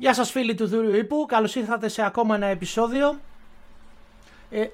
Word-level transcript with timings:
Γεια 0.00 0.14
σας 0.14 0.30
φίλοι 0.30 0.54
του 0.54 0.66
Δούριου 0.68 0.94
Ήπου, 0.96 1.26
καλώς 1.28 1.54
ήρθατε 1.54 1.88
σε 1.88 2.02
ακόμα 2.04 2.34
ένα 2.34 2.46
επεισόδιο. 2.46 3.18
Ε, 4.50 4.66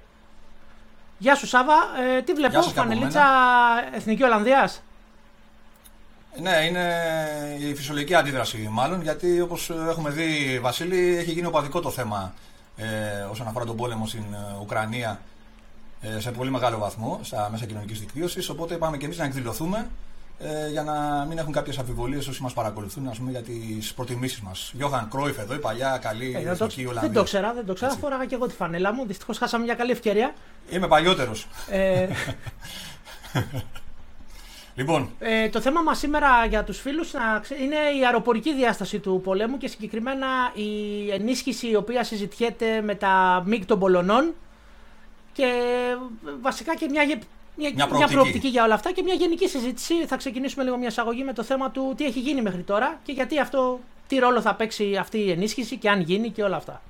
γεια 1.18 1.34
σου 1.34 1.46
Σάβα, 1.46 1.74
ε, 2.16 2.22
τι 2.22 2.32
βλέπω, 2.32 2.62
Φανελίτσα 2.62 3.24
Εθνική 3.94 4.22
Ολλανδίας; 4.22 4.82
Ναι, 6.40 6.56
είναι 6.68 6.94
η 7.60 7.74
φυσιολογική 7.74 8.14
αντίδραση 8.14 8.68
μάλλον, 8.70 9.02
γιατί 9.02 9.40
όπως 9.40 9.70
έχουμε 9.70 10.10
δει 10.10 10.58
Βασίλη, 10.62 11.16
έχει 11.16 11.32
γίνει 11.32 11.46
οπαδικό 11.46 11.80
το 11.80 11.90
θέμα 11.90 12.34
ε, 12.76 13.20
όσον 13.30 13.46
αφορά 13.46 13.64
τον 13.64 13.76
πόλεμο 13.76 14.06
στην 14.06 14.24
ε, 14.32 14.56
Ουκρανία 14.60 15.20
ε, 16.00 16.20
σε 16.20 16.30
πολύ 16.30 16.50
μεγάλο 16.50 16.78
βαθμό 16.78 17.20
στα 17.22 17.48
μέσα 17.50 17.66
κοινωνικής 17.66 18.00
δικτύωσης, 18.00 18.48
οπότε 18.48 18.74
είπαμε 18.74 18.96
και 18.96 19.04
εμείς 19.04 19.18
να 19.18 19.24
εκδηλωθούμε 19.24 19.86
ε, 20.38 20.70
για 20.70 20.82
να 20.82 21.24
μην 21.28 21.38
έχουν 21.38 21.52
κάποιες 21.52 21.78
αμφιβολίες 21.78 22.28
όσοι 22.28 22.42
μας 22.42 22.52
παρακολουθούν 22.52 23.08
ας 23.08 23.18
πούμε, 23.18 23.30
για 23.30 23.42
τις 23.42 23.94
προτιμήσεις 23.94 24.40
μας. 24.40 24.70
Γιώχαν 24.74 25.08
Κρόιφ 25.10 25.38
εδώ, 25.38 25.54
η 25.54 25.58
παλιά 25.58 25.98
καλή 26.02 26.34
ε, 26.36 26.50
εθνική 26.50 26.80
Ολλανδία. 26.80 27.00
Δεν 27.00 27.12
το 27.12 27.22
ξέρα, 27.22 27.52
δεν 27.54 27.66
το 27.66 27.72
ξέρα. 27.72 27.90
Έτσι. 27.90 28.02
Φόραγα 28.02 28.24
και 28.24 28.34
εγώ 28.34 28.46
τη 28.46 28.54
φανέλα 28.54 28.94
μου. 28.94 29.06
Δυστυχώς 29.06 29.38
χάσαμε 29.38 29.64
μια 29.64 29.74
καλή 29.74 29.90
ευκαιρία. 29.90 30.34
Είμαι 30.70 30.88
παλιότερος. 30.88 31.46
Ε... 31.70 32.08
λοιπόν. 34.78 35.10
Ε, 35.18 35.48
το 35.48 35.60
θέμα 35.60 35.82
μας 35.82 35.98
σήμερα 35.98 36.46
για 36.46 36.64
τους 36.64 36.80
φίλους 36.80 37.12
είναι 37.62 37.98
η 37.98 38.04
αεροπορική 38.04 38.54
διάσταση 38.54 38.98
του 38.98 39.20
πολέμου 39.24 39.56
και 39.56 39.68
συγκεκριμένα 39.68 40.26
η 40.54 41.10
ενίσχυση 41.10 41.70
η 41.70 41.76
οποία 41.76 42.04
συζητιέται 42.04 42.80
με 42.80 42.94
τα 42.94 43.42
ΜΙΚ 43.46 43.64
των 43.64 43.78
Πολωνών 43.78 44.34
και 45.32 45.52
βασικά 46.40 46.76
και 46.76 46.88
μια 46.88 47.02
μια, 47.56 47.70
μια, 47.74 47.86
προοπτική. 47.86 48.12
μια 48.12 48.22
προοπτική 48.22 48.48
για 48.48 48.64
όλα 48.64 48.74
αυτά 48.74 48.92
και 48.92 49.02
μια 49.02 49.14
γενική 49.14 49.48
συζήτηση. 49.48 50.06
Θα 50.06 50.16
ξεκινήσουμε 50.16 50.64
λίγο 50.64 50.76
μια 50.76 50.88
εισαγωγή 50.88 51.22
με 51.22 51.32
το 51.32 51.42
θέμα 51.42 51.70
του 51.70 51.94
τι 51.96 52.04
έχει 52.04 52.20
γίνει 52.20 52.42
μέχρι 52.42 52.62
τώρα 52.62 53.00
και 53.02 53.12
γιατί 53.12 53.38
αυτό, 53.38 53.80
τι 54.06 54.18
ρόλο 54.18 54.40
θα 54.40 54.54
παίξει 54.54 54.96
αυτή 54.96 55.18
η 55.18 55.30
ενίσχυση 55.30 55.76
και 55.76 55.90
αν 55.90 56.00
γίνει 56.00 56.30
και 56.30 56.42
όλα 56.42 56.56
αυτά. 56.56 56.82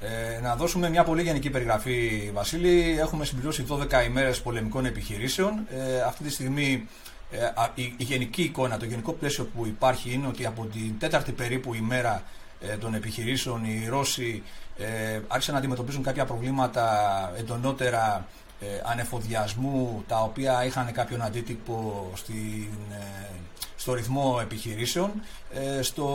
Ε, 0.00 0.40
να 0.40 0.56
δώσουμε 0.56 0.88
μια 0.88 1.04
πολύ 1.04 1.22
γενική 1.22 1.50
περιγραφή, 1.50 2.30
Βασίλη. 2.34 2.96
Έχουμε 3.00 3.24
συμπληρώσει 3.24 3.66
12 3.68 4.04
ημέρες 4.06 4.40
πολεμικών 4.40 4.84
επιχειρήσεων. 4.84 5.66
Ε, 5.70 6.00
αυτή 6.00 6.24
τη 6.24 6.30
στιγμή 6.30 6.88
ε, 7.30 7.38
η, 7.74 7.94
η, 7.96 8.04
γενική 8.04 8.42
εικόνα, 8.42 8.76
το 8.76 8.84
γενικό 8.84 9.12
πλαίσιο 9.12 9.44
που 9.44 9.66
υπάρχει 9.66 10.12
είναι 10.12 10.26
ότι 10.26 10.46
από 10.46 10.66
την 10.72 10.98
τέταρτη 10.98 11.32
περίπου 11.32 11.74
ημέρα 11.74 12.22
ε, 12.60 12.76
των 12.76 12.94
επιχειρήσεων 12.94 13.64
οι 13.64 13.86
Ρώσοι 13.88 14.42
ε, 14.78 15.20
άρχισαν 15.28 15.54
να 15.54 15.60
αντιμετωπίζουν 15.60 16.02
κάποια 16.02 16.24
προβλήματα 16.24 16.86
εντονότερα 17.38 18.16
ε, 18.16 18.49
ανεφοδιασμού 18.84 20.04
τα 20.08 20.22
οποία 20.22 20.64
είχαν 20.64 20.92
κάποιον 20.92 21.22
αντίτυπο 21.22 22.10
στην, 22.14 22.68
ε, 22.92 23.26
στο 23.76 23.94
ρυθμό 23.94 24.38
επιχειρήσεων. 24.42 25.10
Ε, 25.54 25.82
στο, 25.82 26.06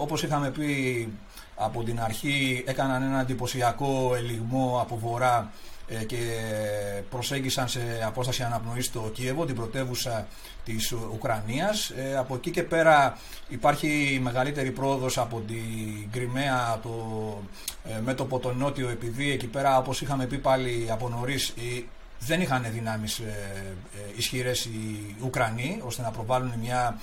όπως 0.00 0.22
είχαμε 0.22 0.50
πει 0.50 1.08
από 1.56 1.82
την 1.82 2.00
αρχή 2.00 2.64
έκαναν 2.66 3.02
ένα 3.02 3.20
εντυπωσιακό 3.20 4.12
ελιγμό 4.16 4.78
από 4.82 4.98
βορρά 4.98 5.50
ε, 5.79 5.79
και 6.06 6.16
προσέγγισαν 7.10 7.68
σε 7.68 7.80
απόσταση 8.06 8.42
αναπνοής 8.42 8.84
στο 8.84 9.10
Κίεβο, 9.14 9.44
την 9.44 9.54
πρωτεύουσα 9.54 10.26
της 10.64 10.92
Ουκρανίας. 10.92 11.90
Ε, 11.90 12.16
από 12.16 12.34
εκεί 12.34 12.50
και 12.50 12.62
πέρα 12.62 13.18
υπάρχει 13.48 14.18
μεγαλύτερη 14.22 14.70
πρόοδος 14.70 15.18
από 15.18 15.40
την 15.40 16.10
Κρυμαία, 16.10 16.78
το 16.82 16.92
ε, 17.84 18.00
μέτωπο 18.00 18.38
το 18.38 18.52
νότιο, 18.52 18.88
επειδή 18.88 19.30
εκεί 19.30 19.46
πέρα 19.46 19.78
όπως 19.78 20.00
είχαμε 20.00 20.26
πει 20.26 20.38
πάλι 20.38 20.88
από 20.90 21.08
νωρίς 21.08 21.54
δεν 22.18 22.40
είχαν 22.40 22.66
δυνάμεις 22.72 23.20
ισχυρές 24.16 24.64
οι 24.64 25.14
Ουκρανοί 25.22 25.80
ώστε 25.84 26.02
να 26.02 26.10
προβάλλουν 26.10 26.52
μια 26.60 27.00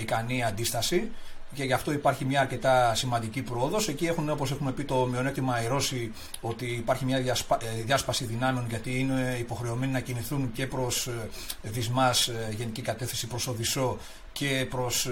ικανή 0.00 0.44
αντίσταση 0.44 1.10
και 1.56 1.64
γι' 1.64 1.72
αυτό 1.72 1.92
υπάρχει 1.92 2.24
μια 2.24 2.40
αρκετά 2.40 2.94
σημαντική 2.94 3.42
πρόοδος. 3.42 3.88
Εκεί 3.88 4.06
έχουν, 4.06 4.30
όπως 4.30 4.50
έχουμε 4.50 4.72
πει, 4.72 4.84
το 4.84 5.06
μειονέκτημα 5.06 5.62
οι 5.62 5.66
Ρώσοι 5.66 6.12
ότι 6.40 6.66
υπάρχει 6.66 7.04
μια 7.04 7.20
διασπα... 7.20 7.58
Ε, 7.62 7.82
διάσπαση 7.82 8.24
δυνάμεων 8.24 8.66
γιατί 8.68 8.98
είναι 8.98 9.36
υποχρεωμένοι 9.40 9.92
να 9.92 10.00
κινηθούν 10.00 10.52
και 10.52 10.66
προς 10.66 11.06
ε, 11.06 11.28
Δυσμάς, 11.62 12.28
ε, 12.28 12.54
γενική 12.56 12.82
κατεύθυνση 12.82 13.26
προς 13.26 13.46
Οδυσσό 13.46 13.98
και 14.32 14.66
προς 14.70 15.06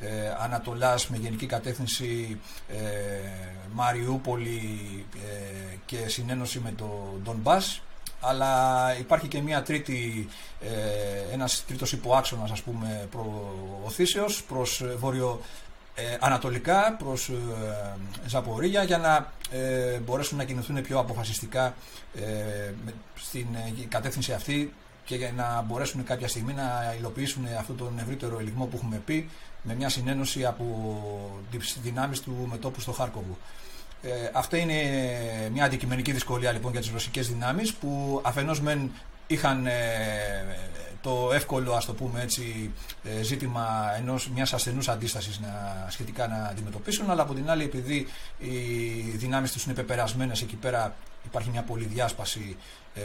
ε, 0.00 0.34
Ανατολάς 0.40 1.08
με 1.08 1.16
γενική 1.16 1.46
κατεύθυνση 1.46 2.40
ε, 2.68 2.76
Μαριούπολη 3.72 5.04
και 5.86 5.96
συνένωση 6.06 6.60
με 6.60 6.72
το 6.76 7.18
Ντομπάς 7.22 7.80
αλλά 8.20 8.96
υπάρχει 8.98 9.28
και 9.28 9.40
μια 9.40 9.62
τρίτη, 9.62 10.28
ε, 10.60 11.32
ένας 11.32 11.64
τρίτος 11.66 11.92
υποάξονας 11.92 12.50
ας 12.50 12.62
πούμε 12.62 13.08
προωθήσεως 13.10 14.42
προς 14.42 14.80
ε, 14.80 14.94
βόρειο 14.98 15.40
ε, 15.98 16.16
ανατολικά 16.20 16.96
προς 16.98 17.28
ε, 17.28 17.34
Ζαπορίγια 18.26 18.82
για 18.82 18.98
να 18.98 19.32
ε, 19.58 19.98
μπορέσουν 19.98 20.38
να 20.38 20.44
κινηθούν 20.44 20.82
πιο 20.82 20.98
αποφασιστικά 20.98 21.74
ε, 22.14 22.72
στην 23.14 23.46
κατεύθυνση 23.88 24.32
αυτή 24.32 24.72
και 25.04 25.16
για 25.16 25.32
να 25.36 25.62
μπορέσουν 25.62 26.04
κάποια 26.04 26.28
στιγμή 26.28 26.52
να 26.52 26.94
υλοποιήσουν 26.98 27.46
αυτό 27.58 27.72
τον 27.72 27.98
ευρύτερο 27.98 28.38
ελιγμό 28.38 28.64
που 28.64 28.76
έχουμε 28.76 29.02
πει 29.04 29.30
με 29.62 29.74
μια 29.74 29.88
συνένωση 29.88 30.44
από 30.44 30.66
τις 31.50 31.78
δυνάμεις 31.82 32.20
του 32.20 32.46
μετόπου 32.50 32.80
στο 32.80 32.92
Χάρκοβου. 32.92 33.36
Ε, 34.02 34.08
αυτή 34.32 34.58
είναι 34.58 34.80
μια 35.52 35.64
αντικειμενική 35.64 36.12
δυσκολία 36.12 36.52
λοιπόν 36.52 36.72
για 36.72 36.80
τις 36.80 36.90
ρωσικές 36.90 37.28
δυνάμεις 37.28 37.74
που 37.74 38.20
αφενός 38.24 38.60
μεν 38.60 38.90
είχαν 39.26 39.66
ε, 39.66 39.72
το 41.06 41.30
εύκολο 41.32 41.72
ας 41.72 41.84
το 41.84 41.94
πούμε 41.94 42.22
έτσι 42.22 42.70
ε, 43.04 43.22
ζήτημα 43.22 43.66
ενός 43.98 44.28
μιας 44.28 44.52
ασθενούς 44.52 44.88
αντίστασης 44.88 45.40
να, 45.40 45.86
σχετικά 45.88 46.26
να 46.28 46.36
αντιμετωπίσουν 46.36 47.10
αλλά 47.10 47.22
από 47.22 47.34
την 47.34 47.50
άλλη 47.50 47.64
επειδή 47.64 48.06
οι 48.38 48.50
δυνάμεις 49.14 49.52
τους 49.52 49.64
είναι 49.64 49.74
πεπερασμένες 49.74 50.42
εκεί 50.42 50.56
πέρα 50.56 50.96
υπάρχει 51.24 51.50
μια 51.50 51.62
πολυδιάσπαση 51.62 52.56
ε, 52.94 53.00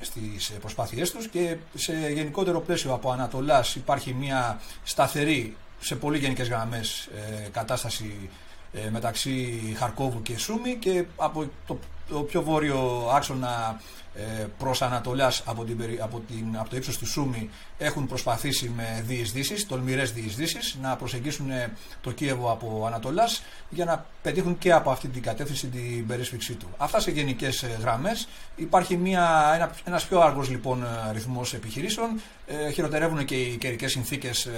στις 0.00 0.52
προσπάθειές 0.60 1.10
τους 1.10 1.28
και 1.28 1.56
σε 1.74 1.92
γενικότερο 2.12 2.60
πλαίσιο 2.60 2.92
από 2.92 3.10
Ανατολάς 3.10 3.74
υπάρχει 3.74 4.14
μια 4.14 4.60
σταθερή 4.84 5.56
σε 5.80 5.96
πολύ 5.96 6.18
γενικές 6.18 6.48
γραμμές 6.48 7.08
ε, 7.14 7.48
κατάσταση 7.48 8.30
ε, 8.74 8.90
μεταξύ 8.90 9.60
Χαρκόβου 9.78 10.22
και 10.22 10.38
Σούμι 10.38 10.74
και 10.74 11.04
από 11.16 11.48
το, 11.66 11.78
το 12.08 12.20
πιο 12.20 12.42
βόρειο 12.42 13.10
άξονα 13.14 13.80
ε, 14.16 14.46
προς 14.58 14.82
Ανατολάς 14.82 15.42
από, 15.46 15.64
την, 15.64 15.98
από, 16.00 16.22
την, 16.28 16.56
από 16.58 16.68
το 16.68 16.76
ύψος 16.76 16.98
του 16.98 17.06
Σούμι 17.06 17.50
έχουν 17.78 18.06
προσπαθήσει 18.06 18.72
με 18.76 19.02
διεισδύσεις, 19.06 19.66
τολμηρές 19.66 20.12
διεισδύσεις 20.12 20.78
να 20.82 20.96
προσεγγίσουν 20.96 21.50
ε, 21.50 21.72
το 22.00 22.10
Κίεβο 22.10 22.50
από 22.50 22.84
Ανατολάς 22.86 23.42
για 23.70 23.84
να 23.84 24.06
πετύχουν 24.22 24.58
και 24.58 24.72
από 24.72 24.90
αυτή 24.90 25.08
την 25.08 25.22
κατεύθυνση 25.22 25.66
την 25.66 26.06
περίσφυξή 26.06 26.54
του. 26.54 26.68
Αυτά 26.76 27.00
σε 27.00 27.10
γενικές 27.10 27.62
ε, 27.62 27.76
γραμμές. 27.80 28.28
Υπάρχει 28.56 28.96
μια, 28.96 29.52
ένα, 29.54 29.74
ένας 29.84 30.06
πιο 30.06 30.20
άργος 30.20 30.48
λοιπόν 30.48 30.86
ρυθμός 31.12 31.54
επιχειρήσεων. 31.54 32.20
Ε, 32.46 32.70
χειροτερεύουν 32.70 33.24
και 33.24 33.34
οι 33.34 33.56
καιρικές 33.56 33.90
συνθήκες 33.90 34.48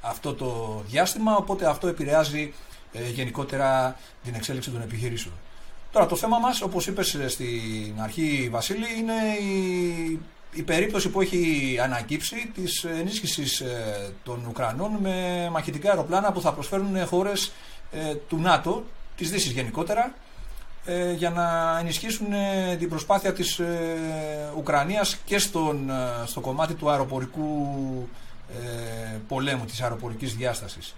αυτό 0.00 0.34
το 0.34 0.82
διάστημα 0.86 1.36
οπότε 1.36 1.68
αυτό 1.68 1.88
επηρεάζει 1.88 2.52
ε, 2.98 3.10
γενικότερα 3.10 3.96
την 4.24 4.34
εξέλιξη 4.34 4.70
των 4.70 4.82
επιχειρήσεων. 4.82 5.34
Τώρα 5.92 6.06
το 6.06 6.16
θέμα 6.16 6.38
μας, 6.38 6.62
όπως 6.62 6.86
είπες 6.86 7.14
ε, 7.14 7.28
στην 7.28 7.94
αρχή 8.02 8.48
Βασίλη, 8.50 8.86
είναι 8.98 9.12
η, 9.52 10.20
η 10.52 10.62
περίπτωση 10.62 11.08
που 11.08 11.20
έχει 11.20 11.76
ανακύψει 11.82 12.50
της 12.54 12.84
ενίσχυσης 12.84 13.60
ε, 13.60 14.12
των 14.24 14.44
Ουκρανών 14.48 14.90
με 15.00 15.48
μαχητικά 15.52 15.90
αεροπλάνα 15.90 16.32
που 16.32 16.40
θα 16.40 16.52
προσφέρουν 16.52 17.06
χώρες 17.06 17.52
του 18.28 18.38
ΝΑΤΟ, 18.38 18.84
της 19.16 19.30
Δύσης 19.30 19.50
γενικότερα, 19.50 20.14
για 21.16 21.30
να 21.30 21.78
ενισχύσουν 21.80 22.26
την 22.78 22.88
προσπάθεια 22.88 23.32
της 23.32 23.60
Ουκρανίας 24.56 25.16
και 25.24 25.38
στον, 25.38 25.90
στο 26.26 26.40
κομμάτι 26.40 26.74
του 26.74 26.90
αεροπορικού 26.90 28.08
πολέμου, 29.28 29.64
της 29.64 29.80
αεροπορικής 29.80 30.36
διάστασης. 30.36 30.94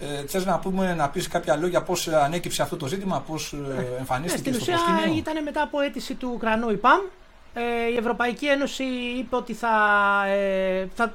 Ε, 0.00 0.26
Θες 0.26 0.44
να, 0.44 0.58
πούμε, 0.58 0.94
να 0.94 1.08
πεις 1.08 1.28
κάποια 1.28 1.56
λόγια 1.56 1.82
πώς 1.82 2.08
ανέκυψε 2.08 2.62
αυτό 2.62 2.76
το 2.76 2.86
ζήτημα, 2.86 3.20
πώς 3.20 3.52
ε, 3.52 3.80
ε, 3.80 3.98
εμφανίστηκε 3.98 4.50
ναι, 4.50 4.56
στο 4.56 4.64
προσκήνιο; 4.64 5.16
Ήταν 5.16 5.42
μετά 5.42 5.62
από 5.62 5.80
αίτηση 5.80 6.14
του 6.14 6.30
Ουκρανού 6.34 6.70
ΙΠΑΜ. 6.70 7.00
Ε, 7.54 7.62
η 7.92 7.96
Ευρωπαϊκή 7.96 8.46
Ένωση 8.46 8.84
είπε 9.18 9.36
ότι 9.36 9.54
θα. 9.54 9.68
Ε, 10.26 10.86
θα 10.94 11.14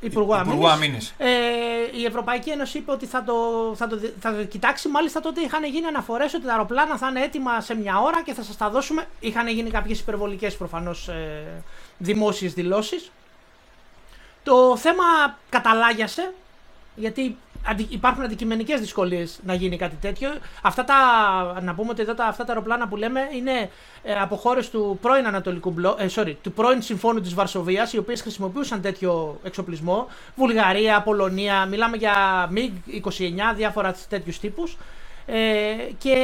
Υπουργού 0.00 0.34
Αμήνης. 0.68 1.14
Ε, 1.18 1.28
η 1.98 2.04
Ευρωπαϊκή 2.04 2.50
Ένωση 2.50 2.78
είπε 2.78 2.90
ότι 2.90 3.06
θα 3.06 3.24
το, 3.24 3.34
θα, 3.76 3.86
το, 3.86 4.00
θα 4.20 4.34
το 4.34 4.44
κοιτάξει. 4.44 4.88
Μάλιστα 4.88 5.20
τότε 5.20 5.40
είχαν 5.40 5.64
γίνει 5.64 5.86
αναφορές 5.86 6.34
ότι 6.34 6.44
τα 6.44 6.52
αεροπλάνα 6.52 6.96
θα 6.96 7.08
είναι 7.08 7.22
έτοιμα 7.22 7.60
σε 7.60 7.74
μια 7.74 8.00
ώρα 8.00 8.22
και 8.22 8.34
θα 8.34 8.42
σας 8.42 8.56
τα 8.56 8.70
δώσουμε. 8.70 9.06
Είχαν 9.20 9.48
γίνει 9.48 9.70
κάποιες 9.70 10.00
υπερβολικές 10.00 10.56
προφανώς 10.56 11.08
ε, 11.08 11.62
δημόσιες 11.98 12.52
δηλώσεις. 12.52 13.10
Το 14.42 14.76
θέμα 14.76 15.04
καταλάγιασε 15.48 16.32
γιατί 16.94 17.36
υπάρχουν 17.88 18.24
αντικειμενικές 18.24 18.80
δυσκολίες 18.80 19.40
να 19.44 19.54
γίνει 19.54 19.76
κάτι 19.76 19.96
τέτοιο. 20.00 20.30
Αυτά 20.62 20.84
τα, 20.84 20.94
να 21.62 21.74
πούμε 21.74 21.90
ότι 21.90 22.02
εδώ 22.02 22.14
τα, 22.14 22.24
αυτά 22.24 22.44
τα 22.44 22.52
αεροπλάνα 22.52 22.88
που 22.88 22.96
λέμε 22.96 23.20
είναι 23.34 23.70
ε, 24.02 24.12
από 24.14 24.36
χώρες 24.36 24.70
του 24.70 24.98
πρώην 25.00 25.26
Ανατολικού 25.26 25.70
μπλο, 25.70 25.96
ε, 25.98 26.06
sorry, 26.14 26.34
του 26.42 26.52
πρώην 26.52 26.82
Συμφώνου 26.82 27.20
της 27.20 27.34
Βαρσοβίας, 27.34 27.92
οι 27.92 27.98
οποίες 27.98 28.20
χρησιμοποιούσαν 28.20 28.80
τέτοιο 28.80 29.40
εξοπλισμό. 29.42 30.06
Βουλγαρία, 30.34 31.02
Πολωνία, 31.02 31.66
μιλάμε 31.66 31.96
για 31.96 32.14
MiG-29, 32.54 33.54
διάφορα 33.54 33.94
τέτοιους 34.08 34.38
τύπους. 34.38 34.76
Ε, 35.30 35.92
και 35.98 36.16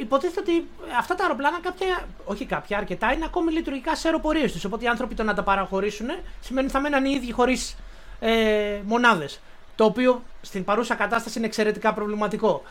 υποτίθεται 0.00 0.40
ότι 0.40 0.68
αυτά 0.98 1.14
τα 1.14 1.22
αεροπλάνα, 1.22 1.60
κάποια, 1.60 2.06
όχι 2.24 2.44
κάποια, 2.44 2.78
αρκετά, 2.78 3.12
είναι 3.12 3.24
ακόμη 3.24 3.52
λειτουργικά 3.52 3.96
σε 3.96 4.08
αεροπορίες 4.08 4.52
τους. 4.52 4.64
Οπότε 4.64 4.84
οι 4.84 4.88
άνθρωποι 4.88 5.14
το 5.14 5.22
να 5.22 5.34
τα 5.34 5.42
παραχωρήσουν 5.42 6.06
σημαίνει 6.40 6.66
ότι 6.66 6.74
θα 6.74 6.80
μέναν 6.80 7.04
οι 7.04 7.12
ίδιοι 7.16 7.32
χωρίς 7.32 7.76
ε, 8.20 8.80
μονάδες. 8.84 9.40
Το 9.78 9.84
οποίο 9.84 10.22
στην 10.40 10.64
παρούσα 10.64 10.94
κατάσταση 10.94 11.38
είναι 11.38 11.46
εξαιρετικά 11.46 11.94
προβληματικό. 11.94 12.62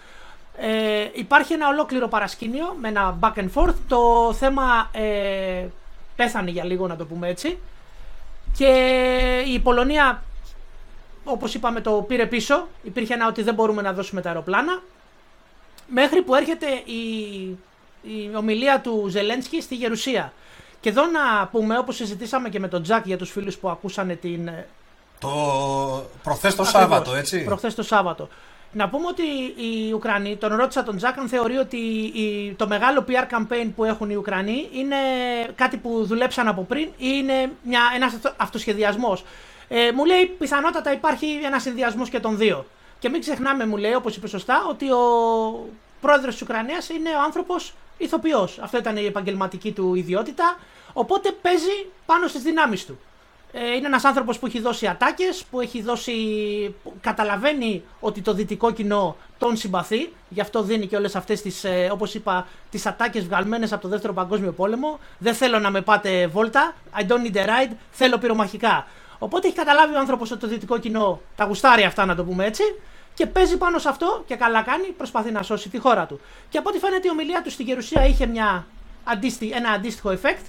Ε, 0.57 1.07
υπάρχει 1.13 1.53
ένα 1.53 1.67
ολόκληρο 1.67 2.07
παρασκήνιο 2.07 2.75
με 2.79 2.87
ένα 2.87 3.17
back 3.19 3.33
and 3.33 3.49
forth. 3.53 3.73
Το 3.87 4.33
θέμα 4.33 4.89
ε, 4.91 5.65
πέθανε 6.15 6.49
για 6.49 6.63
λίγο, 6.63 6.87
να 6.87 6.95
το 6.95 7.05
πούμε 7.05 7.27
έτσι. 7.27 7.57
Και 8.57 9.43
η 9.47 9.59
Πολωνία, 9.59 10.23
όπως 11.23 11.53
είπαμε, 11.53 11.81
το 11.81 11.91
πήρε 11.91 12.25
πίσω. 12.25 12.67
Υπήρχε 12.83 13.13
ένα 13.13 13.27
ότι 13.27 13.43
δεν 13.43 13.53
μπορούμε 13.53 13.81
να 13.81 13.93
δώσουμε 13.93 14.21
τα 14.21 14.29
αεροπλάνα. 14.29 14.81
Μέχρι 15.87 16.21
που 16.21 16.35
έρχεται 16.35 16.67
η, 16.85 17.01
η 18.01 18.35
ομιλία 18.35 18.81
του 18.81 19.07
Ζελένσκι 19.07 19.61
στη 19.61 19.75
Γερουσία. 19.75 20.33
Και 20.79 20.89
εδώ 20.89 21.05
να 21.05 21.47
πούμε, 21.47 21.77
όπως 21.77 21.95
συζητήσαμε 21.95 22.49
και 22.49 22.59
με 22.59 22.67
τον 22.67 22.83
Τζακ 22.83 23.05
για 23.05 23.17
τους 23.17 23.31
φίλους 23.31 23.57
που 23.57 23.69
ακούσανε 23.69 24.15
την... 24.15 24.49
Το 25.19 25.29
προχθές 26.23 26.55
το 26.55 26.63
Σάββατο, 26.63 27.15
έτσι; 27.15 27.43
Προχθές 27.43 27.75
το 27.75 27.83
Σάββατο. 27.83 28.27
Να 28.71 28.89
πούμε 28.89 29.07
ότι 29.07 29.23
οι 29.55 29.93
Ουκρανοί, 29.93 30.35
τον 30.35 30.55
ρώτησα 30.55 30.83
τον 30.83 30.97
Τζακ 30.97 31.17
αν 31.17 31.27
θεωρεί 31.27 31.57
ότι 31.57 31.79
το 32.57 32.67
μεγάλο 32.67 33.05
PR 33.07 33.35
campaign 33.35 33.71
που 33.75 33.83
έχουν 33.83 34.09
οι 34.09 34.15
Ουκρανοί 34.15 34.69
είναι 34.73 34.95
κάτι 35.55 35.77
που 35.77 36.05
δουλέψαν 36.05 36.47
από 36.47 36.61
πριν 36.63 36.83
ή 36.83 36.91
είναι 36.97 37.51
μια, 37.63 37.81
ένας 37.95 38.17
αυτοσχεδιασμός. 38.37 39.23
Ε, 39.67 39.91
μου 39.91 40.05
λέει 40.05 40.25
πιθανότατα 40.25 40.91
υπάρχει 40.91 41.39
ένας 41.45 41.61
συνδυασμός 41.61 42.09
και 42.09 42.19
των 42.19 42.37
δύο. 42.37 42.65
Και 42.99 43.09
μην 43.09 43.21
ξεχνάμε, 43.21 43.65
μου 43.65 43.77
λέει, 43.77 43.93
όπως 43.93 44.15
είπε 44.15 44.27
σωστά, 44.27 44.65
ότι 44.69 44.91
ο 44.91 44.99
πρόεδρος 46.01 46.33
της 46.33 46.41
Ουκρανίας 46.41 46.89
είναι 46.89 47.09
ο 47.09 47.21
άνθρωπος 47.25 47.73
ηθοποιός. 47.97 48.59
Αυτό 48.61 48.77
ήταν 48.77 48.97
η 48.97 49.05
επαγγελματική 49.05 49.71
του 49.71 49.95
ιδιότητα. 49.95 50.57
Οπότε 50.93 51.31
παίζει 51.41 51.85
πάνω 52.05 52.27
στις 52.27 52.41
δυνάμεις 52.41 52.85
του. 52.85 52.99
Ε, 53.51 53.75
είναι 53.75 53.87
ένας 53.87 54.03
άνθρωπος 54.03 54.39
που 54.39 54.45
έχει 54.45 54.59
δώσει 54.59 54.87
ατάκες, 54.87 55.43
που 55.51 55.61
έχει 55.61 55.81
δώσει. 55.81 56.13
καταλαβαίνει 57.01 57.83
ότι 57.99 58.21
το 58.21 58.33
δυτικό 58.33 58.71
κοινό 58.71 59.15
τον 59.37 59.57
συμπαθεί. 59.57 60.13
Γι' 60.29 60.41
αυτό 60.41 60.61
δίνει 60.61 60.87
και 60.87 60.95
όλες 60.95 61.15
αυτές 61.15 61.41
τις, 61.41 61.63
ε, 61.63 61.89
όπως 61.91 62.13
είπα, 62.13 62.47
τις 62.71 62.85
ατάκες 62.85 63.25
βγαλμένες 63.25 63.73
από 63.73 63.81
το 63.81 63.87
δεύτερο 63.87 64.13
Παγκόσμιο 64.13 64.51
Πόλεμο. 64.51 64.99
Δεν 65.17 65.33
θέλω 65.33 65.59
να 65.59 65.69
με 65.69 65.81
πάτε 65.81 66.27
βόλτα. 66.27 66.73
I 66.99 67.01
don't 67.01 67.31
need 67.31 67.37
a 67.37 67.45
ride. 67.45 67.75
Θέλω 67.91 68.17
πυρομαχικά. 68.17 68.87
Οπότε 69.19 69.47
έχει 69.47 69.55
καταλάβει 69.55 69.95
ο 69.95 69.99
άνθρωπος 69.99 70.31
ότι 70.31 70.39
το 70.39 70.47
δυτικό 70.47 70.77
κοινό 70.77 71.21
τα 71.35 71.45
γουστάρει 71.45 71.83
αυτά, 71.83 72.05
να 72.05 72.15
το 72.15 72.23
πούμε 72.23 72.45
έτσι, 72.45 72.63
και 73.13 73.25
παίζει 73.25 73.57
πάνω 73.57 73.79
σε 73.79 73.89
αυτό 73.89 74.23
και 74.27 74.35
καλά 74.35 74.61
κάνει, 74.61 74.87
προσπαθεί 74.87 75.31
να 75.31 75.41
σώσει 75.43 75.69
τη 75.69 75.77
χώρα 75.77 76.05
του. 76.05 76.19
Και 76.49 76.57
από 76.57 76.69
ό,τι 76.69 76.79
φαίνεται 76.79 77.07
η 77.07 77.11
ομιλία 77.11 77.41
του 77.41 77.51
στην 77.51 77.65
Γερουσία 77.65 78.05
είχε 78.05 78.25
μια 78.25 78.65
ένα 79.53 79.69
αντίστοιχο 79.69 80.09
effect 80.21 80.45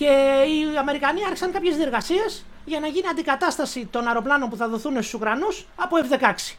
και 0.00 0.44
οι 0.48 0.76
Αμερικανοί 0.78 1.24
άρχισαν 1.24 1.52
κάποιες 1.52 1.76
διεργασίες 1.76 2.44
για 2.64 2.80
να 2.80 2.86
γίνει 2.86 3.06
αντικατάσταση 3.08 3.86
των 3.86 4.06
αεροπλάνων 4.06 4.48
που 4.48 4.56
θα 4.56 4.68
δοθούν 4.68 4.92
στους 4.92 5.14
Ουκρανούς 5.14 5.66
από 5.76 5.96
F-16. 5.96 6.54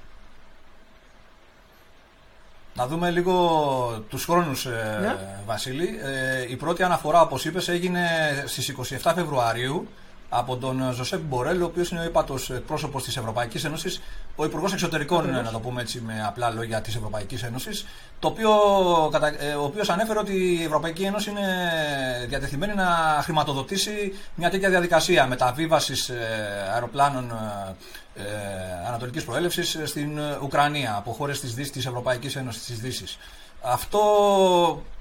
Να 2.73 2.88
δούμε 2.88 3.09
λίγο 3.09 4.05
τους 4.09 4.25
χρόνους, 4.25 4.65
ε, 4.65 4.97
ναι. 5.01 5.15
Βασίλη. 5.45 5.99
Ε, 6.03 6.51
η 6.51 6.55
πρώτη 6.55 6.83
αναφορά, 6.83 7.21
όπως 7.21 7.45
είπες, 7.45 7.67
έγινε 7.67 8.07
στις 8.47 8.69
27 8.69 9.11
Φεβρουαρίου 9.15 9.88
από 10.33 10.57
τον 10.57 10.93
Ζωσέπ 10.93 11.19
Μπορέλ, 11.19 11.61
ο 11.61 11.65
οποίος 11.65 11.89
είναι 11.89 11.99
ο 11.99 12.03
ύπατος 12.03 12.51
πρόσωπο 12.67 13.01
της 13.01 13.17
Ευρωπαϊκής 13.17 13.63
Ένωσης, 13.63 14.01
ο 14.35 14.45
Υπουργός 14.45 14.73
Εξωτερικών, 14.73 15.29
να 15.29 15.51
το 15.51 15.59
πούμε 15.59 15.81
έτσι 15.81 16.01
με 16.01 16.23
απλά 16.27 16.49
λόγια, 16.49 16.81
της 16.81 16.95
Ευρωπαϊκής 16.95 17.43
Ένωσης, 17.43 17.85
ε, 19.39 19.53
ο 19.53 19.63
οποίος 19.63 19.89
ανέφερε 19.89 20.19
ότι 20.19 20.33
η 20.59 20.63
Ευρωπαϊκή 20.63 21.03
Ένωση 21.03 21.29
είναι 21.29 21.47
διατεθειμένη 22.27 22.73
να 22.73 23.19
χρηματοδοτήσει 23.21 24.13
μια 24.35 24.49
τέτοια 24.49 24.69
διαδικασία 24.69 25.27
μεταβίβασης 25.27 26.09
ε, 26.09 26.17
αεροπλάνων 26.73 27.31
ε, 28.15 28.23
ανατολικής 28.87 29.23
προέλευσης 29.23 29.77
στην 29.83 30.19
Ουκρανία 30.43 30.95
από 30.97 31.11
χώρες 31.11 31.39
της 31.39 31.85
Ευρωπαϊκής 31.85 32.35
Ένωσης 32.35 32.65
της 32.65 32.79
Δύσης. 32.79 33.17
Αυτό 33.61 34.01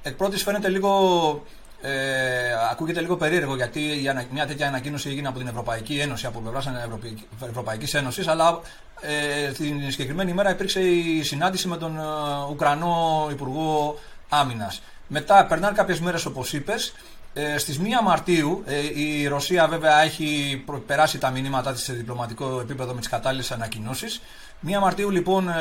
εκ 0.02 0.14
πρώτης 0.14 0.42
φαίνεται 0.42 0.68
λίγο 0.68 0.90
ε, 1.82 1.90
ακούγεται 2.70 3.00
λίγο 3.00 3.16
περίεργο 3.16 3.56
γιατί 3.56 3.80
μια 4.30 4.46
τέτοια 4.46 4.66
ανακοίνωση 4.66 5.08
έγινε 5.08 5.28
από 5.28 5.38
την 5.38 5.46
Ευρωπαϊκή 5.46 5.98
Ένωση, 5.98 6.26
από 6.26 6.40
πλευράς 6.40 6.70
Ευρωπαϊκής 7.48 7.94
Ένωσης, 7.94 8.28
αλλά 8.28 8.60
ε, 9.00 9.50
την 9.50 9.90
συγκεκριμένη 9.90 10.30
ημέρα 10.30 10.50
υπήρξε 10.50 10.80
η 10.80 11.22
συνάντηση 11.22 11.68
με 11.68 11.76
τον 11.76 11.98
ε, 11.98 12.02
Ουκρανό 12.50 13.28
Υπουργό 13.30 13.98
Άμυνας. 14.28 14.82
Μετά 15.06 15.46
περνάνε 15.46 15.76
κάποιες 15.76 16.00
μέρες, 16.00 16.24
όπως 16.24 16.52
είπες. 16.52 16.92
Ε, 17.34 17.58
στις 17.58 17.80
1 17.80 17.82
Μαρτίου 18.04 18.62
ε, 18.66 19.00
η 19.00 19.26
Ρωσία 19.26 19.68
βέβαια 19.68 20.02
έχει 20.02 20.62
περάσει 20.86 21.18
τα 21.18 21.30
μηνύματά 21.30 21.72
της 21.72 21.82
σε 21.82 21.92
διπλωματικό 21.92 22.60
επίπεδο 22.60 22.92
με 22.92 22.98
τις 22.98 23.08
κατάλληλες 23.08 23.50
ανακοινώσεις. 23.50 24.20
1 24.66 24.78
Μαρτίου 24.80 25.10
λοιπόν 25.10 25.48
ε, 25.48 25.54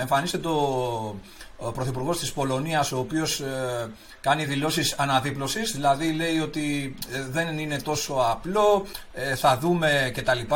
εμφανίζεται 0.00 0.38
το 0.38 1.14
ο 1.56 1.72
Πρωθυπουργός 1.72 2.18
της 2.18 2.32
Πολωνίας, 2.32 2.92
ο 2.92 2.98
οποίος 2.98 3.40
ε, 3.40 3.90
κάνει 4.20 4.44
δηλώσεις 4.44 4.94
αναδίπλωσης, 4.98 5.72
δηλαδή 5.72 6.12
λέει 6.12 6.38
ότι 6.38 6.94
ε, 7.12 7.22
δεν 7.30 7.58
είναι 7.58 7.78
τόσο 7.78 8.14
απλό, 8.14 8.86
ε, 9.12 9.34
θα 9.34 9.58
δούμε 9.58 10.12
κτλ. 10.14 10.54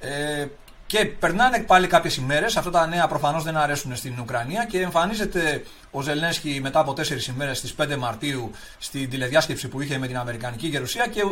Ε, 0.00 0.46
και 0.86 1.04
περνάνε 1.04 1.58
πάλι 1.58 1.86
κάποιες 1.86 2.16
ημέρες, 2.16 2.56
αυτά 2.56 2.70
τα 2.70 2.86
νέα 2.86 3.08
προφανώς 3.08 3.44
δεν 3.44 3.56
αρέσουν 3.56 3.96
στην 3.96 4.14
Ουκρανία 4.20 4.64
και 4.64 4.80
εμφανίζεται 4.80 5.64
ο 5.90 6.00
Ζελένσκι 6.02 6.58
μετά 6.62 6.80
από 6.80 6.92
τέσσερις 6.92 7.26
ημέρες 7.26 7.58
στις 7.58 7.74
5 7.78 7.96
Μαρτίου 7.96 8.50
στην 8.78 9.10
τηλεδιάσκεψη 9.10 9.68
που 9.68 9.80
είχε 9.80 9.98
με 9.98 10.06
την 10.06 10.18
Αμερικανική 10.18 10.66
Γερουσία 10.66 11.06
και 11.06 11.22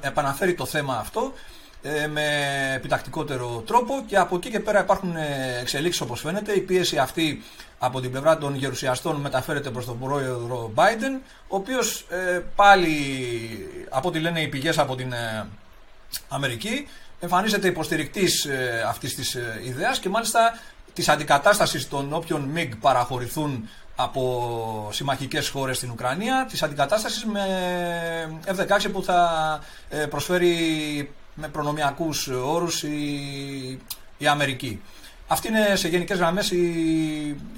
επαναφέρει 0.00 0.54
το 0.54 0.66
θέμα 0.66 0.96
αυτό 0.96 1.32
ε, 1.32 1.65
με 2.08 2.22
επιτακτικότερο 2.74 3.62
τρόπο 3.66 4.04
και 4.06 4.16
από 4.16 4.36
εκεί 4.36 4.50
και 4.50 4.60
πέρα 4.60 4.80
υπάρχουν 4.80 5.16
ε, 5.16 5.58
εξελίξεις 5.60 6.00
όπως 6.00 6.20
φαίνεται. 6.20 6.52
Η 6.52 6.60
πίεση 6.60 6.98
αυτή 6.98 7.42
από 7.78 8.00
την 8.00 8.10
πλευρά 8.10 8.38
των 8.38 8.54
γερουσιαστών 8.54 9.16
μεταφέρεται 9.16 9.70
προς 9.70 9.84
τον 9.84 9.98
πρόεδρο 9.98 10.72
Biden, 10.74 11.20
ο 11.48 11.56
οποίος 11.56 12.06
ε, 12.10 12.42
πάλι 12.56 12.96
από 13.88 14.08
ό,τι 14.08 14.18
λένε 14.18 14.40
οι 14.40 14.48
πηγές 14.48 14.78
από 14.78 14.96
την 14.96 15.14
Αμερική 16.28 16.88
εμφανίζεται 17.20 17.68
υποστηρικτής 17.68 18.48
αυτής 18.86 19.14
της 19.14 19.38
ιδέας 19.64 19.98
και 19.98 20.08
μάλιστα 20.08 20.58
της 20.92 21.08
αντικατάστασης 21.08 21.88
των 21.88 22.12
όποιων 22.12 22.50
MiG 22.56 22.68
παραχωρηθούν 22.80 23.68
από 23.96 24.88
συμμαχικές 24.92 25.48
χώρες 25.48 25.76
στην 25.76 25.90
Ουκρανία, 25.90 26.46
της 26.50 26.62
αντικατάστασης 26.62 27.24
με 27.24 27.42
F-16 28.46 28.90
που 28.92 29.02
θα 29.02 29.60
προσφέρει 30.10 31.10
με 31.36 31.48
προνομιακούς 31.48 32.28
όρους 32.28 32.82
η, 32.82 33.80
η 34.18 34.26
Αμερική. 34.26 34.80
Αυτή 35.28 35.48
είναι 35.48 35.76
σε 35.76 35.88
γενικές 35.88 36.18
γραμμές 36.18 36.52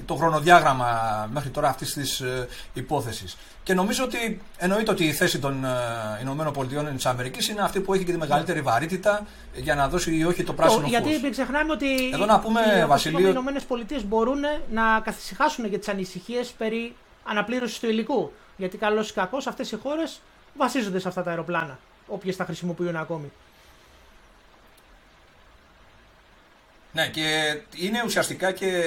το 0.06 0.14
χρονοδιάγραμμα 0.14 0.86
μέχρι 1.32 1.50
τώρα 1.50 1.68
αυτής 1.68 1.92
της 1.92 2.20
ε, 2.20 2.48
υπόθεσης. 2.72 3.36
Και 3.62 3.74
νομίζω 3.74 4.04
ότι 4.04 4.40
εννοείται 4.56 4.90
ότι 4.90 5.04
η 5.04 5.12
θέση 5.12 5.38
των 5.38 5.64
ε, 5.64 5.68
Ηνωμένων 6.20 6.52
Πολιτειών 6.52 6.94
της 6.94 7.06
Αμερικής 7.06 7.48
είναι 7.48 7.60
αυτή 7.62 7.80
που 7.80 7.94
έχει 7.94 8.04
και 8.04 8.12
τη 8.12 8.18
μεγαλύτερη 8.18 8.60
βαρύτητα 8.60 9.26
για 9.54 9.74
να 9.74 9.88
δώσει 9.88 10.16
ή 10.16 10.24
όχι 10.24 10.42
το 10.42 10.52
πράσινο 10.52 10.80
φως. 10.80 10.90
Γιατί 10.90 11.18
μην 11.22 11.30
ξεχνάμε 11.30 11.72
ότι 11.72 12.10
Εδώ 12.12 12.26
να 12.26 12.40
πούμε, 12.40 12.60
οι, 12.82 12.86
Βασιλείο... 12.86 13.26
οι 13.26 13.30
Ηνωμένες 13.30 13.64
Πολιτείες 13.64 14.04
μπορούν 14.04 14.40
να 14.70 15.00
καθησυχάσουν 15.00 15.66
για 15.66 15.78
τις 15.78 15.88
ανησυχίες 15.88 16.48
περί 16.58 16.94
αναπλήρωσης 17.24 17.78
του 17.78 17.86
υλικού. 17.86 18.32
Γιατί 18.56 18.76
καλώς 18.76 19.10
ή 19.10 19.12
κακώς 19.12 19.46
αυτές 19.46 19.72
οι 19.72 19.76
χώρες 19.82 20.20
βασίζονται 20.56 20.98
σε 20.98 21.08
αυτά 21.08 21.22
τα 21.22 21.30
αεροπλάνα, 21.30 21.78
όποιες 22.06 22.36
τα 22.36 22.44
χρησιμοποιούν 22.44 22.96
ακόμη. 22.96 23.32
Ναι, 26.92 27.08
και 27.08 27.58
είναι 27.74 28.02
ουσιαστικά 28.04 28.52
και 28.52 28.82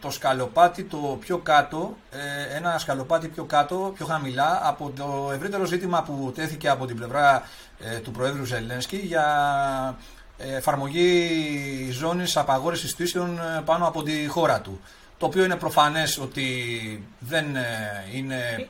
το 0.00 0.10
σκαλοπάτι 0.10 0.84
το 0.84 1.18
πιο 1.20 1.38
κάτω, 1.38 1.96
ε, 2.10 2.56
ένα 2.56 2.78
σκαλοπάτι 2.78 3.28
πιο 3.28 3.44
κάτω, 3.44 3.92
πιο 3.94 4.06
χαμηλά, 4.06 4.60
από 4.62 4.92
το 4.96 5.30
ευρύτερο 5.34 5.64
ζήτημα 5.64 6.02
που 6.02 6.32
τέθηκε 6.34 6.68
από 6.68 6.86
την 6.86 6.96
πλευρά 6.96 7.42
ε, 7.78 7.98
του 7.98 8.10
Προέδρου 8.10 8.44
Ζελένσκι 8.44 8.96
για 8.96 9.26
ε, 10.38 10.56
εφαρμογή 10.56 11.88
ζώνης 11.90 12.36
απαγόρευσης 12.36 12.94
πτήσεων 12.94 13.40
πάνω 13.64 13.86
από 13.86 14.02
τη 14.02 14.26
χώρα 14.26 14.60
του. 14.60 14.80
Το 15.18 15.26
οποίο 15.26 15.44
είναι 15.44 15.56
προφανές 15.56 16.18
ότι 16.18 16.46
δεν 17.18 17.46
είναι 18.12 18.68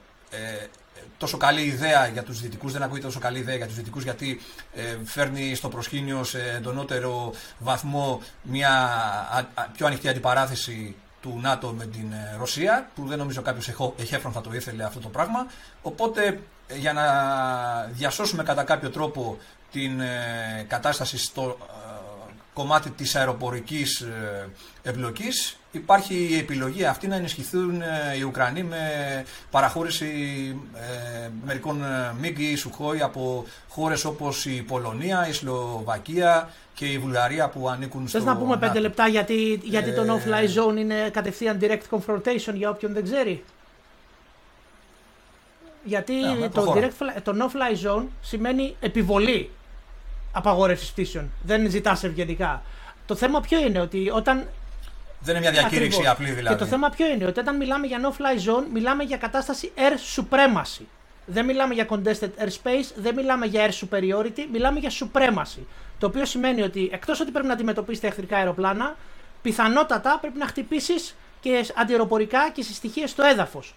τόσο 1.18 1.36
καλή 1.36 1.62
ιδέα 1.62 2.06
για 2.06 2.22
τους 2.22 2.40
δυτικούς, 2.40 2.72
δεν 2.72 2.82
ακούγεται 2.82 3.06
τόσο 3.06 3.18
καλή 3.18 3.38
ιδέα 3.38 3.56
για 3.56 3.66
τους 3.66 3.76
δυτικούς 3.76 4.02
γιατί 4.02 4.40
ε, 4.74 4.96
φέρνει 5.04 5.54
στο 5.54 5.68
προσκήνιο 5.68 6.24
σε 6.24 6.50
εντονότερο 6.56 7.32
βαθμό 7.58 8.20
μια 8.42 8.90
πιο 9.72 9.86
ανοιχτή 9.86 10.08
αντιπαράθεση 10.08 10.96
του 11.20 11.38
ΝΑΤΟ 11.42 11.68
με 11.68 11.86
την 11.86 12.12
ε, 12.12 12.36
Ρωσία, 12.38 12.90
που 12.94 13.06
δεν 13.06 13.18
νομίζω 13.18 13.42
κάποιος 13.42 13.68
εχέφρον 13.96 14.32
θα 14.32 14.40
το 14.40 14.52
ήθελε 14.52 14.84
αυτό 14.84 15.00
το 15.00 15.08
πράγμα. 15.08 15.46
Οπότε 15.82 16.40
για 16.76 16.92
να 16.92 17.04
διασώσουμε 17.92 18.42
κατά 18.42 18.64
κάποιο 18.64 18.90
τρόπο 18.90 19.38
την 19.72 20.00
κατάσταση 20.68 21.18
στο 21.18 21.58
κομμάτι 22.54 22.90
της 22.90 23.16
αεροπορικής 23.16 24.06
εμπλοκής 24.82 25.58
υπάρχει 25.74 26.28
η 26.30 26.38
επιλογή 26.38 26.84
αυτή 26.84 27.06
να 27.06 27.16
ενισχυθούν 27.16 27.82
ε, 27.82 28.16
οι 28.18 28.22
Ουκρανοί 28.22 28.62
με 28.62 28.78
παραχώρηση 29.50 30.06
ε, 30.74 31.28
μερικών 31.44 31.82
ε, 31.84 32.14
MiG 32.22 32.38
ή 32.38 32.56
Σουχόη 32.56 33.00
από 33.02 33.44
χώρες 33.68 34.04
όπως 34.04 34.46
η 34.46 34.62
Πολωνία, 34.62 35.28
η 35.28 35.32
Σλοβακία 35.32 36.48
και 36.74 36.86
η 36.86 36.98
Βουλγαρία 36.98 37.48
που 37.48 37.68
ανήκουν 37.68 38.08
στο 38.08 38.18
Θες 38.18 38.26
να 38.26 38.36
πούμε 38.36 38.56
πέντε 38.56 38.78
λεπτά 38.78 39.06
γιατί, 39.06 39.60
γιατί 39.62 39.94
το 39.94 40.02
no-fly 40.02 40.44
zone 40.44 40.76
είναι 40.76 41.10
κατευθείαν 41.12 41.58
direct 41.60 41.98
confrontation 41.98 42.54
για 42.54 42.70
όποιον 42.70 42.92
δεν 42.92 43.04
ξέρει; 43.04 43.44
Γιατί 45.84 46.14
ναι, 46.14 46.48
το, 46.48 46.74
direct, 46.76 47.20
το 47.22 47.34
no-fly 47.38 47.88
zone 47.88 48.04
σημαίνει 48.20 48.76
επιβολή 48.80 49.50
απαγόρευσης 50.34 50.90
πτήσεων. 50.90 51.30
Δεν 51.42 51.70
ζητάς 51.70 52.04
ευγενικά. 52.04 52.62
Το 53.06 53.14
θέμα 53.14 53.40
ποιο 53.40 53.58
είναι 53.60 53.80
ότι 53.80 54.10
όταν 54.10 54.48
δεν 55.20 55.36
είναι 55.36 55.50
μια 55.50 55.50
διακήρυξη 55.60 55.98
Ακριβώς. 55.98 56.16
απλή 56.16 56.30
δηλαδή. 56.30 56.56
Και 56.56 56.62
το 56.62 56.70
θέμα 56.70 56.90
ποιο 56.90 57.06
είναι, 57.06 57.26
ότι 57.26 57.40
όταν 57.40 57.56
μιλάμε 57.56 57.86
για 57.86 58.00
no-fly 58.02 58.50
zone, 58.50 58.64
μιλάμε 58.72 59.02
για 59.02 59.16
κατάσταση 59.16 59.72
air 59.76 60.20
supremacy. 60.20 60.82
Δεν 61.26 61.44
μιλάμε 61.44 61.74
για 61.74 61.86
contested 61.90 62.30
airspace, 62.44 62.92
δεν 62.96 63.14
μιλάμε 63.14 63.46
για 63.46 63.68
air 63.68 63.70
superiority, 63.70 64.46
μιλάμε 64.52 64.78
για 64.78 64.90
supremacy. 64.90 65.62
Το 65.98 66.06
οποίο 66.06 66.24
σημαίνει 66.24 66.62
ότι 66.62 66.88
εκτός 66.92 67.20
ότι 67.20 67.30
πρέπει 67.30 67.46
να 67.46 67.52
αντιμετωπίσετε 67.52 68.06
εχθρικά 68.06 68.36
αεροπλάνα, 68.36 68.96
πιθανότατα 69.42 70.18
πρέπει 70.20 70.38
να 70.38 70.46
χτυπήσεις 70.46 71.14
και 71.40 71.66
αντιεροπορικά 71.74 72.50
και 72.50 72.62
συστοιχίε 72.62 73.06
στο 73.06 73.22
έδαφος. 73.22 73.74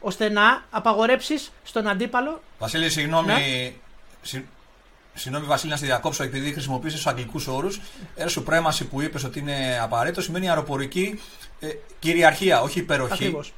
ώστε 0.00 0.28
να 0.28 0.62
απαγορέψεις 0.70 1.52
στον 1.64 1.88
αντίπαλο. 1.88 2.42
Βασίλη, 2.58 2.90
συγγνώμη, 2.90 3.32
ναι. 4.32 4.42
Συγγνώμη, 5.18 5.46
Βασίλη, 5.46 5.70
να 5.70 5.76
στη 5.76 5.86
διακόψω 5.86 6.22
επειδή 6.22 6.52
χρησιμοποίησε 6.52 6.96
τους 6.96 7.06
αγγλικούς 7.06 7.46
όρους. 7.46 7.80
Air 8.16 8.28
supremacy 8.28 8.86
που 8.90 9.00
είπες 9.00 9.24
ότι 9.24 9.38
είναι 9.38 9.80
απαραίτητο 9.82 10.20
σημαίνει 10.20 10.48
αεροπορική 10.48 11.20
ε, 11.60 11.68
κυριαρχία, 11.98 12.60
όχι 12.60 12.78
υπεροχή. 12.78 13.12
Ακριβώς. 13.12 13.52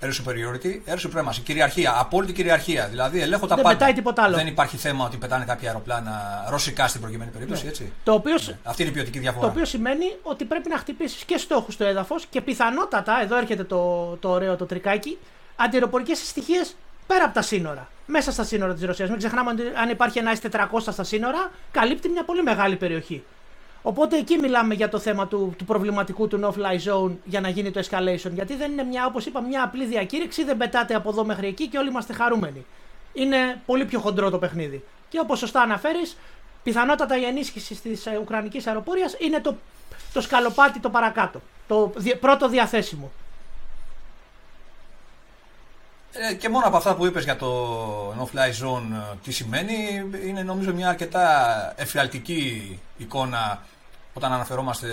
Air 0.00 0.08
superiority, 0.08 0.92
air 0.92 0.98
supremacy, 0.98 1.40
κυριαρχία, 1.44 1.94
απόλυτη 1.98 2.32
κυριαρχία. 2.32 2.88
Δηλαδή 2.88 3.20
ελέγχω 3.20 3.46
τα 3.46 3.54
Δεν 3.54 3.64
πάντα. 3.64 3.76
Πετάει 3.76 3.92
τίποτα 3.92 4.22
άλλο. 4.22 4.36
Δεν 4.36 4.46
υπάρχει 4.46 4.76
θέμα 4.76 5.04
ότι 5.04 5.16
πετάνε 5.16 5.44
κάποια 5.44 5.68
αεροπλάνα 5.68 6.46
ρωσικά 6.48 6.88
στην 6.88 7.00
προκειμένη 7.00 7.30
περίπτωση, 7.30 7.64
ναι. 7.64 7.70
έτσι. 7.70 7.92
Το 8.04 8.12
οποίο, 8.12 8.34
ναι. 8.46 8.58
Αυτή 8.62 8.82
είναι 8.82 8.90
η 8.90 8.94
ποιοτική 8.94 9.18
διαφορά. 9.18 9.46
Το 9.46 9.52
οποίο 9.52 9.64
σημαίνει 9.64 10.04
ότι 10.22 10.44
πρέπει 10.44 10.68
να 10.68 10.78
χτυπήσεις 10.78 11.24
και 11.24 11.36
στόχους 11.36 11.74
στο 11.74 11.84
έδαφος 11.84 12.26
και 12.30 12.40
πιθανότατα, 12.40 13.22
εδώ 13.22 13.36
έρχεται 13.36 13.64
το, 13.64 14.16
το 14.20 14.30
ωραίο 14.30 14.56
το 14.56 14.66
τρικάκι, 14.66 15.18
αντιεροπορικές 15.56 16.18
στοιχείες 16.18 16.74
πέρα 17.06 17.24
από 17.24 17.34
τα 17.34 17.42
σύνορα. 17.42 17.88
Μέσα 18.06 18.32
στα 18.32 18.44
σύνορα 18.44 18.74
της 18.74 18.84
Ρωσίας. 18.84 19.08
Μην 19.08 19.18
ξεχνάμε 19.18 19.50
ότι 19.50 19.62
αν 19.82 19.88
υπάρχει 19.88 20.18
ένα 20.18 20.36
S400 20.36 20.80
στα 20.80 21.04
σύνορα, 21.04 21.50
καλύπτει 21.70 22.08
μια 22.08 22.24
πολύ 22.24 22.42
μεγάλη 22.42 22.76
περιοχή. 22.76 23.22
Οπότε 23.82 24.16
εκεί 24.16 24.38
μιλάμε 24.38 24.74
για 24.74 24.88
το 24.88 24.98
θέμα 24.98 25.26
του, 25.26 25.54
του 25.58 25.64
προβληματικού 25.64 26.28
του 26.28 26.40
no-fly 26.42 26.92
zone 26.92 27.12
για 27.24 27.40
να 27.40 27.48
γίνει 27.48 27.70
το 27.70 27.80
escalation. 27.80 28.30
Γιατί 28.32 28.54
δεν 28.54 28.72
είναι 28.72 28.82
μια, 28.82 29.06
όπως 29.06 29.26
είπα, 29.26 29.40
μια 29.40 29.62
απλή 29.62 29.86
διακήρυξη, 29.86 30.44
δεν 30.44 30.56
πετάτε 30.56 30.94
από 30.94 31.10
εδώ 31.10 31.24
μέχρι 31.24 31.46
εκεί 31.46 31.68
και 31.68 31.78
όλοι 31.78 31.88
είμαστε 31.88 32.12
χαρούμενοι. 32.12 32.66
Είναι 33.12 33.60
πολύ 33.66 33.84
πιο 33.84 34.00
χοντρό 34.00 34.30
το 34.30 34.38
παιχνίδι. 34.38 34.84
Και 35.08 35.18
όπως 35.18 35.38
σωστά 35.38 35.60
αναφέρεις, 35.60 36.16
πιθανότατα 36.62 37.18
η 37.18 37.24
ενίσχυση 37.24 37.74
της 37.74 38.06
ε, 38.06 38.18
Ουκρανικής 38.20 38.66
αεροπορίας 38.66 39.16
είναι 39.18 39.40
το, 39.40 39.56
το 40.12 40.20
σκαλοπάτι 40.20 40.80
το 40.80 40.90
παρακάτω. 40.90 41.40
Το 41.68 41.92
πρώτο 42.20 42.48
διαθέσιμο. 42.48 43.10
Ε, 46.12 46.34
και 46.34 46.48
μόνο 46.48 46.66
από 46.66 46.76
αυτά 46.76 46.94
που 46.94 47.06
είπες 47.06 47.24
για 47.24 47.36
το 47.36 48.10
no-fly 48.10 48.64
zone 48.64 48.92
ε, 48.92 49.16
τι 49.22 49.32
σημαίνει, 49.32 49.74
είναι 50.26 50.42
νομίζω 50.42 50.74
μια 50.74 50.88
αρκετά 50.88 51.72
εφιαλτική 51.76 52.80
εικόνα 52.96 53.62
όταν 54.14 54.32
αναφερόμαστε 54.32 54.88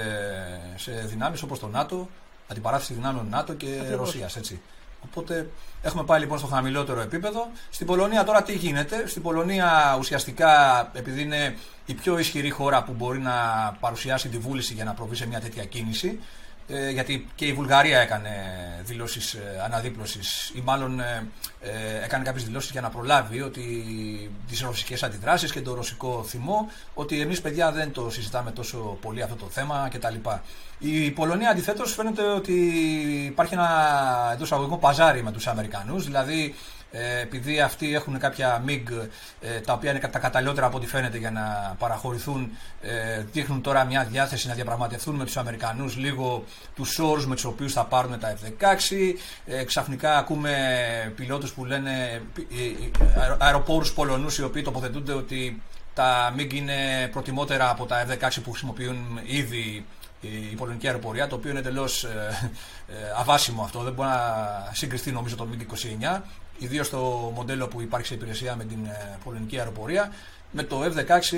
σε 0.76 0.92
δυνάμεις 0.92 1.42
όπως 1.42 1.60
το 1.60 1.68
ΝΑΤΟ, 1.68 2.10
αντιπαράθεση 2.48 2.94
δυνάμεων 2.94 3.28
ΝΑΤΟ 3.30 3.54
και 3.54 3.68
Ρωσία. 3.68 3.96
Ρωσίας, 3.96 4.36
έτσι. 4.36 4.62
Οπότε 5.04 5.50
έχουμε 5.82 6.04
πάει 6.04 6.20
λοιπόν 6.20 6.38
στο 6.38 6.48
χαμηλότερο 6.48 7.02
επίπεδο. 7.02 7.48
Στην 7.70 7.88
Πολωνία 7.88 8.24
τώρα 8.24 8.44
τι 8.44 8.54
γίνεται; 8.54 9.08
Στην 9.08 9.22
Πολωνία 9.22 9.96
ουσιαστικά 10.00 10.52
επειδή 10.94 11.22
είναι 11.22 11.58
η 11.86 11.94
πιο 11.94 12.20
ισχυρή 12.20 12.50
χώρα 12.50 12.84
που 12.84 12.92
μπορεί 12.92 13.20
να 13.20 13.32
παρουσιάσει 13.80 14.30
τη 14.30 14.38
βούληση 14.38 14.74
για 14.74 14.84
να 14.84 14.94
προβεί 14.94 15.16
σε 15.16 15.28
μια 15.28 15.40
τέτοια 15.40 15.66
κίνηση, 15.66 16.20
ε, 16.70 16.90
γιατί 16.90 17.28
και 17.36 17.46
η 17.46 17.54
Βουλγαρία 17.54 18.00
έκανε 18.00 18.30
δηλώσεις 18.84 19.34
ε, 19.34 19.62
αναδίπλωσης 19.64 20.52
ή 20.56 20.62
μάλλον 20.66 21.00
ε, 21.00 21.28
ε, 21.62 22.04
έκανε 22.04 22.24
κάποιες 22.24 22.44
δηλώσεις 22.44 22.72
για 22.72 22.82
να 22.82 22.90
προλάβει 22.90 23.42
ότι 23.42 23.64
τις 24.48 24.62
ρωσικές 24.62 25.04
αντιδράσεις 25.04 25.52
και 25.52 25.62
το 25.62 25.74
ρωσικό 25.74 26.24
θυμό 26.28 26.70
ότι 26.94 27.22
εμείς 27.22 27.42
παιδιά 27.42 27.72
δεν 27.72 27.92
το 27.92 28.10
συζητάμε 28.10 28.52
τόσο 28.52 28.98
πολύ 29.02 29.22
αυτό 29.22 29.36
το 29.36 29.46
θέμα 29.50 29.90
κτλ. 29.94 30.16
Η 30.80 31.12
Πολωνία 31.12 31.50
αντιθέτως 31.50 31.94
φαίνεται 31.94 32.24
ότι 32.24 32.54
υπάρχει 33.26 33.54
ένα 33.54 33.70
εντός 34.34 34.52
αγωγικό 34.52 34.78
παζάρι 34.78 35.24
με 35.24 35.32
τους 35.32 35.48
Αμερικανούς, 35.48 36.06
δηλαδή 36.06 36.56
ε, 36.92 37.20
επειδή 37.20 37.62
αυτοί 37.62 37.94
έχουν 37.96 38.20
κάποια 38.20 38.64
MIG 38.68 39.08
ε, 39.42 39.60
τα 39.60 39.74
οποία 39.74 39.92
είναι 39.92 40.00
τα 40.00 40.20
καταλληλότερα 40.20 40.66
από 40.66 40.78
ό,τι 40.78 40.88
φαίνεται 40.88 41.18
για 41.18 41.32
να 41.32 41.76
παραχωρηθούν, 41.80 42.52
ε, 42.82 43.24
δείχνουν 43.32 43.62
τώρα 43.62 43.86
μια 43.86 44.04
διάθεση 44.04 44.48
να 44.48 44.54
διαπραγματευτούν 44.54 45.16
με 45.16 45.26
τους 45.26 45.38
Αμερικανούς 45.38 45.98
λίγο 45.98 46.44
τους 46.76 47.00
όρους 47.00 47.28
με 47.28 47.36
τους 47.36 47.44
οποίους 47.44 47.74
θα 47.74 47.86
πάρουν 47.86 48.20
τα 48.20 48.36
F-16. 48.36 49.16
Ε, 49.46 49.64
ξαφνικά 49.64 50.18
ακούμε 50.18 50.54
πιλότους 51.16 51.54
που 51.54 51.66
λένε, 51.66 52.22
αεροπόρους 53.38 53.94
Πολωνούς 53.94 54.38
οι 54.38 54.44
οποίοι 54.44 54.62
τοποθετούνται 54.62 55.14
ότι 55.14 55.62
τα 55.94 56.34
MIG 56.38 56.54
είναι 56.54 57.10
προτιμότερα 57.12 57.70
από 57.70 57.86
τα 57.86 58.06
F-16 58.06 58.30
που 58.44 58.52
χρησιμοποιούν 58.52 59.20
ήδη 59.26 59.86
η 60.22 60.56
πολωνική 60.56 60.88
αεροπορία, 60.88 61.28
το 61.28 61.36
οποίο 61.36 61.50
είναι 61.50 61.60
εντελώς 61.60 62.08
αβάσιμο 63.20 63.64
αυτό. 63.64 63.82
Δεν 63.82 63.94
μπορεί 63.94 64.10
να 64.10 64.70
συγκριθεί 64.72 65.12
νομίζω 65.12 65.36
το 65.36 65.48
MiG-29 65.52 66.22
ιδίως 66.60 66.90
το 66.90 67.32
μοντέλο 67.36 67.68
που 67.68 67.82
υπάρχει 67.82 68.08
σε 68.08 68.14
υπηρεσία 68.14 68.56
με 68.56 68.64
την 68.64 68.86
ε, 68.86 69.18
πολεμική 69.24 69.58
αεροπορία, 69.58 70.12
με 70.52 70.64
το 70.64 70.84
F-16 70.84 71.36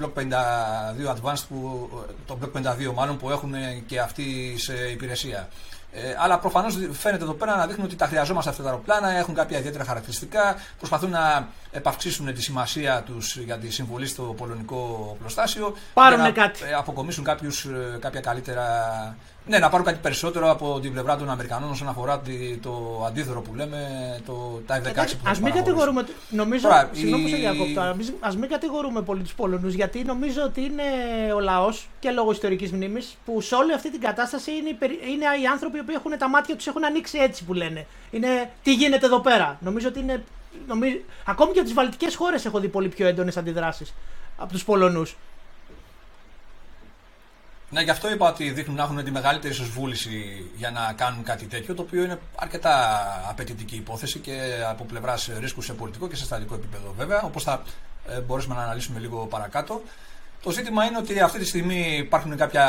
Block 0.00 0.12
52 0.14 1.14
Advanced, 1.14 1.44
που, 1.48 1.90
το 2.26 2.38
Block 2.42 2.58
52 2.58 2.92
μάλλον, 2.94 3.16
που 3.16 3.30
έχουν 3.30 3.54
και 3.86 4.00
αυτοί 4.00 4.54
σε 4.58 4.90
υπηρεσία. 4.90 5.48
Ε, 5.92 6.14
αλλά 6.18 6.38
προφανώς 6.38 6.78
φαίνεται 6.92 7.22
εδώ 7.24 7.32
πέρα 7.32 7.56
να 7.56 7.66
δείχνουν 7.66 7.86
ότι 7.86 7.96
τα 7.96 8.06
χρειαζόμαστε 8.06 8.50
αυτά 8.50 8.62
τα 8.62 8.68
αεροπλάνα, 8.68 9.10
έχουν 9.10 9.34
κάποια 9.34 9.58
ιδιαίτερα 9.58 9.84
χαρακτηριστικά, 9.84 10.56
προσπαθούν 10.78 11.10
να 11.10 11.48
επαυξήσουν 11.70 12.34
τη 12.34 12.42
σημασία 12.42 13.02
τους 13.06 13.36
για 13.36 13.58
τη 13.58 13.70
συμβολή 13.72 14.06
στο 14.06 14.22
πολωνικό 14.22 15.16
πλωστάσιο. 15.18 15.76
Πάρουν 15.94 16.20
να 16.20 16.30
κάτι. 16.30 16.60
Ε, 16.64 16.74
αποκομίσουν 16.74 17.24
κάποιους, 17.24 17.64
ε, 17.64 17.98
κάποια 18.00 18.20
καλύτερα. 18.20 18.66
Ναι, 19.46 19.58
να 19.58 19.68
πάρουν 19.68 19.86
κάτι 19.86 19.98
περισσότερο 20.02 20.50
από 20.50 20.80
την 20.80 20.92
πλευρά 20.92 21.16
των 21.16 21.30
Αμερικανών 21.30 21.70
όσον 21.70 21.88
αφορά 21.88 22.22
το 22.62 23.04
αντίδωρο 23.06 23.40
που 23.40 23.54
λέμε, 23.54 23.78
το, 24.26 24.62
τα 24.66 24.80
F-16 24.80 25.12
που 25.22 25.28
Α 25.28 25.32
μην 25.42 25.52
κατηγορούμε. 25.52 26.06
Νομίζω. 26.30 26.68
Τώρα, 26.68 26.90
συγγνώμη 26.92 27.30
η... 27.30 27.46
Α 28.20 28.32
μην 28.38 28.48
κατηγορούμε 28.48 29.02
πολύ 29.02 29.22
τους 29.22 29.34
Πολωνούς, 29.34 29.74
γιατί 29.74 30.04
νομίζω 30.04 30.42
ότι 30.42 30.60
είναι 30.60 30.82
ο 31.34 31.40
λαός 31.40 31.88
και 31.98 32.10
λόγω 32.10 32.30
ιστορικής 32.30 32.72
μνήμης 32.72 33.16
που 33.24 33.40
σε 33.40 33.54
όλη 33.54 33.72
αυτή 33.72 33.90
την 33.90 34.00
κατάσταση 34.00 34.50
είναι, 34.50 34.76
είναι 35.12 35.24
οι 35.42 35.46
άνθρωποι 35.52 35.82
που 35.82 35.90
έχουν 35.90 36.18
τα 36.18 36.28
μάτια 36.28 36.56
τους 36.56 36.66
έχουν 36.66 36.84
ανοίξει 36.84 37.18
έτσι 37.18 37.44
που 37.44 37.54
λένε. 37.54 37.86
Είναι 38.10 38.50
τι 38.62 38.74
γίνεται 38.74 39.06
εδώ 39.06 39.20
πέρα. 39.20 39.58
Νομίζω 39.60 39.88
ότι 39.88 40.00
είναι 40.00 40.24
Νομίζω, 40.66 40.96
ακόμη 41.24 41.52
και 41.52 41.58
από 41.58 41.68
τις 41.68 41.76
βαλτικές 41.76 42.14
χώρες 42.14 42.44
έχω 42.44 42.60
δει 42.60 42.68
πολύ 42.68 42.88
πιο 42.88 43.06
έντονες 43.06 43.36
αντιδράσεις 43.36 43.94
από 44.36 44.52
τους 44.52 44.64
Πολωνούς. 44.64 45.16
Ναι, 47.70 47.82
γι' 47.82 47.90
αυτό 47.90 48.10
είπα 48.10 48.28
ότι 48.28 48.50
δείχνουν 48.50 48.76
να 48.76 48.82
έχουν 48.82 49.04
τη 49.04 49.10
μεγαλύτερη 49.10 49.52
ισοσβούληση 49.52 50.46
για 50.56 50.70
να 50.70 50.92
κάνουν 50.92 51.22
κάτι 51.22 51.46
τέτοιο, 51.46 51.74
το 51.74 51.82
οποίο 51.82 52.02
είναι 52.02 52.18
αρκετά 52.36 52.98
απαιτητική 53.28 53.76
υπόθεση 53.76 54.18
και 54.18 54.64
από 54.68 54.84
πλευράς 54.84 55.30
ρίσκου 55.38 55.62
σε 55.62 55.72
πολιτικό 55.72 56.08
και 56.08 56.16
σε 56.16 56.24
στατικό 56.24 56.54
επίπεδο 56.54 56.94
βέβαια, 56.96 57.22
όπως 57.22 57.42
θα 57.42 57.62
ε, 58.08 58.20
μπορέσουμε 58.20 58.54
να 58.54 58.62
αναλύσουμε 58.62 59.00
λίγο 59.00 59.26
παρακάτω. 59.26 59.82
Το 60.48 60.54
ζήτημα 60.54 60.84
είναι 60.84 60.98
ότι 60.98 61.20
αυτή 61.20 61.38
τη 61.38 61.44
στιγμή 61.44 61.96
υπάρχουν 61.98 62.36
κάποια, 62.36 62.66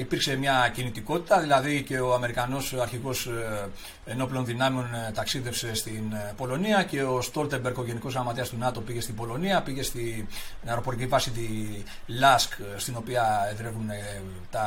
υπήρξε 0.00 0.36
μια 0.36 0.70
κινητικότητα, 0.74 1.40
δηλαδή 1.40 1.82
και 1.82 2.00
ο 2.00 2.14
Αμερικανός 2.14 2.72
αρχηγός 2.72 3.26
ε, 3.26 3.68
ενόπλων 4.04 4.44
δυνάμεων 4.44 4.84
ε, 4.84 5.10
ταξίδευσε 5.14 5.74
στην 5.74 6.12
ε, 6.12 6.32
Πολωνία 6.36 6.82
και 6.82 7.02
ο 7.02 7.20
Στόλτεμπερκ, 7.20 7.78
ο 7.78 7.84
Γενικός 7.84 8.12
Γραμματέας 8.12 8.48
του 8.48 8.56
ΝΑΤΟ, 8.58 8.80
πήγε 8.80 9.00
στην 9.00 9.14
Πολωνία, 9.14 9.62
πήγε 9.62 9.82
στην 9.82 10.26
αεροπορική 10.66 11.06
βάση 11.06 11.30
τη 11.30 11.48
ΛΑΣΚ, 12.06 12.52
στην 12.76 12.96
οποία 12.96 13.48
εδρεύουν 13.50 13.90
τα 14.50 14.66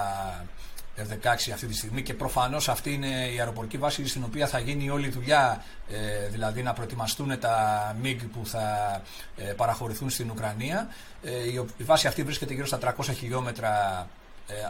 F-16 0.98 1.52
αυτή 1.54 1.66
τη 1.66 1.75
στιγμή 1.75 2.02
και 2.02 2.14
προφανώς 2.14 2.70
αυτή 2.70 2.94
είναι 2.94 3.08
η 3.08 3.40
αεροπορική 3.40 3.78
βάση 3.78 4.08
στην 4.08 4.24
οποία 4.24 4.48
θα 4.48 4.60
γίνει 4.60 4.90
όλη 4.90 5.08
η 5.08 5.10
δουλειά, 5.10 5.64
ε, 5.90 6.28
δηλαδή 6.28 6.64
να 6.64 6.74
προετοιμαστούν 6.74 7.40
τα 7.40 7.96
MiG 8.04 8.20
που 8.34 8.46
θα 8.46 9.02
ε, 9.38 9.44
παραχωρηθούν 9.44 10.10
στην 10.10 10.30
Ουκρανία. 10.30 10.88
Ε, 11.24 11.32
η 11.78 11.84
βάση 11.84 12.08
αυτή 12.08 12.24
βρίσκεται 12.24 12.54
γύρω 12.54 12.66
στα 12.66 12.80
300 12.98 13.04
χιλιόμετρα 13.16 14.08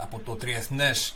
από 0.02 0.20
το 0.20 0.36
τριεθνές 0.36 1.16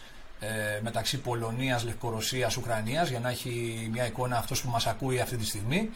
μεταξύ 0.82 1.18
Πολωνίας, 1.18 1.84
Λευκορωσίας, 1.84 2.58
Ουκρανίας 2.58 3.10
για 3.10 3.20
να 3.20 3.30
έχει 3.30 3.88
μια 3.92 4.06
εικόνα 4.06 4.38
αυτός 4.38 4.62
που 4.62 4.70
μας 4.70 4.88
ακούει 4.88 5.20
αυτή 5.20 5.38
τη 5.38 5.46
στιγμή. 5.46 5.90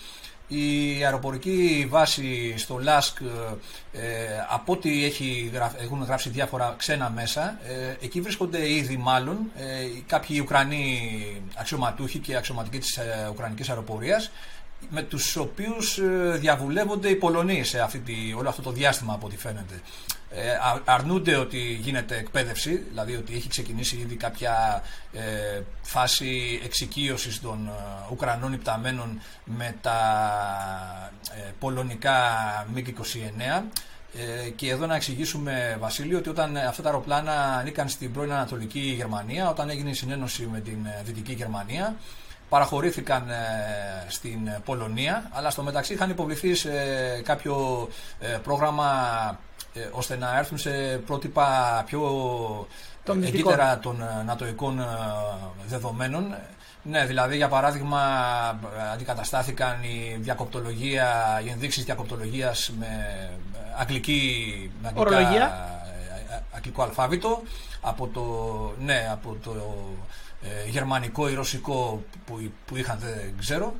Η 0.48 1.04
αεροπορική 1.04 1.88
βάση 1.90 2.54
στο 2.58 2.78
ΛΑΣΚ, 2.78 3.18
ε, 3.92 4.02
από 4.50 4.74
ό,τι 4.74 5.06
έχει, 5.06 5.52
έχουν 5.80 6.04
γράψει 6.04 6.30
διάφορα 6.30 6.76
ξένα 6.78 7.10
μέσα, 7.10 7.60
ε, 7.68 8.06
εκεί 8.06 8.22
βρίσκονται 8.22 8.72
ήδη 8.72 8.98
μάλλον 8.98 9.38
ε, 9.56 9.88
κάποιοι 10.08 10.40
Ουκρανοί 10.42 11.02
αξιωματούχοι 11.56 12.20
και 12.20 12.36
αξιωματικοί 12.36 12.78
της 12.78 12.98
ε, 12.98 13.28
Ουκρανικής 13.32 13.70
αεροπορίας 13.70 14.32
με 14.90 15.02
τους 15.02 15.36
οποίους 15.36 15.98
ε, 15.98 16.38
διαβουλεύονται 16.40 17.10
οι 17.10 17.16
Πολωνοί 17.16 17.64
σε 17.64 17.80
αυτή 17.80 18.00
τη, 18.00 18.14
όλο 18.38 18.50
αυτό 18.50 18.62
το 18.62 18.72
διάστημα 18.72 19.14
από 19.14 19.26
ό,τι 19.26 19.38
φαίνεται. 19.38 19.82
Ε, 20.36 20.58
αρνούνται 20.86 21.36
ότι 21.36 21.58
γίνεται 21.58 22.18
εκπαίδευση, 22.18 22.76
δηλαδή 22.90 23.16
ότι 23.16 23.36
έχει 23.36 23.50
ξεκινήσει 23.50 23.98
ήδη 23.98 24.16
κάποια 24.16 24.84
ε, 25.14 25.62
φάση 25.82 26.62
εξοικείωσης 26.64 27.42
των 27.42 27.68
ε, 27.68 28.12
Ουκρανών 28.12 28.54
υπταμένων 28.54 29.22
με 29.46 29.76
τα 29.82 30.00
ε, 31.38 31.52
πολωνικά 31.60 32.16
MiG-29. 32.76 33.64
Και 34.56 34.70
εδώ 34.70 34.86
να 34.86 34.96
εξηγήσουμε, 34.96 35.78
Βασίλειο, 35.80 36.18
ότι 36.18 36.30
όταν 36.30 36.58
αυτά 36.58 36.82
τα 36.82 36.90
αεροπλάνα 36.90 37.34
ανήκαν 37.34 37.90
στην 37.90 38.12
πρώην 38.14 38.32
Ανατολική 38.32 38.80
Γερμανία, 38.80 39.50
όταν 39.50 39.70
έγινε 39.70 39.90
η 39.90 39.94
συνένωση 39.94 40.50
με 40.52 40.60
την 40.60 40.78
Δυτική 41.04 41.34
Γερμανία, 41.34 41.96
παραχωρήθηκαν 42.54 43.30
ε, 43.30 43.36
στην 44.08 44.40
Πολωνία, 44.66 45.30
αλλά 45.32 45.50
στο 45.50 45.64
μεταξύ 45.64 45.94
είχαν 45.94 46.10
υποβληθεί 46.10 46.56
σε 46.56 46.72
κάποιο 47.24 47.88
ε, 48.20 48.28
πρόγραμμα 48.44 48.90
ε, 49.32 49.53
ώστε 49.92 50.18
να 50.18 50.38
έρθουν 50.38 50.58
σε 50.58 50.72
πρότυπα 51.06 51.84
πιο 51.86 52.02
των 53.04 53.24
εγκύτερα 53.24 53.80
των 53.80 54.04
νατοικών 54.26 54.86
δεδομένων. 55.68 56.36
Ναι, 56.84 57.06
δηλαδή 57.06 57.36
για 57.36 57.48
παράδειγμα 57.48 58.00
αντικαταστάθηκαν 58.94 59.84
η 59.84 60.18
διακοπτολογία, 60.20 61.42
οι 61.46 61.50
ενδείξεις 61.50 61.84
διακοπτολογίας 61.84 62.72
με 62.80 63.30
αγγλική, 63.78 64.72
με 64.82 64.88
αγγλικά, 64.88 65.82
αγγλικό 66.56 66.84
αλφάβητο 66.84 67.42
από 67.82 68.08
το, 68.08 68.26
ναι, 68.86 69.08
από 69.12 69.38
το 69.44 69.52
ε, 70.42 70.70
γερμανικό 70.70 71.30
ή 71.30 71.34
ρωσικό 71.34 72.04
που, 72.26 72.52
που 72.66 72.78
είχαν 72.78 72.98
δεν 73.00 73.34
ξέρω 73.40 73.74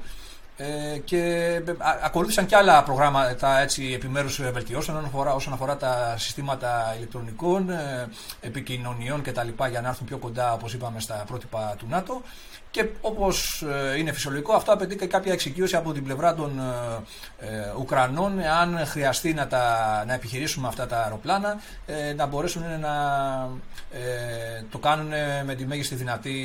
ε, 0.64 0.98
και 0.98 1.22
ε, 1.68 1.74
ακολούθησαν 2.04 2.46
και 2.46 2.56
άλλα 2.56 2.84
προγράμματα 2.84 3.60
έτσι, 3.60 3.92
επιμέρους 3.94 4.42
βελτιώσεων 4.52 4.98
όσον 4.98 5.10
αφορά, 5.10 5.34
όσον 5.34 5.54
αφορά 5.54 5.78
τα 5.78 6.16
συστήματα 6.18 6.94
ηλεκτρονικών, 6.98 7.70
ε, 7.70 8.10
επικοινωνιών 8.42 9.22
κτλ. 9.22 9.48
για 9.70 9.82
να 9.82 9.88
έρθουν 9.88 10.08
πιο 10.08 10.18
κοντά 10.18 10.54
όπως 10.54 10.74
είπαμε 10.74 11.00
στα 11.00 11.24
πρότυπα 11.28 11.76
του 11.78 11.86
ΝΑΤΟ 11.90 12.22
και 12.72 12.88
όπως 13.02 13.66
ε, 13.94 13.98
είναι 13.98 14.12
φυσιολογικό 14.12 14.54
αυτό 14.54 14.74
απαιτεί 14.74 14.96
και 14.96 15.06
κάποια 15.06 15.34
εξοικείωση 15.34 15.76
από 15.76 15.94
την 15.94 16.04
πλευρά 16.04 16.36
των 16.36 16.60
ε, 17.40 17.74
Ουκρανών 17.80 18.40
αν 18.40 18.86
χρειαστεί 18.86 19.34
να, 19.34 19.48
τα, 19.48 20.04
να 20.08 20.14
επιχειρήσουμε 20.14 20.68
αυτά 20.68 20.88
τα 20.88 21.04
αεροπλάνα 21.04 21.60
να 22.16 22.26
μπορέσουν 22.26 22.64
να 22.80 22.94
το 24.70 24.78
κάνουν 24.78 25.12
με 25.46 25.56
τη 25.56 25.66
μέγιστη 25.66 25.96
δυνατή 25.96 26.36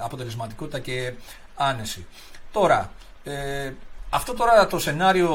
αποτελεσματικότητα 0.00 0.78
και 0.78 1.12
άνεση. 1.56 2.06
Τώρα, 2.52 2.90
ε, 3.24 3.72
αυτό 4.10 4.34
τώρα 4.34 4.66
το 4.66 4.78
σενάριο 4.78 5.30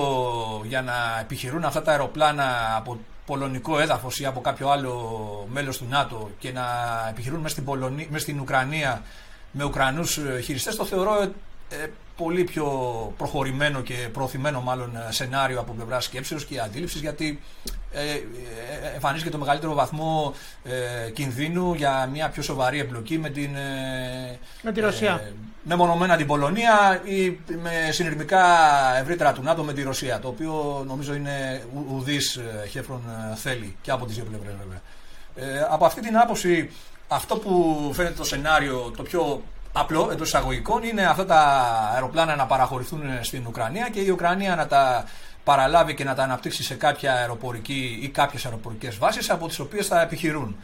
για 0.66 0.82
να 0.82 0.94
επιχειρούν 1.22 1.64
αυτά 1.64 1.82
τα 1.82 1.92
αεροπλάνα 1.92 2.76
από 2.76 3.00
πολωνικό 3.26 3.80
έδαφος 3.80 4.20
ή 4.20 4.26
από 4.26 4.42
κάποιο 4.42 4.70
άλλο 4.70 5.48
μέλος 5.52 5.78
του 5.78 5.86
ΝΑΤΟ 5.90 6.30
και 6.40 6.52
να 6.52 6.66
επιχειρούν 7.10 7.40
μέσα 7.40 7.54
στην, 7.54 7.64
Πολωνία, 7.66 8.06
μέσα 8.10 8.24
στην 8.24 8.40
Ουκρανία 8.40 9.02
με 9.52 9.64
Ουκρανούς 9.64 10.18
ε, 10.18 10.40
χειριστές 10.42 10.76
το 10.76 10.86
θεωρώ 10.86 11.22
ε, 11.70 11.88
πολύ 12.18 12.44
πιο 12.44 12.68
προχωρημένο 13.18 13.82
και 13.82 14.10
προωθημένο 14.14 14.62
μάλλον 14.62 14.96
ε, 14.96 15.12
σενάριο 15.12 15.60
από 15.60 15.74
πλευράς 15.74 16.04
σκέψεως 16.04 16.46
και 16.46 16.60
αντίληψης 16.60 17.02
γιατί 17.02 17.40
ε, 17.92 18.12
ε, 18.12 18.94
εμφανίζει 18.94 19.30
το 19.30 19.38
μεγαλύτερο 19.38 19.74
βαθμό 19.74 20.34
ε, 20.64 21.10
κινδύνου 21.12 21.74
για 21.74 22.10
μια 22.12 22.30
πιο 22.30 22.42
σοβαρή 22.42 22.80
εμπλοκή 22.80 23.18
με 23.18 23.30
την 23.30 23.50
με 24.62 24.72
τη 24.72 24.80
Ρωσία. 24.80 25.32
Ε, 25.68 25.76
μεμονωμένα 25.76 26.16
την 26.18 26.28
Πολωνία 26.28 27.02
ή 27.04 27.40
με 27.62 27.92
συνειρμικά 27.92 28.46
ευρύτερα 29.00 29.34
του 29.34 29.44
ΝΑΤΟ 29.44 29.64
με 29.64 29.74
τη 29.74 29.84
Ρωσία 29.84 30.20
το 30.20 30.28
οποίο 30.28 30.84
νομίζω 30.88 31.14
είναι 31.14 31.64
ουδής 31.92 32.40
χέφρον 32.70 33.02
θέλει 33.36 33.76
και 33.82 33.92
από 33.92 34.06
τις 34.06 34.16
δύο 34.16 34.24
πλευρές 34.24 34.54
βέβαια. 34.56 34.82
Ε, 35.36 35.68
από 35.70 35.86
αυτή 35.86 36.02
την 36.02 36.18
άποψη 36.18 36.70
αυτό 37.08 37.38
που 37.38 37.92
φαίνεται 37.94 38.16
το 38.16 38.24
σενάριο 38.24 38.94
το 38.98 39.04
πιο 39.04 39.42
απλό 39.74 40.10
εντός 40.12 40.28
εισαγωγικών 40.28 40.84
είναι 40.84 41.06
αυτά 41.06 41.26
τα 41.26 41.40
αεροπλάνα 41.94 42.36
να 42.36 42.46
παραχωρηθούν 42.46 43.02
στην 43.22 43.44
Ουκρανία 43.48 43.90
και 43.90 44.00
η 44.00 44.10
Ουκρανία 44.10 44.56
να 44.56 44.68
τα 44.68 45.06
παραλάβει 45.44 45.94
και 45.94 46.04
να 46.04 46.16
τα 46.16 46.24
αναπτύξει 46.24 46.64
σε 46.64 46.76
κάποια 46.76 47.14
αεροπορική 47.14 48.00
ή 48.02 48.08
κάποιες 48.08 48.46
αεροπορικές 48.46 48.98
βάσεις 48.98 49.30
από 49.30 49.48
τις 49.48 49.60
οποίες 49.60 49.88
θα 49.88 50.02
επιχειρούν. 50.02 50.56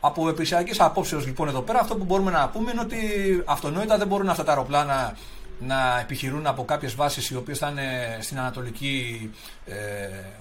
Από 0.00 0.28
επισιακή 0.28 0.82
απόψεως 0.82 1.26
λοιπόν 1.26 1.48
εδώ 1.48 1.60
πέρα, 1.60 1.78
αυτό 1.80 1.96
που 1.96 2.04
μπορούμε 2.04 2.30
να 2.30 2.48
πούμε 2.48 2.70
είναι 2.70 2.80
ότι 2.80 2.98
αυτονόητα 3.46 3.98
δεν 3.98 4.06
μπορούν 4.06 4.28
αυτά 4.28 4.44
τα 4.44 4.50
αεροπλάνα 4.50 5.16
να 5.58 5.98
επιχειρούν 6.00 6.46
από 6.46 6.64
κάποιες 6.64 6.94
βάσεις 6.94 7.30
οι 7.30 7.36
οποίες 7.36 7.58
θα 7.58 7.68
είναι 7.68 8.18
στην 8.20 8.38
Ανατολική 8.38 9.30
ε, 9.66 9.74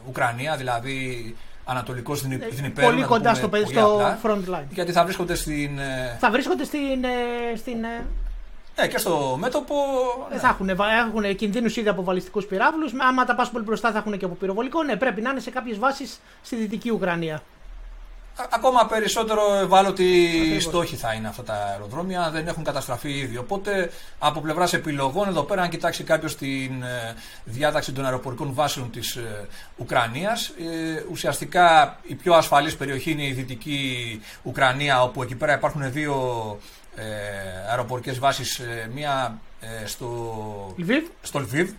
Ουκρανία, 0.07 0.55
δηλαδή 0.55 1.35
Ανατολικό 1.65 2.13
Δνηπέρου. 2.15 2.87
Πολύ 2.87 3.03
κοντά 3.03 3.33
στο, 3.33 3.49
στο 3.65 3.99
front 4.23 4.55
line. 4.55 4.67
Γιατί 4.69 4.91
θα 4.91 5.03
βρίσκονται 5.03 5.35
στην. 5.35 5.79
Ε, 5.79 6.17
θα 6.19 6.31
βρίσκονται 6.31 6.63
στην. 6.63 7.03
Ε, 7.03 7.55
στην 7.57 7.77
ναι, 8.79 8.87
και 8.87 8.97
στο 8.97 9.37
μέτωπο. 9.39 9.75
Ναι. 10.31 10.37
Θα 10.37 10.47
έχουν, 10.47 10.69
έχουν 10.69 11.35
κινδύνους 11.35 11.77
ήδη 11.77 11.89
από 11.89 12.03
βαλιστικούς 12.03 12.45
πυράβλους. 12.45 12.91
Άμα 12.97 13.25
τα 13.25 13.35
πας 13.35 13.49
πολύ 13.49 13.63
μπροστά, 13.63 13.91
θα 13.91 13.97
έχουν 13.97 14.17
και 14.17 14.25
από 14.25 14.33
πυροβολικό. 14.33 14.83
Ναι, 14.83 14.95
πρέπει 14.95 15.21
να 15.21 15.29
είναι 15.29 15.39
σε 15.39 15.49
κάποιες 15.49 15.79
βάσεις 15.79 16.19
στη 16.41 16.55
δυτική 16.55 16.89
Ουκρανία 16.89 17.41
ακόμα 18.49 18.85
περισσότερο 18.85 19.55
ευάλωτοι 19.55 20.59
στόχοι 20.59 20.95
θα 20.95 21.13
είναι 21.13 21.27
αυτά 21.27 21.43
τα 21.43 21.53
αεροδρόμια, 21.53 22.29
δεν 22.31 22.47
έχουν 22.47 22.63
καταστραφεί 22.63 23.11
ήδη. 23.11 23.37
Οπότε 23.37 23.91
από 24.19 24.41
πλευράς 24.41 24.73
επιλογών, 24.73 25.27
εδώ 25.27 25.43
πέρα, 25.43 25.61
αν 25.61 25.69
κοιτάξει 25.69 26.03
κάποιος 26.03 26.35
την 26.35 26.83
ε, 26.83 27.15
διάταξη 27.43 27.91
των 27.91 28.05
αεροπορικών 28.05 28.53
βάσεων 28.53 28.91
της 28.91 29.15
ε, 29.15 29.47
Ουκρανίας, 29.77 30.47
ε, 30.47 31.03
ουσιαστικά 31.11 31.97
η 32.03 32.15
πιο 32.15 32.33
ασφαλής 32.33 32.75
περιοχή 32.75 33.11
είναι 33.11 33.27
η 33.27 33.31
δυτική 33.31 34.21
Ουκρανία, 34.43 35.03
όπου 35.03 35.23
εκεί 35.23 35.35
πέρα 35.35 35.53
υπάρχουν 35.53 35.91
δύο 35.91 36.15
αεροπορικές 37.69 38.19
βάσεις, 38.19 38.61
μία 38.93 39.39
στο 39.85 40.73
Λβίβ. 40.77 41.07
στο 41.21 41.39
Λβίβ, 41.39 41.69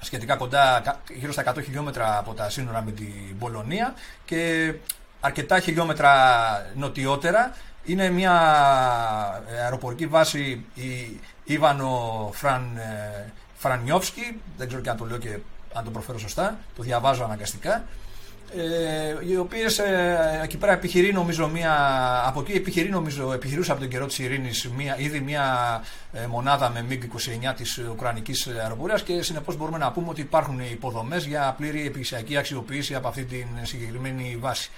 σχετικά 0.00 0.36
κοντά, 0.36 0.82
γύρω 1.14 1.32
στα 1.32 1.54
100 1.54 1.62
χιλιόμετρα 1.64 2.18
από 2.18 2.34
τα 2.34 2.50
σύνορα 2.50 2.82
με 2.82 2.90
την 2.90 3.38
Πολωνία 3.38 3.94
και 4.24 4.72
αρκετά 5.20 5.60
χιλιόμετρα 5.60 6.12
νοτιότερα. 6.74 7.54
Είναι 7.84 8.10
μια 8.10 8.32
ε, 9.48 9.62
αεροπορική 9.62 10.06
βάση 10.06 10.64
η 10.74 11.20
Ιβανο 11.44 12.30
Φραν, 12.32 12.76
ε, 12.76 13.32
Φρανιόφσκι, 13.56 14.40
δεν 14.56 14.66
ξέρω 14.66 14.82
και 14.82 14.90
αν 14.90 14.96
το 14.96 15.04
λέω 15.04 15.18
και 15.18 15.38
αν 15.74 15.84
το 15.84 15.90
προφέρω 15.90 16.18
σωστά, 16.18 16.58
το 16.76 16.82
διαβάζω 16.82 17.24
αναγκαστικά, 17.24 17.84
ε, 18.56 19.26
οι 19.28 19.36
οποίες 19.36 19.78
ε, 19.78 20.40
εκεί 20.42 20.56
πέρα 20.56 20.72
επιχειρεί 20.72 21.12
νομίζω 21.12 21.48
μια, 21.48 21.74
από 22.26 22.40
εκεί 22.40 22.52
επιχειρεί 22.52 22.88
νομίζω, 22.88 23.32
επιχειρούσε 23.32 23.70
από 23.70 23.80
τον 23.80 23.90
καιρό 23.90 24.06
της 24.06 24.18
ειρήνης 24.18 24.70
ήδη 24.96 25.20
μια 25.20 25.44
ε, 26.12 26.26
μονάδα 26.26 26.70
με 26.70 26.86
MiG-29 26.90 27.54
της 27.56 27.78
Ουκρανικής 27.78 28.46
αεροπορίας 28.46 29.02
και 29.02 29.22
συνεπώς 29.22 29.56
μπορούμε 29.56 29.78
να 29.78 29.92
πούμε 29.92 30.08
ότι 30.08 30.20
υπάρχουν 30.20 30.60
υποδομές 30.60 31.26
για 31.26 31.54
πλήρη 31.58 31.80
επιχειρησιακή 31.80 32.36
αξιοποίηση 32.36 32.94
από 32.94 33.08
αυτή 33.08 33.24
την 33.24 33.46
συγκεκριμένη 33.62 34.36
βάση. 34.40 34.70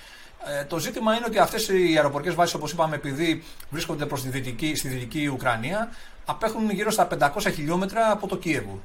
Ε, 0.46 0.64
το 0.64 0.78
ζήτημα 0.78 1.14
είναι 1.14 1.24
ότι 1.26 1.38
αυτές 1.38 1.68
οι 1.68 1.96
αεροπορικές 1.96 2.34
βάσεις, 2.34 2.54
όπως 2.54 2.72
είπαμε, 2.72 2.94
επειδή 2.94 3.42
βρίσκονται 3.70 4.06
προς 4.06 4.22
τη 4.22 4.28
δυτική, 4.28 4.74
στη 4.74 4.88
δυτική 4.88 5.26
Ουκρανία, 5.26 5.88
απέχουν 6.24 6.70
γύρω 6.70 6.90
στα 6.90 7.08
500 7.18 7.50
χιλιόμετρα 7.54 8.10
από 8.10 8.26
το 8.26 8.36
Κίεβο. 8.36 8.80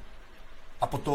Από, 0.79 0.99
το, 0.99 1.13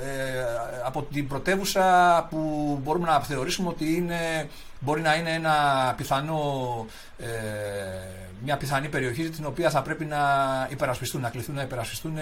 ε, 0.00 0.44
από 0.84 1.02
την 1.02 1.28
πρωτεύουσα 1.28 2.26
που 2.30 2.38
μπορούμε 2.82 3.06
να 3.06 3.20
θεωρήσουμε 3.20 3.68
ότι 3.68 3.94
είναι, 3.94 4.48
μπορεί 4.80 5.00
να 5.00 5.14
είναι 5.14 5.32
ένα 5.32 5.54
πιθανό, 5.96 6.86
ε, 7.18 7.26
μια 8.44 8.56
πιθανή 8.56 8.88
περιοχή 8.88 9.30
την 9.30 9.46
οποία 9.46 9.70
θα 9.70 9.82
πρέπει 9.82 10.04
να 10.04 10.18
υπερασπιστούν, 10.70 11.20
να 11.20 11.28
κληθούν 11.30 11.54
να 11.54 11.62
υπερασπιστούν 11.62 12.16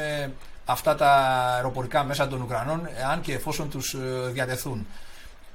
αυτά 0.64 0.94
τα 0.94 1.10
αεροπορικά 1.54 2.04
μέσα 2.04 2.28
των 2.28 2.40
Ουκρανών, 2.40 2.88
αν 3.12 3.20
και 3.20 3.32
εφόσον 3.34 3.70
τους 3.70 3.96
διατεθούν. 4.32 4.86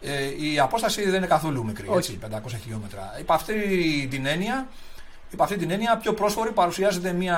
Ε, 0.02 0.46
η 0.52 0.60
απόσταση 0.60 1.04
δεν 1.04 1.14
είναι 1.14 1.28
καθόλου 1.28 1.66
μικρή, 1.66 1.88
έτσι, 1.96 2.20
500 2.32 2.40
χιλιόμετρα. 2.62 3.16
Υπ' 3.20 3.32
αυτή 3.32 3.54
την 4.10 4.26
έννοια, 4.26 4.68
Υπ' 5.32 5.42
αυτή 5.42 5.58
την 5.58 5.72
έννοια, 5.72 5.98
πιο 5.98 6.14
πρόσφορη 6.14 6.52
παρουσιάζεται 6.52 7.12
μια 7.12 7.38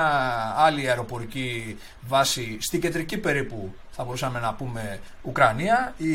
άλλη 0.56 0.88
αεροπορική 0.88 1.78
βάση 2.00 2.56
στην 2.60 2.80
κεντρική 2.80 3.18
περίπου, 3.18 3.74
θα 3.90 4.04
μπορούσαμε 4.04 4.40
να 4.40 4.54
πούμε, 4.54 5.00
Ουκρανία, 5.22 5.94
η, 5.96 6.12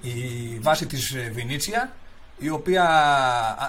η 0.00 0.58
βάση 0.60 0.86
της 0.86 1.14
Βινίτσια, 1.32 1.92
η 2.38 2.48
οποία, 2.48 2.84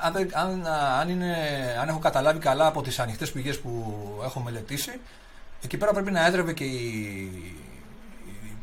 αν, 0.03 0.29
αν, 0.33 0.67
αν, 0.99 1.09
είναι, 1.09 1.35
αν 1.81 1.87
έχω 1.87 1.99
καταλάβει 1.99 2.39
καλά 2.39 2.67
από 2.67 2.81
τις 2.81 2.99
ανοιχτές 2.99 3.31
πηγές 3.31 3.59
που 3.59 3.93
έχω 4.23 4.39
μελετήσει, 4.39 4.99
εκεί 5.63 5.77
πέρα 5.77 5.91
πρέπει 5.91 6.11
να 6.11 6.25
έδρευε 6.25 6.53
και 6.53 6.63
η, 6.63 7.55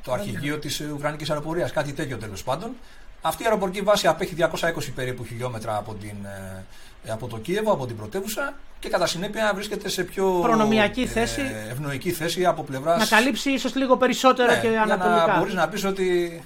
το 0.04 0.12
αρχηγείο 0.12 0.58
της 0.58 0.80
Ουκρανικής 0.80 1.30
αεροπορίας, 1.30 1.72
κάτι 1.72 1.92
τέτοιο 1.92 2.16
τέλος 2.16 2.42
πάντων. 2.42 2.70
Αυτή 3.22 3.42
η 3.42 3.46
αεροπορική 3.46 3.80
βάση 3.80 4.06
απέχει 4.06 4.34
220 4.38 4.92
περίπου 4.94 5.24
χιλιόμετρα 5.24 5.76
από, 5.76 5.94
την, 5.94 6.16
ε, 7.04 7.10
από 7.10 7.26
το 7.26 7.38
Κίεβο, 7.38 7.72
από 7.72 7.86
την 7.86 7.96
πρωτεύουσα 7.96 8.54
και 8.78 8.88
κατά 8.88 9.06
συνέπεια 9.06 9.52
βρίσκεται 9.54 9.88
σε 9.88 10.04
πιο 10.04 10.38
προνομιακή 10.42 11.00
ε, 11.00 11.06
θέση. 11.06 11.42
ευνοϊκή 11.70 12.12
θέση 12.12 12.44
από 12.44 12.62
πλευρά. 12.62 12.96
Να 12.96 13.06
καλύψει 13.06 13.50
ίσως 13.50 13.74
λίγο 13.74 13.96
περισσότερο 13.96 14.52
ναι, 14.52 14.60
και 14.60 14.68
ανατολικά. 14.68 15.24
Για 15.24 15.32
να 15.32 15.38
μπορείς 15.38 15.54
να 15.54 15.68
πεις 15.68 15.84
ότι. 15.84 16.42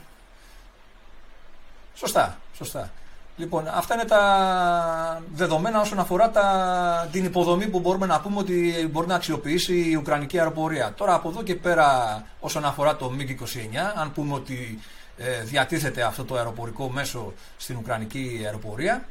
Σωστά, 1.94 2.38
σωστά. 2.56 2.90
Λοιπόν, 3.38 3.68
αυτά 3.68 3.94
είναι 3.94 4.04
τα 4.04 5.22
δεδομένα 5.34 5.80
όσον 5.80 5.98
αφορά 5.98 6.30
τα, 6.30 7.08
την 7.12 7.24
υποδομή 7.24 7.68
που 7.68 7.80
μπορούμε 7.80 8.06
να 8.06 8.20
πούμε 8.20 8.38
ότι 8.38 8.88
μπορεί 8.90 9.06
να 9.06 9.14
αξιοποιήσει 9.14 9.90
η 9.90 9.94
Ουκρανική 9.94 10.38
αεροπορία. 10.38 10.92
Τώρα 10.96 11.14
από 11.14 11.28
εδώ 11.28 11.42
και 11.42 11.54
πέρα 11.54 12.22
όσον 12.40 12.64
αφορά 12.64 12.96
το 12.96 13.12
MiG-29, 13.18 13.76
αν 13.94 14.12
πούμε 14.12 14.34
ότι 14.34 14.78
ε, 15.16 15.42
διατίθεται 15.42 16.02
αυτό 16.02 16.24
το 16.24 16.34
αεροπορικό 16.34 16.88
μέσο 16.88 17.32
στην 17.56 17.76
Ουκρανική 17.76 18.40
αεροπορία, 18.44 19.04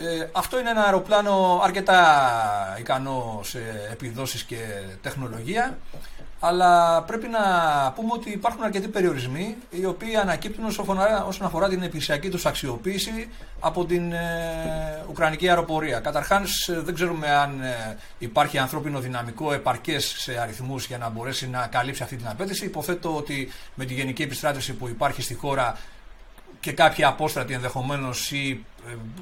ε, 0.00 0.28
αυτό 0.32 0.58
είναι 0.58 0.70
ένα 0.70 0.84
αεροπλάνο 0.84 1.60
αρκετά 1.64 2.76
ικανό 2.78 3.40
σε 3.42 3.88
επιδόσεις 3.92 4.42
και 4.42 4.58
τεχνολογία 5.02 5.78
αλλά 6.40 7.02
πρέπει 7.02 7.28
να 7.28 7.40
πούμε 7.94 8.08
ότι 8.12 8.30
υπάρχουν 8.30 8.62
αρκετοί 8.62 8.88
περιορισμοί 8.88 9.56
οι 9.70 9.84
οποίοι 9.84 10.16
ανακύπτουν 10.16 10.64
όσον 11.26 11.46
αφορά 11.46 11.68
την 11.68 11.82
επιχειρησιακή 11.82 12.28
τους 12.28 12.46
αξιοποίηση 12.46 13.28
από 13.60 13.84
την 13.84 14.12
ε, 14.12 15.04
Ουκρανική 15.08 15.48
αεροπορία. 15.48 16.00
Καταρχάς, 16.00 16.70
δεν 16.70 16.94
ξέρουμε 16.94 17.30
αν 17.30 17.62
ε, 17.62 17.96
υπάρχει 18.18 18.58
ανθρώπινο 18.58 19.00
δυναμικό 19.00 19.52
επαρκές 19.52 20.14
σε 20.18 20.38
αριθμούς 20.40 20.86
για 20.86 20.98
να 20.98 21.08
μπορέσει 21.08 21.48
να 21.48 21.66
καλύψει 21.66 22.02
αυτή 22.02 22.16
την 22.16 22.28
απέτηση. 22.28 22.64
Υποθέτω 22.64 23.16
ότι 23.16 23.52
με 23.74 23.84
τη 23.84 23.94
γενική 23.94 24.22
επιστράτευση 24.22 24.72
που 24.72 24.88
υπάρχει 24.88 25.22
στη 25.22 25.34
χώρα 25.34 25.76
και 26.60 26.72
κάποιοι 26.72 27.04
απόστρατοι 27.04 27.52
ενδεχομένως 27.54 28.30
ή 28.32 28.64
ε, 28.77 28.77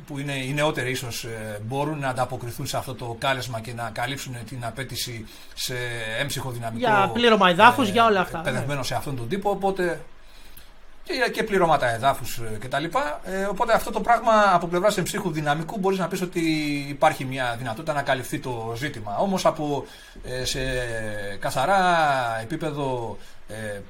που 0.06 0.18
είναι 0.18 0.32
οι 0.32 0.52
νεότεροι 0.52 0.90
ίσως 0.90 1.24
ε, 1.24 1.60
μπορούν 1.66 1.98
να 1.98 2.08
ανταποκριθούν 2.08 2.66
σε 2.66 2.76
αυτό 2.76 2.94
το 2.94 3.16
κάλεσμα 3.18 3.60
και 3.60 3.72
να 3.72 3.90
καλύψουν 3.92 4.36
την 4.48 4.64
απέτηση 4.64 5.26
σε 5.54 5.74
έμψυχο 6.18 6.50
δυναμικό. 6.50 6.78
Για 6.78 7.10
πλήρωμα 7.12 7.50
εδάφους, 7.50 7.88
για 7.88 8.04
όλα 8.04 8.20
αυτά. 8.20 8.38
Παιδευμένο 8.38 8.78
ναι. 8.78 8.84
σε 8.84 8.94
αυτόν 8.94 9.16
τον 9.16 9.28
τύπο. 9.28 9.50
Οπότε 9.50 10.00
και, 11.02 11.30
και 11.32 11.42
πληρώματα 11.42 11.94
εδάφους 11.94 12.38
ε, 12.38 12.58
κτλ. 12.58 12.84
Ε, 13.24 13.44
οπότε 13.44 13.72
αυτό 13.72 13.90
το 13.90 14.00
πράγμα 14.00 14.32
από 14.52 14.66
πλευράς 14.66 14.98
εμψύχου 14.98 15.30
δυναμικού 15.30 15.78
μπορείς 15.78 15.98
να 15.98 16.08
πεις 16.08 16.22
ότι 16.22 16.40
υπάρχει 16.88 17.24
μια 17.24 17.54
δυνατότητα 17.58 17.92
να 17.92 18.02
καλυφθεί 18.02 18.38
το 18.38 18.72
ζήτημα. 18.76 19.16
Όμως 19.16 19.46
από 19.46 19.86
σε 20.42 20.60
καθαρά 21.40 21.78
επίπεδο 22.42 23.16
ε, 23.48 23.80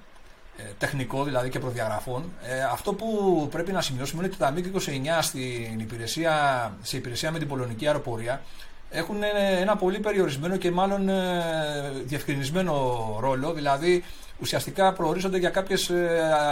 τεχνικό 0.79 1.25
δηλαδή 1.25 1.49
και 1.49 1.59
προδιαγραφών. 1.59 2.33
Ε, 2.43 2.63
αυτό 2.63 2.93
που 2.95 3.49
πρέπει 3.51 3.73
να 3.73 3.81
σημειώσουμε 3.81 4.23
είναι 4.23 4.35
ότι 4.35 4.63
τα 4.63 4.81
MiG-29 4.81 5.19
στην 5.21 5.79
υπηρεσία, 5.81 6.77
σε 6.83 6.97
υπηρεσία 6.97 7.31
με 7.31 7.39
την 7.39 7.49
πολωνική 7.49 7.87
αεροπορία 7.87 8.43
έχουν 8.91 9.17
ένα 9.61 9.77
πολύ 9.77 9.99
περιορισμένο 9.99 10.57
και 10.57 10.71
μάλλον 10.71 11.09
ε, 11.09 11.93
διευκρινισμένο 12.05 13.17
ρόλο, 13.21 13.53
δηλαδή 13.53 14.05
ουσιαστικά 14.41 14.93
προορίζονται 14.93 15.39
για 15.39 15.51
κάποιες 15.51 15.91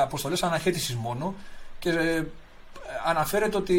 αποστολές 0.03 0.43
αναχέτησης 0.43 0.95
μόνο 0.95 1.35
και 1.79 2.23
αναφέρεται 3.05 3.57
ότι 3.57 3.75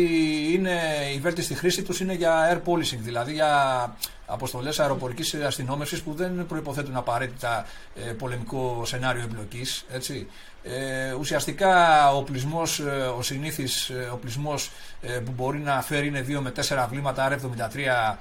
είναι, 0.53 0.79
η 1.15 1.19
βέλτιστη 1.19 1.53
χρήση 1.53 1.83
τους 1.83 1.99
είναι 1.99 2.13
για 2.13 2.53
air 2.53 2.69
policing, 2.69 2.99
δηλαδή 2.99 3.33
για 3.33 3.95
αποστολές 4.25 4.79
αεροπορικής 4.79 5.33
αστυνόμευσης 5.33 6.01
που 6.01 6.13
δεν 6.13 6.45
προποθέτουν 6.47 6.95
απαραίτητα 6.95 7.65
ε, 7.95 8.11
πολεμικό 8.11 8.81
σενάριο 8.85 9.21
εμπλοκής. 9.21 9.85
Ε, 10.67 11.13
ουσιαστικά 11.13 12.11
ο 12.13 12.17
οπλισμός, 12.17 12.79
ε, 12.79 12.83
ο 13.17 13.21
συνήθις 13.21 13.89
ε, 13.89 14.09
οπλισμός 14.13 14.71
που 15.25 15.31
μπορεί 15.31 15.59
να 15.59 15.81
φέρει 15.81 16.07
είναι 16.07 16.25
2 16.27 16.39
με 16.39 16.51
4 16.55 16.85
βλήματα 16.89 17.31
R73 17.31 18.15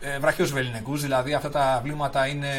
ε, 0.00 0.18
βραχιούς 0.18 0.52
βεληνικούς, 0.52 1.02
δηλαδή 1.02 1.34
αυτά 1.34 1.50
τα 1.50 1.80
βλήματα 1.82 2.26
είναι 2.26 2.50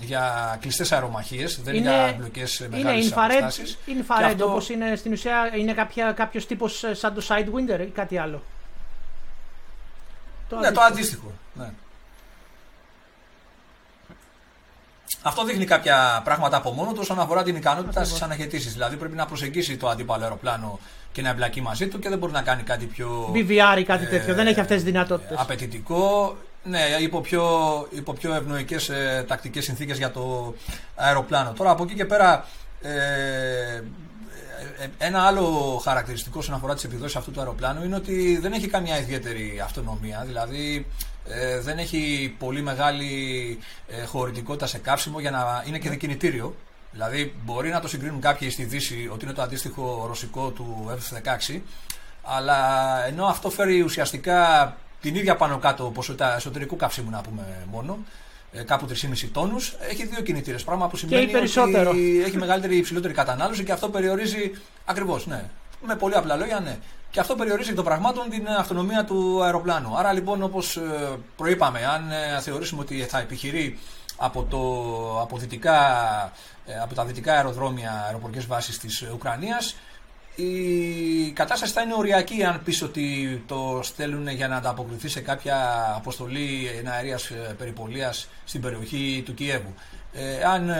για 0.00 0.56
κλειστές 0.60 0.92
αερομαχίες, 0.92 1.60
δεν 1.62 1.74
είναι, 1.74 1.88
είναι 1.88 1.98
για 1.98 2.06
εμπλοκές 2.06 2.66
μεγάλες 2.70 3.04
είναι 3.04 3.14
αποστάσεις. 3.16 3.78
Είναι 3.86 4.04
infrared, 4.08 4.24
αυτό... 4.24 4.44
όπως 4.44 4.68
είναι 4.68 4.96
στην 4.96 5.12
ουσία, 5.12 5.52
είναι 5.56 5.72
κάποια, 5.72 6.12
κάποιος 6.12 6.46
τύπος 6.46 6.84
σαν 6.92 7.14
το 7.14 7.26
Sidewinder 7.28 7.80
ή 7.80 7.90
κάτι 7.90 8.18
άλλο. 8.18 8.42
Το 10.48 10.56
ναι, 10.56 10.66
αντίστοιχο. 10.66 10.86
το 10.86 10.92
αντίστοιχο. 10.92 11.32
Ναι. 11.54 11.70
Αυτό 15.22 15.44
δείχνει 15.44 15.64
κάποια 15.64 16.20
πράγματα 16.24 16.56
από 16.56 16.70
μόνο 16.70 16.92
του 16.92 16.98
όσον 17.00 17.20
αφορά 17.20 17.42
την 17.42 17.56
ικανότητα 17.56 18.04
στις 18.04 18.22
αναχαιτήσεις. 18.22 18.72
Δηλαδή 18.72 18.96
πρέπει 18.96 19.14
να 19.14 19.26
προσεγγίσει 19.26 19.76
το 19.76 19.88
αντίπαλο 19.88 20.22
αεροπλάνο 20.22 20.78
και 21.12 21.22
να 21.22 21.28
εμπλακεί 21.28 21.60
μαζί 21.60 21.88
του 21.88 21.98
και 21.98 22.08
δεν 22.08 22.18
μπορεί 22.18 22.32
να 22.32 22.42
κάνει 22.42 22.62
κάτι 22.62 22.84
πιο. 22.84 23.32
BVR 23.34 23.78
ή 23.78 23.84
κάτι 23.84 24.04
ε, 24.04 24.08
τέτοιο. 24.08 24.34
Δεν 24.34 24.46
έχει 24.46 24.60
αυτές 24.60 24.76
τις 24.76 24.84
δυνατότητες. 24.84 25.38
Απαιτητικό. 25.40 26.36
Ναι, 26.68 26.80
υπό 27.00 27.20
πιο, 27.20 27.44
υπό 27.90 28.12
πιο 28.12 28.34
ευνοϊκές 28.34 28.88
ε, 28.88 29.24
τακτικές 29.28 29.64
συνθήκες 29.64 29.98
για 29.98 30.10
το 30.10 30.54
αεροπλάνο. 30.94 31.52
Τώρα 31.52 31.70
από 31.70 31.82
εκεί 31.82 31.94
και 31.94 32.04
πέρα. 32.04 32.46
Ε, 32.82 32.90
ε 33.76 33.82
ένα 34.98 35.22
άλλο 35.22 35.80
χαρακτηριστικό 35.84 36.38
όσον 36.38 36.54
αφορά 36.54 36.74
τις 36.74 36.84
επιδόσεις 36.84 37.16
αυτού 37.16 37.30
του 37.30 37.40
αεροπλάνου 37.40 37.84
είναι 37.84 37.96
ότι 37.96 38.38
δεν 38.40 38.52
έχει 38.52 38.68
καμιά 38.68 38.98
ιδιαίτερη 38.98 39.60
αυτονομία. 39.64 40.22
Δηλαδή 40.26 40.86
ε, 41.28 41.60
δεν 41.60 41.78
έχει 41.78 42.34
πολύ 42.38 42.62
μεγάλη 42.62 43.58
ε, 43.88 44.04
χωρητικότητα 44.04 44.66
σε 44.66 44.78
καύσιμο 44.78 45.20
για 45.20 45.30
να 45.30 45.64
είναι 45.66 45.78
και 45.78 45.90
δικινητήριο. 45.90 46.56
Δηλαδή 46.92 47.34
μπορεί 47.44 47.68
να 47.68 47.80
το 47.80 47.88
συγκρίνουν 47.88 48.20
κάποιοι 48.20 48.50
στη 48.50 48.64
Δύση 48.64 49.08
ότι 49.12 49.24
είναι 49.24 49.34
το 49.34 49.42
αντίστοιχο 49.42 50.04
ρωσικό 50.06 50.50
του 50.50 50.90
F-16 50.90 51.60
αλλά 52.22 52.56
ενώ 53.06 53.24
αυτό 53.24 53.50
φέρει 53.50 53.80
ουσιαστικά 53.80 54.76
την 55.06 55.14
ίδια 55.14 55.36
πάνω 55.36 55.58
κάτω 55.58 55.84
ποσότητα 55.94 56.36
εσωτερικού 56.36 56.76
καυσίμου 56.76 57.10
να 57.10 57.20
πούμε 57.20 57.42
μόνο 57.70 57.98
ε, 58.52 58.62
κάπου 58.62 58.86
3,5 58.88 59.28
τόνους. 59.32 59.76
Έχει 59.90 60.06
δύο 60.06 60.22
κινητήρες. 60.22 60.64
Πράγμα 60.64 60.88
που 60.88 60.96
σημαίνει 60.96 61.34
ότι 61.58 62.22
έχει 62.26 62.36
μεγαλύτερη 62.36 62.74
ή 62.74 62.78
υψηλότερη 62.78 63.14
κατανάλωση 63.14 63.64
και 63.64 63.72
αυτό 63.72 63.88
περιορίζει. 63.88 64.52
Ακριβώς, 64.84 65.26
ναι. 65.26 65.44
Με 65.86 65.96
πολύ 65.96 66.14
απλά 66.14 66.36
λόγια, 66.36 66.60
ναι. 66.60 66.78
Και 67.10 67.20
αυτό 67.20 67.34
περιορίζει 67.34 67.70
εκ 67.70 67.76
των 67.76 67.84
πραγμάτων 67.84 68.30
την 68.30 68.48
αυτονομία 68.58 69.04
του 69.04 69.42
αεροπλάνου. 69.42 69.98
Άρα 69.98 70.12
λοιπόν, 70.12 70.42
όπως 70.42 70.76
ε, 70.76 70.80
προείπαμε, 71.36 71.86
αν 71.86 72.10
ε, 72.10 72.40
θεωρήσουμε 72.40 72.80
ότι 72.80 73.02
θα 73.02 73.18
επιχειρεί 73.18 73.78
από, 74.16 74.42
το, 74.42 74.58
από, 75.20 75.36
δυτικά, 75.38 75.78
ε, 76.66 76.78
από 76.78 76.94
τα 76.94 77.04
δυτικά 77.04 77.32
αεροδρόμια 77.32 78.02
αεροπορικές 78.06 78.46
βάσεις 78.46 78.78
της 78.78 79.04
Ουκρανίας 79.12 79.76
η 80.36 81.30
κατάσταση 81.30 81.72
θα 81.72 81.82
είναι 81.82 81.94
οριακή 81.94 82.44
αν 82.44 82.62
πεις 82.64 82.82
ότι 82.82 83.42
το 83.46 83.80
στέλνουν 83.82 84.28
για 84.28 84.48
να 84.48 84.56
ανταποκριθεί 84.56 85.08
σε 85.08 85.20
κάποια 85.20 85.56
αποστολή 85.96 86.70
εναερίας 86.78 87.30
περιπολίας 87.58 88.28
στην 88.44 88.60
περιοχή 88.60 89.22
του 89.24 89.34
Κιέβου. 89.34 89.74
Ε, 90.12 90.44
αν 90.44 90.70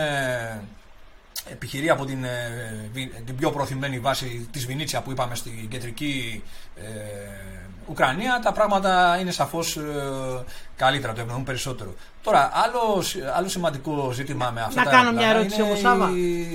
επιχειρεί 1.51 1.89
από 1.89 2.05
την, 2.05 2.23
ε, 2.23 3.19
την 3.25 3.35
πιο 3.35 3.51
προωθημένη 3.51 3.99
βάση 3.99 4.47
της 4.51 4.65
Βινίτσια 4.65 5.01
που 5.01 5.11
είπαμε 5.11 5.35
στην 5.35 5.67
κεντρική 5.69 6.43
ε, 6.75 6.81
Ουκρανία, 7.89 8.39
τα 8.43 8.51
πράγματα 8.51 9.17
είναι 9.19 9.31
σαφώς 9.31 9.77
ε, 9.77 9.81
καλύτερα, 10.75 11.13
το 11.13 11.21
ευνοούν 11.21 11.43
περισσότερο. 11.43 11.95
Τώρα, 12.23 12.51
άλλο, 12.53 13.03
άλλο 13.35 13.47
σημαντικό 13.47 14.11
ζήτημα 14.11 14.51
με 14.53 14.61
αυτά 14.61 14.83
να 14.83 14.89
τα 14.89 14.95
κάνω 14.97 15.11
μια 15.11 15.27
ερώτηση 15.27 15.61
όμως, 15.61 15.79
Σάβα. 15.79 16.09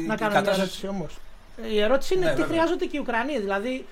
Να 0.07 0.17
κάνω 0.17 0.41
μια 0.41 0.55
ερώτηση 0.55 0.87
όμως. 0.87 1.19
Η 1.71 1.81
ερώτηση 1.81 2.15
είναι 2.15 2.25
ναι, 2.25 2.31
τι 2.31 2.41
βέβαια. 2.41 2.57
χρειάζονται 2.57 2.85
και 2.85 2.97
οι 2.97 3.01
Ουκρανοί. 3.01 3.39
Δηλαδή, 3.39 3.87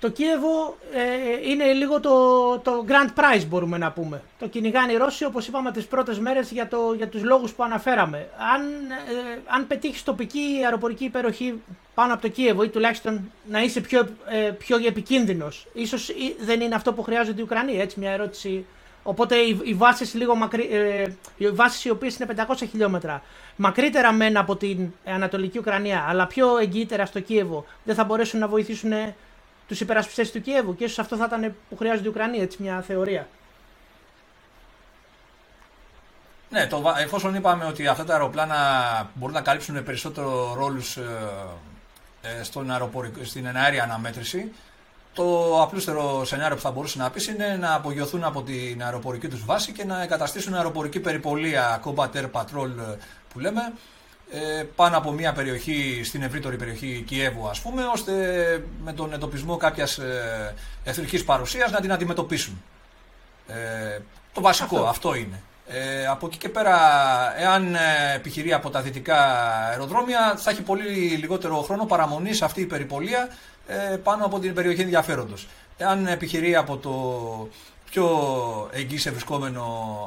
το 0.00 0.08
Κίεβο 0.08 0.76
ε, 0.94 1.50
είναι 1.50 1.72
λίγο 1.72 2.00
το, 2.00 2.58
το 2.58 2.84
Grand 2.88 3.18
Prize 3.18 3.44
μπορούμε 3.48 3.78
να 3.78 3.92
πούμε. 3.92 4.22
Το 4.38 4.48
κυνηγάνε 4.48 4.92
οι 4.92 4.96
Ρώσοι 4.96 5.24
όπως 5.24 5.46
είπαμε 5.46 5.72
τις 5.72 5.86
πρώτες 5.86 6.18
μέρες 6.18 6.50
για, 6.50 6.68
το, 6.68 6.92
για 6.96 7.08
τους 7.08 7.22
λόγους 7.22 7.52
που 7.52 7.62
αναφέραμε. 7.62 8.28
Αν, 8.54 8.62
ε, 8.90 9.38
αν 9.46 9.66
πετύχεις 9.66 10.02
τοπική 10.02 10.60
αεροπορική 10.64 11.04
υπεροχή 11.04 11.62
πάνω 11.94 12.12
από 12.12 12.22
το 12.22 12.28
Κίεβο 12.28 12.62
ή 12.62 12.68
τουλάχιστον 12.68 13.30
να 13.48 13.62
είσαι 13.62 13.80
πιο, 13.80 14.08
ε, 14.28 14.50
πιο 14.58 14.76
επικίνδυνος, 14.86 15.66
ίσως 15.72 16.10
δεν 16.40 16.60
είναι 16.60 16.74
αυτό 16.74 16.92
που 16.92 17.02
χρειάζονται 17.02 17.40
οι 17.40 17.44
Ουκρανοί, 17.44 17.80
έτσι 17.80 18.00
μια 18.00 18.10
ερώτηση. 18.10 18.66
Οπότε 19.02 19.36
οι, 19.36 19.60
οι 19.64 19.74
λίγο 20.14 20.48
ε, 20.70 21.04
οι 21.36 21.48
βάσεις 21.48 21.84
οι 21.84 21.90
είναι 22.20 22.44
500 22.48 22.54
χιλιόμετρα, 22.70 23.22
μακρύτερα 23.56 24.12
μένα 24.12 24.40
από 24.40 24.56
την 24.56 24.92
Ανατολική 25.04 25.58
Ουκρανία, 25.58 26.04
αλλά 26.08 26.26
πιο 26.26 26.58
εγγύτερα 26.58 27.06
στο 27.06 27.20
Κίεβο, 27.20 27.64
δεν 27.84 27.94
θα 27.94 28.04
μπορέσουν 28.04 28.40
να 28.40 28.48
βοηθήσουν 28.48 28.92
τους 29.68 29.80
υπερασπιστές 29.80 30.30
του 30.30 30.40
Κιέβου. 30.40 30.76
Και 30.76 30.84
ίσως 30.84 30.98
αυτό 30.98 31.16
θα 31.16 31.24
ήταν 31.24 31.54
που 31.68 31.76
χρειάζονται 31.76 32.06
η 32.06 32.10
Ουκρανία, 32.10 32.42
έτσι 32.42 32.62
μια 32.62 32.80
θεωρία. 32.80 33.28
Ναι, 36.50 36.66
το, 36.66 36.82
εφόσον 36.98 37.34
είπαμε 37.34 37.64
ότι 37.64 37.86
αυτά 37.86 38.04
τα 38.04 38.12
αεροπλάνα 38.12 38.56
μπορούν 39.14 39.34
να 39.34 39.40
καλύψουν 39.40 39.84
περισσότερο 39.84 40.54
ρόλους 40.58 40.96
ε, 40.96 41.02
ε, 42.22 42.42
στην 43.22 43.56
αέρια 43.56 43.82
αναμέτρηση, 43.82 44.52
το 45.20 45.62
απλούστερο 45.62 46.24
σενάριο 46.24 46.56
που 46.56 46.62
θα 46.62 46.70
μπορούσε 46.70 46.98
να 46.98 47.10
πεις 47.10 47.26
είναι 47.26 47.56
να 47.60 47.74
απογειωθούν 47.74 48.24
από 48.24 48.42
την 48.42 48.82
αεροπορική 48.82 49.28
τους 49.28 49.44
βάση 49.44 49.72
και 49.72 49.84
να 49.84 50.02
εγκαταστήσουν 50.02 50.54
αεροπορική 50.54 51.00
περιπολία 51.00 51.82
combat 51.84 52.08
air 52.16 52.30
patrol 52.32 52.68
ε, 52.78 52.96
που 53.32 53.38
λέμε 53.38 53.72
ε, 54.30 54.62
πάνω 54.76 54.96
από 54.96 55.12
μια 55.12 55.32
περιοχή 55.32 56.00
στην 56.04 56.22
ευρύτερη 56.22 56.56
περιοχή 56.56 57.04
Κιέβου 57.06 57.48
ας 57.48 57.60
πούμε 57.60 57.82
ώστε 57.94 58.12
με 58.84 58.92
τον 58.92 59.12
εντοπισμό 59.12 59.56
κάποιας 59.56 59.98
ε, 59.98 60.54
εθνικής 60.84 61.24
παρουσίας 61.24 61.70
να 61.70 61.80
την 61.80 61.92
αντιμετωπίσουν. 61.92 62.62
Ε, 63.46 63.98
το 64.32 64.40
βασικό 64.40 64.84
αυτό, 64.84 65.14
είναι. 65.14 65.42
Ε, 65.66 66.06
από 66.06 66.26
εκεί 66.26 66.38
και 66.38 66.48
πέρα, 66.48 66.78
εάν 67.38 67.76
επιχειρεί 68.14 68.52
από 68.52 68.70
τα 68.70 68.80
δυτικά 68.80 69.16
αεροδρόμια, 69.70 70.34
θα 70.36 70.50
έχει 70.50 70.62
πολύ 70.62 70.88
λιγότερο 70.92 71.62
χρόνο 71.62 71.84
παραμονής 71.84 72.36
σε 72.36 72.44
αυτή 72.44 72.60
η 72.60 72.66
περιπολία 72.66 73.22
ε, 73.22 73.49
πάνω 74.02 74.24
από 74.24 74.38
την 74.38 74.54
περιοχή 74.54 74.80
ενδιαφέροντος. 74.80 75.48
Εάν 75.76 76.06
επιχειρεί 76.06 76.56
από 76.56 76.76
το 76.76 76.90
πιο 77.90 78.08
εγγύς 78.72 79.06
ευρισκόμενο 79.06 79.64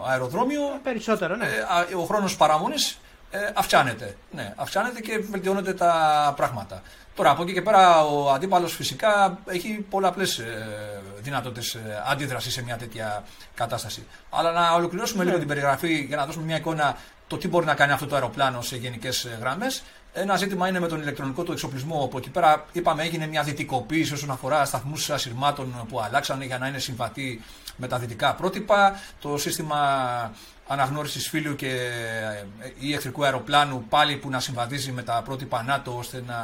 αεροδρόμιο, 0.08 0.62
Περισσότερο, 0.84 1.36
ναι. 1.36 1.46
ε, 1.90 1.96
ο 1.96 2.04
χρόνος 2.04 2.38
παραμονής 2.38 2.98
ε, 3.32 3.38
αυξάνεται. 3.54 4.16
Ναι, 4.32 4.54
αυξάνεται 4.56 5.02
και 5.02 5.24
βελτιώνονται 5.32 5.74
τα 5.74 6.34
πράγματα. 6.36 6.82
Τώρα, 7.16 7.30
από 7.30 7.44
εκεί 7.44 7.54
και 7.54 7.62
πέρα, 7.62 8.06
ο 8.06 8.32
αντίπαλος 8.32 8.76
φυσικά 8.76 9.40
έχει 9.46 9.86
πολλαπλές 9.90 10.38
ε, 10.38 11.02
δυνατότητες 11.22 11.78
αντίδρασης 12.08 12.54
σε 12.54 12.64
μια 12.64 12.78
τέτοια 12.78 13.24
κατάσταση. 13.54 14.06
Αλλά 14.30 14.52
να 14.52 14.74
ολοκληρώσουμε 14.74 15.24
λίγο 15.24 15.34
ναι. 15.34 15.40
την 15.40 15.48
περιγραφή 15.48 15.94
για 15.94 16.18
να 16.18 16.26
δώσουμε 16.26 16.46
μια 16.46 16.58
εικόνα 16.58 16.98
το 17.28 17.38
τι 17.38 17.48
μπορεί 17.48 17.66
να 17.66 17.74
κάνει 17.74 17.92
αυτό 17.92 18.08
το 18.08 18.16
αεροπλάνο 18.16 18.62
σε 18.62 18.76
γενικές 18.76 19.28
γραμμές. 19.40 19.84
Ένα 20.16 20.36
ζήτημα 20.36 20.68
είναι 20.68 20.80
με 20.80 20.88
τον 20.88 21.02
ηλεκτρονικό 21.02 21.44
του 21.44 21.52
εξοπλισμό, 21.52 22.02
όπου 22.02 22.18
εκεί 22.18 22.30
πέρα 22.30 22.66
είπαμε 22.72 23.04
έγινε 23.04 23.28
μια 23.28 23.44
δυτικοποίηση 23.44 24.14
όσον 24.14 24.32
αφορά 24.32 24.66
σταθμούς 24.66 25.10
ασυρμάτων 25.10 25.86
που 25.90 26.02
αλλάξανε 26.02 26.46
για 26.46 26.58
να 26.58 26.68
είναι 26.68 26.80
συμβατοί 26.80 27.42
με 27.78 27.88
τα 27.88 28.00
δυτικά 28.00 28.36
πρότυπα. 28.36 29.00
Το 29.22 29.38
σύστημα 29.38 29.78
αναγνώρισης 30.68 31.30
φύλου 31.30 31.56
και 31.56 31.68
ε, 32.60 32.72
ή 32.80 32.94
εχθρικού 32.94 33.24
αεροπλάνου 33.24 33.86
πάλι 33.90 34.18
που 34.18 34.30
να 34.30 34.40
συμβαδίζει 34.40 34.92
με 34.92 35.04
τα 35.04 35.22
πρότυπα 35.26 35.64
ΝΑΤΟ 35.64 35.98
ώστε 35.98 36.24
να 36.28 36.36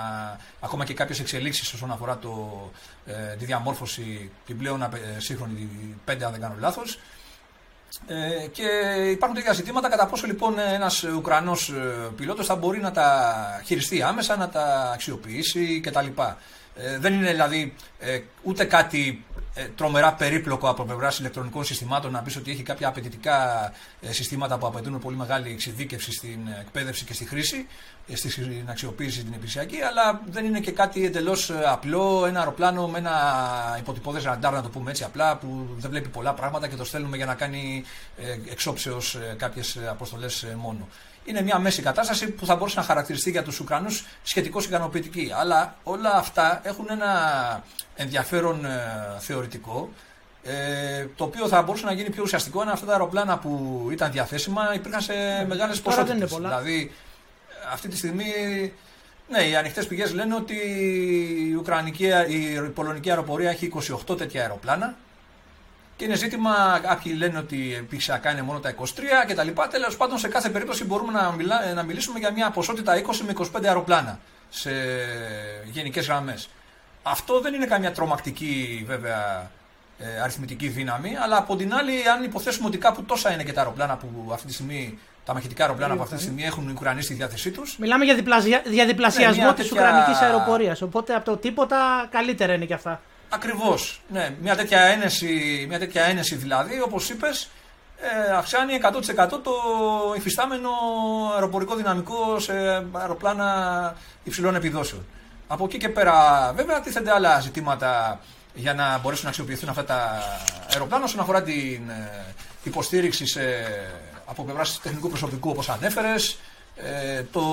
ακόμα 0.59 0.85
και 0.85 0.93
κάποιες 0.93 1.19
εξελίξεις 1.19 1.73
όσον 1.73 1.91
αφορά 1.91 2.17
το, 2.17 2.71
ε, 3.05 3.35
τη 3.35 3.45
διαμόρφωση 3.45 4.31
την 4.45 4.57
πλέον 4.57 4.81
ε, 4.81 4.89
σύγχρονη 5.17 5.69
5 6.05 6.21
αν 6.23 6.31
δεν 6.31 6.41
κάνω 6.41 6.55
λάθος. 6.59 6.99
Ε, 8.07 8.47
και 8.47 8.67
υπάρχουν 9.11 9.37
τέτοια 9.37 9.53
ζητήματα 9.53 9.89
κατά 9.89 10.05
πόσο 10.05 10.27
λοιπόν 10.27 10.59
ένας 10.59 11.03
Ουκρανός 11.03 11.69
ε, 11.69 12.09
πιλότος 12.15 12.45
θα 12.45 12.55
μπορεί 12.55 12.79
να 12.79 12.91
τα 12.91 13.61
χειριστεί 13.65 14.01
άμεσα, 14.01 14.35
να 14.37 14.49
τα 14.49 14.91
αξιοποιήσει 14.93 15.79
κτλ. 15.79 16.07
Ε, 16.81 16.97
δεν 16.97 17.13
είναι 17.13 17.31
δηλαδή 17.31 17.73
ε, 17.99 18.19
ούτε 18.43 18.63
κάτι 18.63 19.25
ε, 19.28 19.28
τρομερά 19.75 20.13
περίπλοκο 20.13 20.69
από 20.69 20.83
πλευράς 20.83 21.19
ηλεκτρονικών 21.19 21.63
συστημάτων 21.63 22.11
να 22.11 22.21
πεις 22.21 22.35
ότι 22.35 22.51
έχει 22.51 22.63
κάποια 22.63 22.87
απαιτητικά 22.87 23.71
ε, 24.01 24.11
συστήματα 24.11 24.57
που 24.57 24.67
απαιτούν 24.67 24.99
πολύ 24.99 25.15
μεγάλη 25.15 25.51
εξειδίκευση 25.51 26.11
στην 26.11 26.39
εκπαίδευση 26.59 27.05
και 27.05 27.13
στη 27.13 27.25
χρήση, 27.25 27.67
ε, 28.07 28.15
στην 28.15 28.65
αξιοποίηση 28.69 29.23
την 29.23 29.33
επιρρησιακή, 29.33 29.81
αλλά 29.81 30.21
δεν 30.25 30.45
είναι 30.45 30.59
και 30.59 30.71
κάτι 30.71 31.05
εντελώς 31.05 31.51
απλό. 31.65 32.25
Ένα 32.25 32.39
αεροπλάνο 32.39 32.87
με 32.87 32.97
ένα 32.97 33.15
υποτυπώδες 33.79 34.23
ραντάρ, 34.23 34.53
να 34.53 34.61
το 34.61 34.69
πούμε 34.69 34.89
έτσι 34.89 35.03
απλά, 35.03 35.37
που 35.37 35.67
δεν 35.77 35.89
βλέπει 35.89 36.07
πολλά 36.09 36.33
πράγματα 36.33 36.67
και 36.67 36.75
το 36.75 36.85
στέλνουμε 36.85 37.17
για 37.17 37.25
να 37.25 37.33
κάνει 37.33 37.83
εξόψεως 38.49 39.17
κάποιες 39.37 39.77
αποστολές 39.89 40.45
μόνο 40.57 40.87
είναι 41.29 41.41
μια 41.41 41.59
μέση 41.59 41.81
κατάσταση 41.81 42.29
που 42.29 42.45
θα 42.45 42.55
μπορούσε 42.55 42.79
να 42.79 42.85
χαρακτηριστεί 42.85 43.31
για 43.31 43.43
τους 43.43 43.59
Ουκρανούς 43.59 44.05
σχετικώς 44.23 44.65
ικανοποιητική. 44.65 45.31
Αλλά 45.35 45.75
όλα 45.83 46.13
αυτά 46.15 46.61
έχουν 46.63 46.87
ένα 46.89 47.63
ενδιαφέρον 47.95 48.65
ε, 48.65 48.79
θεωρητικό, 49.19 49.89
ε, 50.43 51.05
το 51.15 51.23
οποίο 51.23 51.47
θα 51.47 51.61
μπορούσε 51.61 51.85
να 51.85 51.91
γίνει 51.91 52.09
πιο 52.09 52.23
ουριαστικό 52.23 52.61
αν 52.61 52.69
αυτά 52.69 52.85
τα 52.85 52.91
αεροπλάνα 52.91 53.37
που 53.37 53.87
ήταν 53.91 54.11
διαθέσιμα 54.11 54.73
υπήρχαν 54.73 55.01
σε 55.01 55.13
ναι. 55.13 55.45
μεγάλες 55.47 55.81
ποσότητες. 55.81 56.35
Δηλαδή, 56.35 56.91
αυτή 57.71 57.87
τη 57.87 57.97
στιγμή 57.97 58.33
ναι, 59.29 59.43
οι 59.43 59.55
ανοιχτές 59.55 59.87
πηγές 59.87 60.13
λένε 60.13 60.35
ότι 60.35 60.53
η, 60.53 61.55
Ουκρανική, 61.55 62.05
η 62.27 62.59
Πολωνική 62.73 63.09
αεροπορία 63.09 63.49
έχει 63.49 63.71
28 64.09 64.17
τέτοια 64.17 64.41
αεροπλάνα 64.41 64.95
και 65.99 66.05
είναι 66.05 66.15
ζήτημα, 66.15 66.79
κάποιοι 66.81 67.13
λένε 67.17 67.37
ότι 67.37 67.75
επιχειρησιακά 67.75 68.31
είναι 68.31 68.41
μόνο 68.41 68.59
τα 68.59 68.75
23 68.75 68.83
κτλ. 69.27 69.47
Τέλος 69.69 69.97
πάντων, 69.97 70.17
σε 70.17 70.27
κάθε 70.27 70.49
περίπτωση 70.49 70.85
μπορούμε 70.85 71.11
να, 71.11 71.31
μιλά, 71.31 71.73
να 71.73 71.83
μιλήσουμε 71.83 72.19
για 72.19 72.31
μια 72.31 72.49
ποσότητα 72.49 73.01
20 73.01 73.01
με 73.25 73.33
25 73.37 73.65
αεροπλάνα 73.65 74.19
σε 74.49 74.71
γενικές 75.71 76.05
γραμμές. 76.05 76.49
Αυτό 77.03 77.41
δεν 77.41 77.53
είναι 77.53 77.65
καμιά 77.65 77.91
τρομακτική 77.91 78.83
βέβαια 78.87 79.51
ε, 79.99 80.21
αριθμητική 80.21 80.67
δύναμη, 80.67 81.17
αλλά 81.23 81.37
από 81.37 81.55
την 81.55 81.73
άλλη, 81.73 82.09
αν 82.15 82.23
υποθέσουμε 82.23 82.67
ότι 82.67 82.77
κάπου 82.77 83.03
τόσα 83.03 83.33
είναι 83.33 83.43
και 83.43 83.53
τα 83.53 83.61
αεροπλάνα 83.61 83.97
που 83.97 84.29
αυτή 84.33 84.47
τη 84.47 84.53
στιγμή 84.53 84.99
τα 85.25 85.33
μαχητικά 85.33 85.63
αεροπλάνα 85.63 85.95
που 85.95 86.01
αυτή 86.01 86.15
τη 86.15 86.21
στιγμή 86.21 86.43
έχουν 86.43 86.69
οι 86.69 86.71
Ουκρανοί 86.71 87.01
στη 87.01 87.13
διάθεσή 87.13 87.51
τους. 87.51 87.77
Μιλάμε 87.77 88.05
για, 88.05 88.15
διπλασια... 88.15 88.61
για 88.65 88.85
διπλασιασμό 88.85 89.45
ναι, 89.45 89.53
της 89.53 89.67
τέτοια... 89.67 89.87
Ουκρανικής 89.87 90.21
αεροπορίας. 90.21 90.81
Οπότε 90.81 91.13
από 91.13 91.25
το 91.25 91.37
τίποτα 91.37 92.07
καλύτερα 92.11 92.53
είναι 92.53 92.65
και 92.65 92.73
αυτά. 92.73 93.01
Ακριβώς. 93.29 94.01
Ναι, 94.07 94.35
μια 94.41 94.55
τέτοια 94.55 94.81
ένεση, 94.81 95.65
μια 95.69 95.79
τέτοια 95.79 96.03
ένεση 96.03 96.35
δηλαδή, 96.35 96.81
όπως 96.81 97.09
είπες, 97.09 97.49
ε, 98.01 98.31
αυξάνει 98.31 98.73
100% 98.73 99.39
το 99.43 99.53
υφιστάμενο 100.17 100.69
αεροπορικό 101.33 101.75
δυναμικό 101.75 102.39
σε 102.39 102.53
αεροπλάνα 102.91 103.95
υψηλών 104.23 104.55
επιδόσεων. 104.55 105.05
Από 105.47 105.65
εκεί 105.65 105.77
και 105.77 105.89
πέρα, 105.89 106.51
βέβαια, 106.55 106.81
τίθενται 106.81 107.11
άλλα 107.11 107.39
ζητήματα 107.39 108.19
για 108.53 108.73
να 108.73 108.97
μπορέσουν 108.97 109.23
να 109.23 109.29
αξιοποιηθούν 109.29 109.69
αυτά 109.69 109.85
τα 109.85 110.23
αεροπλάνα 110.71 111.03
όσον 111.03 111.19
αφορά 111.19 111.43
την 111.43 111.89
ε, 111.89 112.25
υποστήριξη 112.63 113.25
σε, 113.25 113.41
από 114.25 114.43
πλευράς 114.43 114.79
τεχνικού 114.81 115.09
προσωπικού, 115.09 115.49
όπως 115.49 115.69
ανέφερες, 115.69 116.37
ε, 116.75 117.21
του 117.21 117.45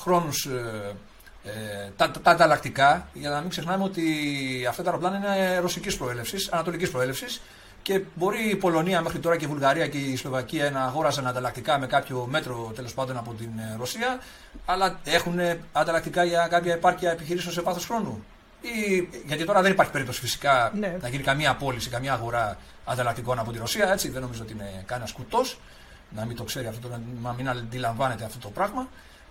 χρόνους 0.00 0.44
ε, 0.44 0.96
ε, 1.54 1.90
τα, 1.96 2.10
τα, 2.10 2.30
ανταλλακτικά, 2.30 3.08
για 3.12 3.30
να 3.30 3.40
μην 3.40 3.50
ξεχνάμε 3.50 3.84
ότι 3.84 4.02
αυτά 4.68 4.82
τα 4.82 4.90
αεροπλάνα 4.90 5.16
είναι 5.16 5.58
ρωσικής 5.58 5.96
προέλευσης, 5.96 6.48
ανατολικής 6.48 6.90
προέλευσης 6.90 7.40
και 7.82 8.02
μπορεί 8.14 8.48
η 8.50 8.56
Πολωνία 8.56 9.00
μέχρι 9.00 9.18
τώρα 9.18 9.36
και 9.36 9.44
η 9.44 9.48
Βουλγαρία 9.48 9.88
και 9.88 9.98
η 9.98 10.16
Σλοβακία 10.16 10.70
να 10.70 10.82
αγόραζαν 10.82 11.26
ανταλλακτικά 11.26 11.78
με 11.78 11.86
κάποιο 11.86 12.26
μέτρο 12.30 12.72
τέλος 12.74 12.94
πάντων 12.94 13.16
από 13.16 13.32
την 13.32 13.50
ε, 13.58 13.76
Ρωσία, 13.78 14.20
αλλά 14.66 15.00
έχουν 15.04 15.38
ανταλλακτικά 15.72 16.24
για 16.24 16.46
κάποια 16.50 16.72
επάρκεια 16.72 17.10
επιχειρήσεων 17.10 17.54
σε 17.54 17.60
βάθος 17.60 17.86
χρόνου. 17.86 18.24
Ή, 18.60 19.08
γιατί 19.26 19.44
τώρα 19.44 19.62
δεν 19.62 19.72
υπάρχει 19.72 19.92
περίπτωση 19.92 20.20
φυσικά 20.20 20.72
ναι. 20.74 20.96
να 21.00 21.08
γίνει 21.08 21.22
καμία 21.22 21.54
πώληση, 21.54 21.90
καμία 21.90 22.12
αγορά 22.12 22.58
ανταλλακτικών 22.84 23.38
από 23.38 23.52
τη 23.52 23.58
Ρωσία. 23.58 23.92
Έτσι, 23.92 24.08
δεν 24.08 24.22
νομίζω 24.22 24.42
ότι 24.42 24.52
είναι 24.52 24.82
κανένας 24.86 25.12
κουτός 25.12 25.58
να 26.10 26.24
μην 26.24 26.36
το 26.36 26.44
ξέρει 26.44 26.66
αυτό, 26.66 26.88
να 27.22 27.32
μην 27.32 27.48
αντιλαμβάνεται 27.48 28.24
αυτό 28.24 28.38
το 28.38 28.48
πράγμα. 28.48 28.88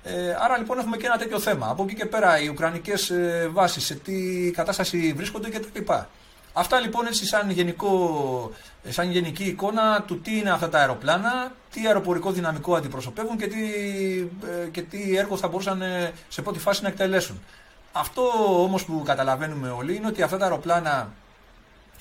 Ε, 0.10 0.38
άρα 0.40 0.58
λοιπόν 0.58 0.80
έχουμε 0.80 0.98
και 0.98 1.06
ένα 1.06 1.18
τέτοιο 1.18 1.40
θέμα. 1.40 1.68
Από 1.70 1.84
εκεί 1.84 1.96
και 1.96 2.06
πέρα 2.06 2.42
οι 2.42 2.48
Ουκρανικές 2.48 3.10
ε, 3.10 3.50
βάσεις, 3.52 3.86
σε 3.86 3.96
τι 3.96 4.52
κατάσταση 4.52 5.14
βρίσκονται 5.16 5.50
κτλ. 5.50 5.94
Αυτά 6.54 6.80
λοιπόν 6.80 7.06
έτσι 7.06 7.26
σαν, 7.26 7.50
γενικό, 7.50 8.52
ε, 8.84 8.92
σαν 8.92 9.12
γενική 9.12 9.44
εικόνα 9.44 10.02
του 10.02 10.22
τι 10.22 10.38
είναι 10.38 10.52
αυτά 10.52 10.70
τα 10.70 10.80
αεροπλάνα, 10.80 11.52
τι 11.72 11.88
αεροπορικό 11.88 12.32
δυναμικό 12.32 12.76
αντιπροσωπεύουν 12.76 13.38
και 13.38 13.48
τι, 13.48 13.58
ε, 14.64 14.68
και 14.72 14.82
τι 14.82 15.18
έργο 15.18 15.38
θα 15.38 15.48
μπορούσαν 15.48 15.82
ε, 15.82 16.12
σε 16.28 16.42
πρώτη 16.42 16.60
φάση 16.60 16.82
να 16.82 16.88
εκτελέσουν. 16.88 17.42
Αυτό 17.92 18.22
όμως 18.64 18.86
που 18.86 19.04
καταλαβαίνουμε 19.06 19.70
όλοι 19.70 19.96
είναι 19.96 20.08
ότι 20.08 20.22
αυτά 20.22 20.38
τα 20.38 20.44
αεροπλάνα 20.44 21.14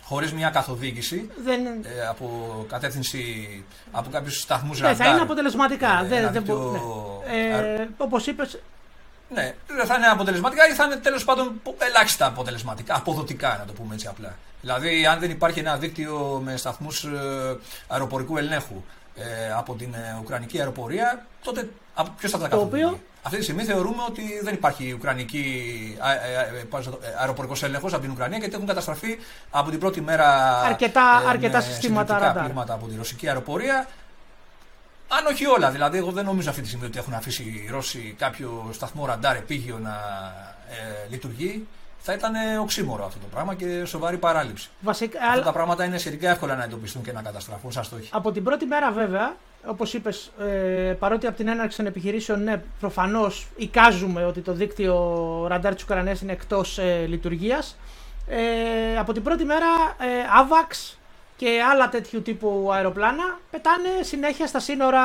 χωρίς 0.08 0.32
μια 0.32 0.50
καθοδήγηση 0.50 1.30
δεν... 1.44 1.66
ε, 1.66 2.06
από 2.08 2.28
κατεύθυνση 2.68 3.64
από 3.90 4.10
κάποιους 4.10 4.40
σταθμούς 4.40 4.80
ναι, 4.80 4.94
θα 4.94 5.08
είναι 5.08 5.20
αποτελεσματικά. 5.20 6.00
Ε, 6.04 6.08
δεν, 6.08 6.32
δεν 6.32 6.42
ναι. 6.42 7.80
ε, 7.80 7.88
Όπως 7.96 8.26
είπε. 8.26 8.48
Ναι, 9.28 9.54
θα 9.84 9.94
είναι 9.94 10.06
αποτελεσματικά 10.06 10.68
ή 10.68 10.72
θα 10.72 10.84
είναι 10.84 10.96
τέλος 10.96 11.24
πάντων 11.24 11.60
ελάχιστα 11.78 12.26
αποτελεσματικά, 12.26 12.96
αποδοτικά 12.96 13.56
να 13.58 13.64
το 13.64 13.72
πούμε 13.72 13.94
έτσι 13.94 14.06
απλά. 14.06 14.36
Δηλαδή, 14.60 15.06
αν 15.06 15.18
δεν 15.18 15.30
υπάρχει 15.30 15.58
ένα 15.58 15.76
δίκτυο 15.76 16.40
με 16.44 16.56
σταθμούς 16.56 17.04
ε, 17.04 17.10
αεροπορικού 17.88 18.36
ελέγχου 18.36 18.82
ε, 19.14 19.52
από 19.56 19.74
την 19.74 19.94
ε, 19.94 20.18
Ουκρανική 20.20 20.58
αεροπορία, 20.58 21.26
τότε 21.42 21.68
ποιος 22.16 22.30
θα 22.30 22.38
τα 22.38 22.48
καθοδηγεί; 22.48 23.00
Αυτή 23.26 23.38
τη 23.38 23.44
στιγμή 23.44 23.64
θεωρούμε 23.64 24.02
ότι 24.08 24.40
δεν 24.42 24.54
υπάρχει 24.54 24.92
ουκρανική 24.92 25.54
αεροπορικός 27.18 27.62
έλεγχος 27.62 27.92
από 27.92 28.02
την 28.02 28.10
Ουκρανία 28.10 28.38
γιατί 28.38 28.54
έχουν 28.54 28.66
καταστραφεί 28.66 29.18
από 29.50 29.70
την 29.70 29.78
πρώτη 29.78 30.00
μέρα 30.00 30.58
αρκετά, 30.60 31.22
ε, 31.24 31.28
αρκετά 31.28 31.60
συστήματα 31.60 32.36
πλήγματα 32.38 32.74
από 32.74 32.86
τη 32.86 32.96
ρωσική 32.96 33.28
αεροπορία. 33.28 33.88
Αν 35.08 35.26
όχι 35.26 35.46
όλα, 35.46 35.70
δηλαδή, 35.70 35.98
εγώ 35.98 36.10
δεν 36.10 36.24
νομίζω 36.24 36.50
αυτή 36.50 36.62
τη 36.62 36.68
στιγμή 36.68 36.86
ότι 36.86 36.98
έχουν 36.98 37.14
αφήσει 37.14 37.42
οι 37.42 37.70
Ρώσοι 37.70 38.14
κάποιο 38.18 38.70
σταθμό 38.72 39.06
ραντάρ 39.06 39.36
επίγειο 39.36 39.78
να 39.78 39.94
ε, 40.70 41.08
λειτουργεί. 41.10 41.66
Θα 42.06 42.12
ήταν 42.12 42.58
οξύμορο 42.60 43.04
αυτό 43.04 43.18
το 43.18 43.26
πράγμα 43.30 43.54
και 43.54 43.84
σοβαρή 43.84 44.18
παράληψη. 44.18 44.70
Βασικά, 44.80 45.18
Αυτά 45.28 45.42
τα 45.42 45.52
πράγματα 45.52 45.84
είναι 45.84 45.98
σχετικά 45.98 46.30
εύκολα 46.30 46.56
να 46.56 46.64
εντοπιστούν 46.64 47.02
και 47.02 47.12
να 47.12 47.22
καταστραφούν 47.22 47.72
σαν 47.72 47.84
στόχοι. 47.84 48.08
Από 48.12 48.32
την 48.32 48.44
πρώτη 48.44 48.66
μέρα, 48.66 48.90
βέβαια, 48.92 49.36
όπως 49.66 49.94
είπες, 49.94 50.32
ε, 50.40 50.92
παρότι 50.98 51.26
από 51.26 51.36
την 51.36 51.48
έναρξη 51.48 51.76
των 51.76 51.86
επιχειρήσεων, 51.86 52.42
ναι, 52.42 52.62
προφανώς 52.80 53.46
εικάζουμε 53.56 54.24
ότι 54.24 54.40
το 54.40 54.52
δίκτυο 54.52 54.96
ραντάρ 55.48 55.74
της 55.74 55.82
Ουκρανίας 55.82 56.20
είναι 56.20 56.32
εκτός 56.32 56.78
ε, 56.78 57.04
λειτουργίας. 57.06 57.76
Ε, 58.28 58.98
από 58.98 59.12
την 59.12 59.22
πρώτη 59.22 59.44
μέρα, 59.44 59.66
ε, 59.98 60.06
AVAX 60.42 60.96
και 61.37 61.61
άλλα 61.70 61.88
τέτοιου 61.88 62.22
τύπου 62.22 62.70
αεροπλάνα 62.72 63.38
πετάνε 63.51 63.88
συνέχεια 64.01 64.46
στα 64.46 64.61
σύνορα 64.61 65.03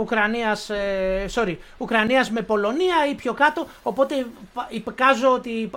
Ουκρανίας, 0.00 0.70
ε, 0.70 1.26
sorry, 1.34 1.56
Ουκρανίας 1.78 2.30
με 2.30 2.40
Πολωνία 2.40 2.96
ή 3.10 3.14
πιο 3.14 3.32
κάτω, 3.32 3.66
οπότε 3.82 4.26
υπεκάζω 4.68 5.32
ότι 5.32 5.70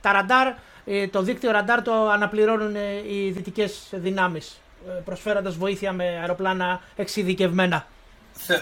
τα 0.00 0.12
ραντάρ, 0.12 0.52
ε, 0.86 1.08
το 1.08 1.22
δίκτυο 1.22 1.50
ραντάρ 1.50 1.82
το 1.82 2.08
αναπληρώνουν 2.08 2.76
ε, 2.76 3.02
οι 3.12 3.30
δυτικές 3.30 3.88
δυνάμεις, 3.90 4.60
προσφέροντας 5.04 5.56
βοήθεια 5.56 5.92
με 5.92 6.04
αεροπλάνα 6.04 6.80
εξειδικευμένα. 6.96 7.86
Θε... 8.32 8.58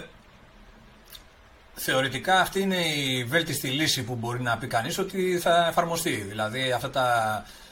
Θεωρητικά 1.75 2.40
αυτή 2.40 2.61
είναι 2.61 2.77
η 2.77 3.25
βέλτιστη 3.25 3.68
λύση 3.68 4.05
που 4.05 4.14
μπορεί 4.14 4.42
να 4.42 4.57
πει 4.57 4.66
κανείς 4.66 4.99
ότι 4.99 5.38
θα 5.38 5.66
εφαρμοστεί. 5.68 6.11
Δηλαδή 6.11 6.73
αυτά 6.73 6.90
τα 6.90 7.07
ε, 7.47 7.63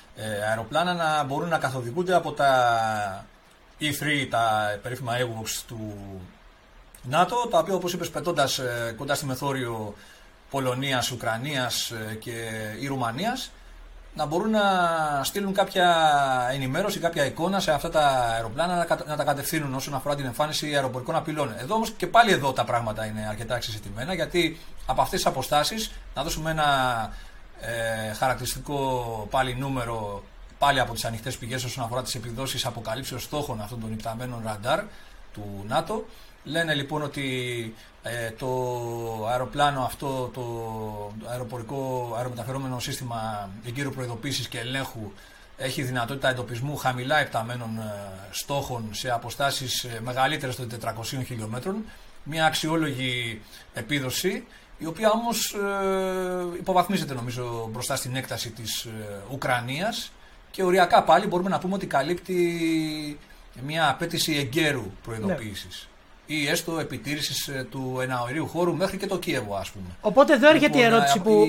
αεροπλάνα 0.49 0.95
να 0.95 1.25
μπορούν 1.25 1.49
να 1.49 1.59
καθοδηγούνται 1.59 2.15
από 2.15 2.33
τα 2.33 3.27
E3, 3.81 4.27
τα 4.31 4.79
περίφημα 4.83 5.13
AWOX 5.17 5.63
του 5.67 6.21
ΝΑΤΟ, 7.03 7.49
τα 7.51 7.59
οποία 7.59 7.75
όπως 7.75 7.93
είπες 7.93 8.11
πετώντας 8.11 8.59
ε, 8.59 8.95
κοντά 8.97 9.15
στη 9.15 9.27
μεθόριο 9.27 9.95
Πολωνίας, 10.51 11.11
Ουκρανίας 11.11 11.91
ε, 11.91 12.15
και 12.15 12.33
ή 12.81 12.87
Ρουμανίας 12.87 13.51
να 14.15 14.27
μπορούν 14.27 14.51
να 14.51 14.61
στείλουν 15.25 15.53
κάποια 15.53 15.97
ενημέρωση, 16.53 16.99
κάποια 16.99 17.25
εικόνα 17.25 17.61
σε 17.61 17.73
αυτά 17.73 17.91
τα 17.91 18.07
αεροπλάνα 18.35 18.87
να 19.07 19.17
τα 19.17 19.25
κατευθύνουν 19.25 19.75
όσον 19.75 19.95
αφορά 19.95 20.15
την 20.15 20.25
εμφάνιση 20.25 20.75
αεροπορικών 20.75 21.15
απειλών. 21.15 21.55
Εδώ 21.59 21.75
όμως 21.75 21.91
και 21.91 22.07
πάλι 22.07 22.33
εδώ 22.33 22.53
τα 22.53 22.65
πράγματα 22.65 23.07
είναι 23.07 23.27
αρκετά 23.29 23.57
εξεζητημένα 23.57 24.15
γιατί 24.15 24.59
από 24.87 25.03
αυτές 25.03 25.19
τις 25.23 25.31
αποστάσεις 25.31 25.93
να 26.15 26.23
δώσουμε 26.23 26.51
ένα 26.51 26.67
ε, 27.65 28.13
χαρακτηριστικό 28.13 29.27
πάλι 29.31 29.55
νούμερο 29.55 30.23
πάλι 30.59 30.81
από 30.81 30.93
τις 30.93 31.05
ανοιχτές 31.05 31.37
πηγές 31.37 31.65
όσον 31.65 31.85
αφορά 31.85 32.03
τις 32.03 32.15
επιδόσεις 32.15 32.67
αποκαλύψεως 32.67 33.23
στόχων 33.23 33.61
αυτών 33.61 33.81
των 33.81 33.93
υπταμένων 33.93 34.43
ραντάρ 34.45 34.83
του 35.33 35.65
ΝΑΤΟ. 35.69 36.05
Λένε 36.45 36.75
λοιπόν 36.75 37.03
ότι 37.03 37.75
ε, 38.03 38.31
το 38.31 38.49
αεροπλάνο 39.29 39.83
αυτό, 39.83 40.31
το 40.35 40.43
αεροπορικό 41.31 42.13
αερομεταφερόμενο 42.17 42.79
σύστημα 42.79 43.51
εγκύρου 43.67 43.91
προειδοποίησης 43.91 44.49
και 44.49 44.59
ελέγχου 44.59 45.13
έχει 45.57 45.83
δυνατότητα 45.83 46.29
εντοπισμού 46.29 46.77
χαμηλά 46.77 47.19
επταμένων 47.19 47.79
ε, 47.79 47.93
στόχων 48.31 48.89
σε 48.91 49.11
αποστάσεις 49.11 49.85
ε, 49.85 50.01
μεγαλύτερες 50.05 50.57
των 50.57 50.69
400 50.83 51.25
χιλιόμετρων. 51.27 51.85
Μια 52.25 52.47
αξιόλογη 52.47 53.41
επίδοση 53.75 54.47
η 54.83 54.87
οποία 54.87 55.11
όμως 55.11 55.55
ε, 55.55 56.59
υποβαθμίζεται 56.59 57.15
νομίζω 57.15 57.69
μπροστά 57.73 57.97
στην 57.97 58.17
έκταση 58.17 58.51
της 58.51 58.85
ε, 58.85 58.91
Ουκρανίας 59.33 60.13
και 60.51 60.63
οριακά 60.63 61.03
πάλι 61.03 61.27
μπορούμε 61.27 61.49
να 61.49 61.59
πούμε 61.59 61.75
ότι 61.75 61.87
καλύπτει 61.87 63.19
μια 63.67 63.89
απέτηση 63.89 64.37
εγκαίρου 64.37 64.85
προειδοποίησης. 65.05 65.89
Ναι. 66.27 66.37
Ή 66.37 66.49
έστω 66.49 66.79
επιτήρησης 66.79 67.49
ε, 67.49 67.67
του 67.71 67.99
εναωρίου 68.03 68.47
χώρου 68.47 68.77
μέχρι 68.77 68.97
και 68.97 69.07
το 69.07 69.19
Κίεβο, 69.19 69.55
ας 69.55 69.71
πούμε. 69.71 69.87
Οπότε 70.01 70.33
εδώ 70.33 70.49
έρχεται 70.49 70.67
λοιπόν, 70.67 70.81
η 70.81 70.85
ερώτηση 70.85 71.19
που. 71.19 71.45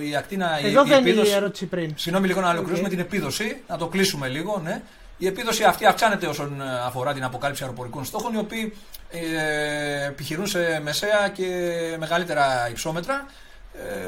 Η, 0.00 0.08
η, 0.08 0.16
ακτίνα, 0.16 0.58
εδώ 0.62 0.84
η, 0.84 0.88
δεν 0.88 1.06
είναι 1.06 1.20
η 1.20 1.30
ερώτηση 1.30 1.66
πριν. 1.66 1.92
Συγγνώμη 1.96 2.26
λίγο 2.26 2.40
να 2.40 2.50
ολοκληρώσουμε 2.50 2.88
την 2.88 2.98
επίδοση, 2.98 3.56
να 3.68 3.76
το 3.76 3.86
κλείσουμε 3.86 4.28
λίγο. 4.28 4.60
Ναι. 4.64 4.82
Η 5.22 5.26
επίδοση 5.26 5.64
αυτή 5.64 5.86
αυξάνεται 5.86 6.26
όσον 6.26 6.62
αφορά 6.62 7.12
την 7.12 7.24
αποκάλυψη 7.24 7.62
αεροπορικών 7.62 8.04
στόχων, 8.04 8.34
οι 8.34 8.38
οποίοι 8.38 8.76
ε, 9.10 10.06
επιχειρούν 10.06 10.46
σε 10.46 10.80
μεσαία 10.82 11.28
και 11.28 11.46
μεγαλύτερα 11.98 12.68
υψόμετρα. 12.70 13.26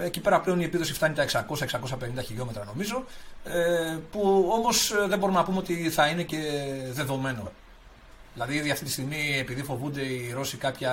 Ε, 0.00 0.04
εκεί 0.04 0.20
πέρα 0.20 0.40
πλέον 0.40 0.60
η 0.60 0.64
επίδοση 0.64 0.92
φτάνει 0.92 1.14
τα 1.14 1.26
600-650 1.28 2.24
χιλιόμετρα 2.24 2.64
νομίζω, 2.64 3.04
ε, 3.44 3.96
που 4.10 4.48
όμως 4.52 4.94
δεν 5.08 5.18
μπορούμε 5.18 5.38
να 5.38 5.44
πούμε 5.44 5.58
ότι 5.58 5.90
θα 5.90 6.06
είναι 6.06 6.22
και 6.22 6.38
δεδομένο. 6.92 7.52
Δηλαδή 8.32 8.54
ήδη 8.54 8.70
αυτή 8.70 8.84
τη 8.84 8.90
στιγμή 8.90 9.36
επειδή 9.38 9.62
φοβούνται 9.62 10.02
οι 10.02 10.32
Ρώσοι 10.34 10.56
κάποια 10.56 10.92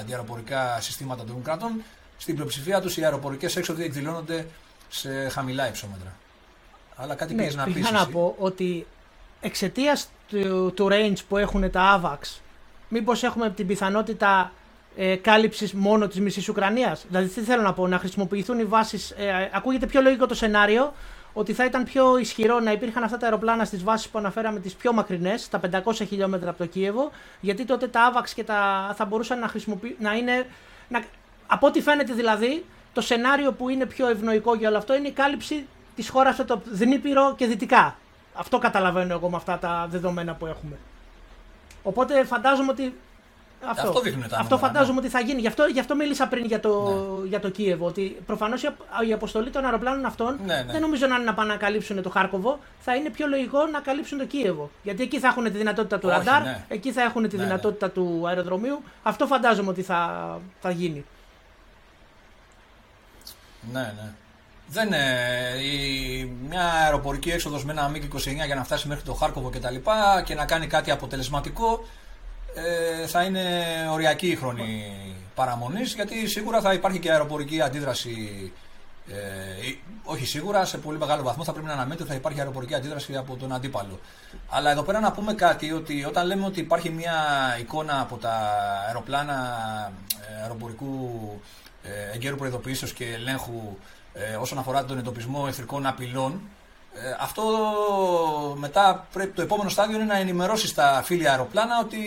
αντιαεροπορικά 0.00 0.80
συστήματα 0.80 1.24
των 1.24 1.42
κρατών, 1.42 1.82
στην 2.16 2.34
πλειοψηφία 2.34 2.80
τους 2.80 2.96
οι 2.96 3.04
αεροπορικές 3.04 3.56
έξοδοι 3.56 3.84
εκδηλώνονται 3.84 4.46
σε 4.88 5.28
χαμηλά 5.28 5.68
υψόμετρα. 5.68 6.14
Αλλά 6.96 7.14
κάτι 7.14 7.34
ναι, 7.34 7.48
να 7.54 7.64
πεις. 7.64 7.90
να 7.90 8.06
πω 8.06 8.34
ότι 8.38 8.86
εξαιτίας 9.46 10.08
του, 10.28 10.72
του 10.74 10.88
range 10.90 11.18
που 11.28 11.36
έχουν 11.36 11.70
τα 11.70 12.00
AVAX 12.02 12.40
μήπως 12.88 13.22
έχουμε 13.22 13.50
την 13.50 13.66
πιθανότητα 13.66 14.52
ε, 14.96 15.16
κάλυψης 15.16 15.72
μόνο 15.72 16.08
της 16.08 16.20
μισής 16.20 16.48
Ουκρανίας; 16.48 17.04
Δηλαδή, 17.08 17.28
τι 17.28 17.40
θέλω 17.40 17.62
να 17.62 17.72
πω, 17.72 17.86
να 17.88 17.98
χρησιμοποιηθούν 17.98 18.58
οι 18.58 18.64
βάσεις. 18.64 19.10
Ε, 19.10 19.50
ακούγεται 19.52 19.86
πιο 19.86 20.00
λογικό 20.00 20.26
το 20.26 20.34
σενάριο 20.34 20.92
ότι 21.32 21.52
θα 21.52 21.64
ήταν 21.64 21.84
πιο 21.84 22.18
ισχυρό 22.18 22.60
να 22.60 22.72
υπήρχαν 22.72 23.02
αυτά 23.02 23.16
τα 23.16 23.24
αεροπλάνα 23.24 23.64
στις 23.64 23.84
βάσεις 23.84 24.08
που 24.08 24.18
αναφέραμε, 24.18 24.60
τις 24.60 24.74
πιο 24.74 24.92
μακρινές, 24.92 25.48
τα 25.48 25.60
500 25.84 25.92
χιλιόμετρα 25.92 26.50
από 26.50 26.58
το 26.58 26.66
Κίεβο, 26.66 27.10
γιατί 27.40 27.64
τότε 27.64 27.88
τα 27.88 28.12
AVAX 28.12 28.30
και 28.34 28.44
τα, 28.44 28.92
θα 28.96 29.04
μπορούσαν 29.04 29.38
να, 29.38 29.50
να 29.98 30.14
είναι. 30.14 30.46
Να, 30.88 31.04
από 31.46 31.66
ό,τι 31.66 31.80
φαίνεται 31.80 32.12
δηλαδή, 32.12 32.64
το 32.92 33.00
σενάριο 33.00 33.52
που 33.52 33.68
είναι 33.68 33.86
πιο 33.86 34.08
ευνοϊκό 34.08 34.54
για 34.54 34.68
όλο 34.68 34.78
αυτό 34.78 34.94
είναι 34.94 35.08
η 35.08 35.12
κάλυψη 35.12 35.66
της 35.96 36.08
χώρας 36.08 36.38
από 36.38 36.48
το 36.48 36.62
Δνήπυρο 36.72 37.34
και 37.36 37.46
δυτικά. 37.46 37.96
Αυτό 38.36 38.58
καταλαβαίνω 38.58 39.12
εγώ 39.12 39.30
με 39.30 39.36
αυτά 39.36 39.58
τα 39.58 39.86
δεδομένα 39.90 40.34
που 40.34 40.46
έχουμε. 40.46 40.76
Οπότε 41.82 42.24
φαντάζομαι 42.24 42.70
ότι. 42.70 42.94
Αυτό, 43.66 43.88
αυτό, 43.88 44.00
δείχνουν 44.00 44.28
τα 44.28 44.38
αυτό 44.38 44.58
φαντάζομαι 44.58 44.92
ναι. 44.92 45.06
ότι 45.06 45.08
θα 45.08 45.20
γίνει. 45.20 45.40
Γι' 45.40 45.46
αυτό, 45.46 45.64
γι 45.64 45.80
αυτό 45.80 45.94
μίλησα 45.94 46.28
πριν 46.28 46.44
για 46.44 46.60
το, 46.60 46.90
ναι. 47.20 47.28
για 47.28 47.40
το 47.40 47.50
Κίεβο. 47.50 47.86
Ότι 47.86 48.16
προφανώς 48.26 48.62
η, 49.08 49.12
αποστολή 49.12 49.50
των 49.50 49.64
αεροπλάνων 49.64 50.04
αυτών 50.04 50.38
ναι, 50.44 50.54
ναι. 50.54 50.72
δεν 50.72 50.80
νομίζω 50.80 51.06
να 51.06 51.14
είναι 51.14 51.24
να 51.24 51.34
πάνε 51.34 51.52
να 51.52 51.58
καλύψουν 51.58 52.02
το 52.02 52.10
Χάρκοβο. 52.10 52.58
Θα 52.80 52.94
είναι 52.94 53.10
πιο 53.10 53.26
λογικό 53.26 53.66
να 53.66 53.80
καλύψουν 53.80 54.18
το 54.18 54.26
Κίεβο. 54.26 54.70
Γιατί 54.82 55.02
εκεί 55.02 55.18
θα 55.18 55.28
έχουν 55.28 55.44
τη 55.44 55.50
δυνατότητα 55.50 55.98
του 55.98 56.08
ραντάρ, 56.08 56.42
ναι. 56.42 56.64
εκεί 56.68 56.92
θα 56.92 57.02
έχουν 57.02 57.28
τη 57.28 57.36
δυνατότητα 57.36 57.90
του 57.90 58.24
αεροδρομίου. 58.26 58.82
Αυτό 59.02 59.26
φαντάζομαι 59.26 59.70
ότι 59.70 59.82
θα, 59.82 60.40
θα 60.60 60.70
γίνει. 60.70 61.04
Ναι, 63.72 63.80
ναι. 63.80 64.12
Δεν 64.68 64.86
είναι. 64.86 66.30
μια 66.48 66.62
αεροπορική 66.62 67.30
έξοδος 67.30 67.64
με 67.64 67.72
ένα 67.72 67.92
MiG-29 67.94 68.46
για 68.46 68.54
να 68.54 68.64
φτάσει 68.64 68.88
μέχρι 68.88 69.04
το 69.04 69.14
Χάρκοβο 69.14 69.50
κτλ. 69.50 69.74
Και, 69.74 70.22
και 70.24 70.34
να 70.34 70.44
κάνει 70.44 70.66
κάτι 70.66 70.90
αποτελεσματικό 70.90 71.84
ε, 72.54 73.06
θα 73.06 73.22
είναι 73.22 73.42
οριακή 73.90 74.26
η 74.26 74.36
χρόνη 74.36 74.92
παραμονής 75.34 75.94
γιατί 75.94 76.28
σίγουρα 76.28 76.60
θα 76.60 76.72
υπάρχει 76.72 76.98
και 76.98 77.10
αεροπορική 77.10 77.60
αντίδραση. 77.60 78.52
Ε, 79.08 79.14
όχι 80.04 80.26
σίγουρα, 80.26 80.64
σε 80.64 80.78
πολύ 80.78 80.98
μεγάλο 80.98 81.22
βαθμό 81.22 81.44
θα 81.44 81.52
πρέπει 81.52 81.66
να 81.66 81.72
αναμένεται 81.72 82.02
ότι 82.02 82.10
θα 82.10 82.16
υπάρχει 82.16 82.38
αεροπορική 82.38 82.74
αντίδραση 82.74 83.16
από 83.16 83.36
τον 83.36 83.52
αντίπαλο. 83.52 84.00
Αλλά 84.48 84.70
εδώ 84.70 84.82
πέρα 84.82 85.00
να 85.00 85.12
πούμε 85.12 85.34
κάτι 85.34 85.72
ότι 85.72 86.04
όταν 86.04 86.26
λέμε 86.26 86.46
ότι 86.46 86.60
υπάρχει 86.60 86.90
μια 86.90 87.14
εικόνα 87.60 88.00
από 88.00 88.16
τα 88.16 88.52
αεροπλάνα 88.86 89.34
ε, 90.38 90.42
αεροπορικού 90.42 91.20
ε, 91.82 92.14
εγκαίρου 92.14 92.36
προειδοποιήσεως 92.36 92.92
και 92.92 93.04
ελέγχου 93.04 93.76
ε, 94.18 94.36
όσον 94.36 94.58
αφορά 94.58 94.84
τον 94.84 94.98
εντοπισμό 94.98 95.44
εχθρικών 95.48 95.86
απειλών. 95.86 96.40
Ε, 96.94 97.16
αυτό 97.20 97.42
μετά 98.56 99.06
πρέπει 99.12 99.32
το 99.32 99.42
επόμενο 99.42 99.68
στάδιο 99.68 99.96
είναι 99.96 100.04
να 100.04 100.16
ενημερώσεις 100.16 100.74
τα 100.74 101.02
φίλια 101.04 101.30
αεροπλάνα 101.30 101.78
ότι 101.80 101.98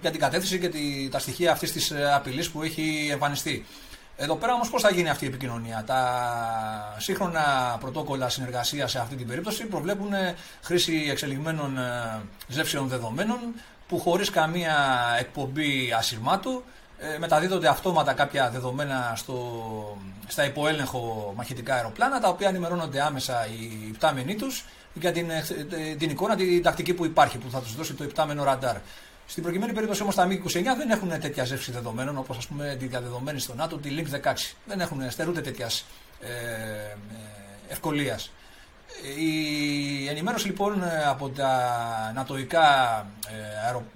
για 0.00 0.10
την 0.10 0.20
κατεύθυνση 0.20 0.58
και 0.58 0.68
τη, 0.68 1.08
τα 1.08 1.18
στοιχεία 1.18 1.52
αυτής 1.52 1.72
της 1.72 1.90
ε, 1.90 2.12
απειλής 2.14 2.50
που 2.50 2.62
έχει 2.62 3.08
εμφανιστεί. 3.12 3.66
Εδώ 4.16 4.36
πέρα 4.36 4.52
όμως 4.54 4.70
πώς 4.70 4.82
θα 4.82 4.90
γίνει 4.90 5.08
αυτή 5.10 5.24
η 5.24 5.28
επικοινωνία; 5.28 5.84
Τα 5.86 6.96
σύγχρονα 6.98 7.76
πρωτόκολλα 7.80 8.28
συνεργασίας 8.28 8.90
σε 8.90 8.98
αυτή 8.98 9.16
την 9.16 9.26
περίπτωση 9.26 9.64
προβλέπουν 9.64 10.12
χρήση 10.62 11.06
εξελιγμένων 11.10 11.78
ζεύσεων 12.48 12.88
δεδομένων 12.88 13.38
που 13.88 13.98
χωρίς 13.98 14.30
καμία 14.30 14.74
εκπομπή 15.18 15.92
ασυρμάτου 15.98 16.62
ε, 16.98 17.18
μεταδίδονται 17.18 17.68
αυτόματα 17.68 18.12
κάποια 18.12 18.50
δεδομένα 18.50 19.12
στο, 19.16 19.98
στα 20.26 20.44
υποέλεγχο 20.44 21.32
μαχητικά 21.36 21.74
αεροπλάνα, 21.74 22.20
τα 22.20 22.28
οποία 22.28 22.48
ενημερώνονται 22.48 23.02
άμεσα 23.02 23.46
οι 23.46 23.88
υπτάμενοι 23.88 24.34
τους 24.34 24.64
για 24.94 25.12
την, 25.12 25.30
ε, 25.30 25.44
την 25.98 26.10
εικόνα, 26.10 26.36
την 26.36 26.62
τακτική 26.62 26.94
που 26.94 27.04
υπάρχει, 27.04 27.38
που 27.38 27.50
θα 27.50 27.60
τους 27.60 27.74
δώσει 27.74 27.94
το 27.94 28.04
υπτάμενο 28.04 28.44
ραντάρ. 28.44 28.76
Στην 29.26 29.42
προκειμένη 29.42 29.72
περίπτωση 29.72 30.02
όμως 30.02 30.14
τα 30.14 30.28
MiG-29 30.28 30.62
δεν 30.76 30.90
έχουν 30.90 31.20
τέτοια 31.20 31.44
ζεύση 31.44 31.72
δεδομένων 31.72 32.18
όπως 32.18 32.36
ας 32.36 32.46
πούμε 32.46 32.76
τη 32.78 32.86
διαδεδομένη 32.86 33.40
στο 33.40 33.54
ΝΑΤΟ, 33.54 33.76
τη 33.76 33.88
Link 33.98 34.30
16. 34.32 34.54
Δεν 34.66 34.80
έχουν, 34.80 35.10
στερούνται 35.10 35.40
τέτοιας 35.40 35.84
ε, 36.20 36.28
ε 36.28 36.96
ευκολίας. 37.68 38.30
Η 39.02 40.08
ενημέρωση 40.08 40.46
λοιπόν 40.46 40.82
από 41.08 41.28
τα 41.28 41.50
νατοϊκά 42.14 43.06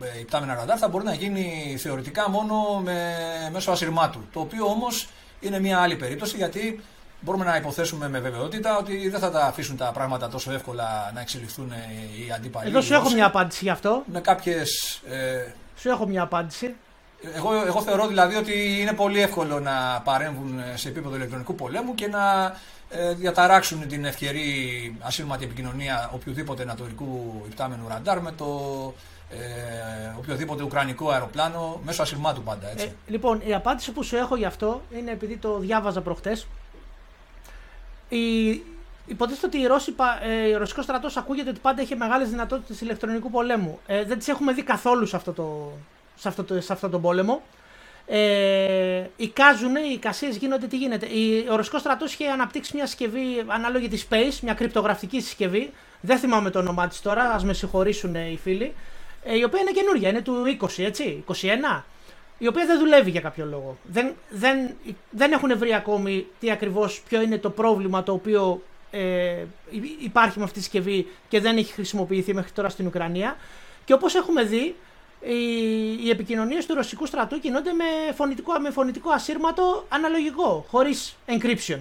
ε, 0.00 0.06
ε, 0.16 0.20
υπτάμενα 0.20 0.54
ραντάρ 0.54 0.76
θα 0.80 0.88
μπορεί 0.88 1.04
να 1.04 1.14
γίνει 1.14 1.76
θεωρητικά 1.78 2.30
μόνο 2.30 2.80
με, 2.84 3.16
μέσω 3.52 3.70
ασυρμάτου. 3.70 4.20
Το 4.32 4.40
οποίο 4.40 4.64
όμως 4.66 5.08
είναι 5.40 5.60
μια 5.60 5.80
άλλη 5.80 5.96
περίπτωση 5.96 6.36
γιατί 6.36 6.80
μπορούμε 7.20 7.44
να 7.44 7.56
υποθέσουμε 7.56 8.08
με 8.08 8.18
βεβαιότητα 8.18 8.76
ότι 8.78 9.08
δεν 9.08 9.20
θα 9.20 9.30
τα 9.30 9.44
αφήσουν 9.44 9.76
τα 9.76 9.90
πράγματα 9.94 10.28
τόσο 10.28 10.52
εύκολα 10.52 11.10
να 11.14 11.20
εξελιχθούν 11.20 11.72
οι 12.28 12.32
αντίπαλοι. 12.32 12.68
Εδώ 12.68 12.80
σου 12.80 12.94
έχω 12.94 13.10
μια 13.10 13.26
απάντηση 13.26 13.64
γι' 13.64 13.70
αυτό. 13.70 14.02
Με 14.12 14.20
κάποιες. 14.20 15.00
Ε, 15.08 15.52
σου 15.76 15.88
έχω 15.88 16.06
μια 16.06 16.22
απάντηση. 16.22 16.74
Εγώ, 17.34 17.54
εγώ 17.66 17.82
θεωρώ 17.82 18.06
δηλαδή 18.06 18.34
ότι 18.34 18.80
είναι 18.80 18.92
πολύ 18.92 19.22
εύκολο 19.22 19.60
να 19.60 20.00
παρέμβουν 20.04 20.60
σε 20.74 20.88
επίπεδο 20.88 21.14
ηλεκτρονικού 21.16 21.54
πολέμου 21.54 21.94
και 21.94 22.08
να 22.08 22.44
ε, 22.44 22.52
διαταράξουν 23.16 23.88
την 23.88 24.04
ευκαιρή 24.04 24.96
ασύρματη 25.00 25.44
επικοινωνία 25.44 26.10
οποιοδήποτε 26.14 26.62
ανατολικού 26.62 27.42
υπτάμενου 27.46 27.88
ραντάρ 27.88 28.20
με 28.20 28.32
το 28.32 28.46
ε, 29.30 30.14
οποιοδήποτε 30.18 30.62
ουκρανικό 30.62 31.10
αεροπλάνο 31.10 31.80
μέσω 31.84 32.02
ασυρμάτου 32.02 32.42
πάντα. 32.42 32.70
Έτσι. 32.70 32.86
Ε, 32.86 33.10
λοιπόν, 33.10 33.40
η 33.44 33.54
απάντηση 33.54 33.92
που 33.92 34.02
σου 34.02 34.16
έχω 34.16 34.36
γι' 34.36 34.44
αυτό 34.44 34.82
είναι 34.96 35.10
επειδή 35.10 35.36
το 35.36 35.58
διάβαζα 35.58 36.00
προχτές. 36.00 36.46
Η, 38.08 38.48
υποτίθεται 39.06 39.46
ότι 39.46 39.58
η 39.58 39.66
Ρώση, 39.66 39.94
ε, 40.22 40.54
ο 40.54 40.58
ρωσικός 40.58 40.84
στρατός 40.84 41.16
ακούγεται 41.16 41.50
ότι 41.50 41.58
πάντα 41.60 41.82
είχε 41.82 41.94
μεγάλες 41.94 42.28
δυνατότητες 42.28 42.80
ηλεκτρονικού 42.80 43.30
πολέμου. 43.30 43.78
Ε, 43.86 44.04
δεν 44.04 44.18
τις 44.18 44.28
έχουμε 44.28 44.52
δει 44.52 44.62
καθόλου 44.62 45.06
σε 45.06 45.16
αυτό 45.16 45.32
το, 45.32 45.72
σε 46.16 46.28
αυτό, 46.28 46.44
το, 46.44 46.60
σε 46.60 46.72
αυτό 46.72 46.88
τον 46.88 47.00
πόλεμο. 47.00 47.42
Ε, 48.12 49.10
εικάζουν, 49.16 49.76
οι 49.76 49.92
εικασίε 49.92 50.28
γίνονται 50.28 50.66
τι 50.66 50.76
γίνεται. 50.76 51.06
Ο 51.50 51.56
Ρωσικός 51.56 51.80
στρατός 51.80 52.12
είχε 52.12 52.28
αναπτύξει 52.28 52.76
μια 52.76 52.86
συσκευή 52.86 53.44
ανάλογη 53.46 53.88
της 53.88 54.06
Space, 54.10 54.38
μια 54.42 54.54
κρυπτογραφική 54.54 55.20
συσκευή. 55.20 55.70
Δεν 56.00 56.18
θυμάμαι 56.18 56.50
το 56.50 56.58
όνομά 56.58 56.88
της 56.88 57.00
τώρα, 57.00 57.22
ας 57.22 57.44
με 57.44 57.52
συγχωρήσουν 57.52 58.14
οι 58.14 58.38
φίλοι. 58.42 58.74
Ε, 59.24 59.36
η 59.36 59.42
οποία 59.42 59.60
είναι 59.60 59.70
καινούργια, 59.70 60.08
είναι 60.08 60.20
του 60.22 60.44
20, 60.60 60.84
έτσι, 60.84 61.24
21. 61.26 61.84
Η 62.38 62.46
οποία 62.46 62.66
δεν 62.66 62.78
δουλεύει 62.78 63.10
για 63.10 63.20
κάποιο 63.20 63.44
λόγο. 63.44 63.76
Δεν, 63.82 64.14
δεν, 64.30 64.70
δεν 65.10 65.32
έχουν 65.32 65.58
βρει 65.58 65.74
ακόμη 65.74 66.26
τι 66.40 66.50
ακριβώς, 66.50 67.02
ποιο 67.08 67.22
είναι 67.22 67.38
το 67.38 67.50
πρόβλημα 67.50 68.02
το 68.02 68.12
οποίο 68.12 68.62
ε, 68.90 69.44
υπάρχει 70.00 70.38
με 70.38 70.44
αυτή 70.44 70.56
τη 70.56 70.62
συσκευή 70.64 71.06
και 71.28 71.40
δεν 71.40 71.56
έχει 71.56 71.72
χρησιμοποιηθεί 71.72 72.34
μέχρι 72.34 72.50
τώρα 72.50 72.68
στην 72.68 72.86
Ουκρανία. 72.86 73.36
Και 73.84 73.92
όπως 73.92 74.14
έχουμε 74.14 74.42
δει, 74.42 74.74
οι, 75.20 76.04
οι 76.04 76.10
επικοινωνίες 76.10 76.66
του 76.66 76.74
ρωσικού 76.74 77.06
στρατού 77.06 77.40
κινούνται 77.40 77.72
με 77.72 78.12
φωνητικό, 78.14 78.58
με 78.58 78.70
φωνητικό 78.70 79.10
ασύρματο 79.10 79.86
αναλογικό, 79.88 80.66
χωρίς 80.70 81.16
encryption. 81.26 81.78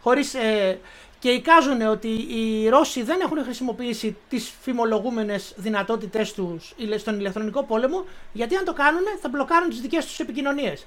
Χωρίς, 0.00 0.34
ε, 0.34 0.78
και 1.18 1.30
εικάζουν 1.30 1.80
ότι 1.82 2.08
οι 2.08 2.68
Ρώσοι 2.68 3.02
δεν 3.02 3.20
έχουν 3.20 3.42
χρησιμοποιήσει 3.42 4.16
τις 4.28 4.52
φημολογούμενες 4.60 5.54
δυνατότητές 5.56 6.32
τους 6.32 6.74
στον 6.96 7.18
ηλεκτρονικό 7.18 7.62
πόλεμο, 7.62 8.04
γιατί 8.32 8.56
αν 8.56 8.64
το 8.64 8.72
κάνουν 8.72 9.02
θα 9.20 9.28
μπλοκάρουν 9.28 9.68
τις 9.68 9.80
δικές 9.80 10.06
τους 10.06 10.18
επικοινωνίες. 10.20 10.86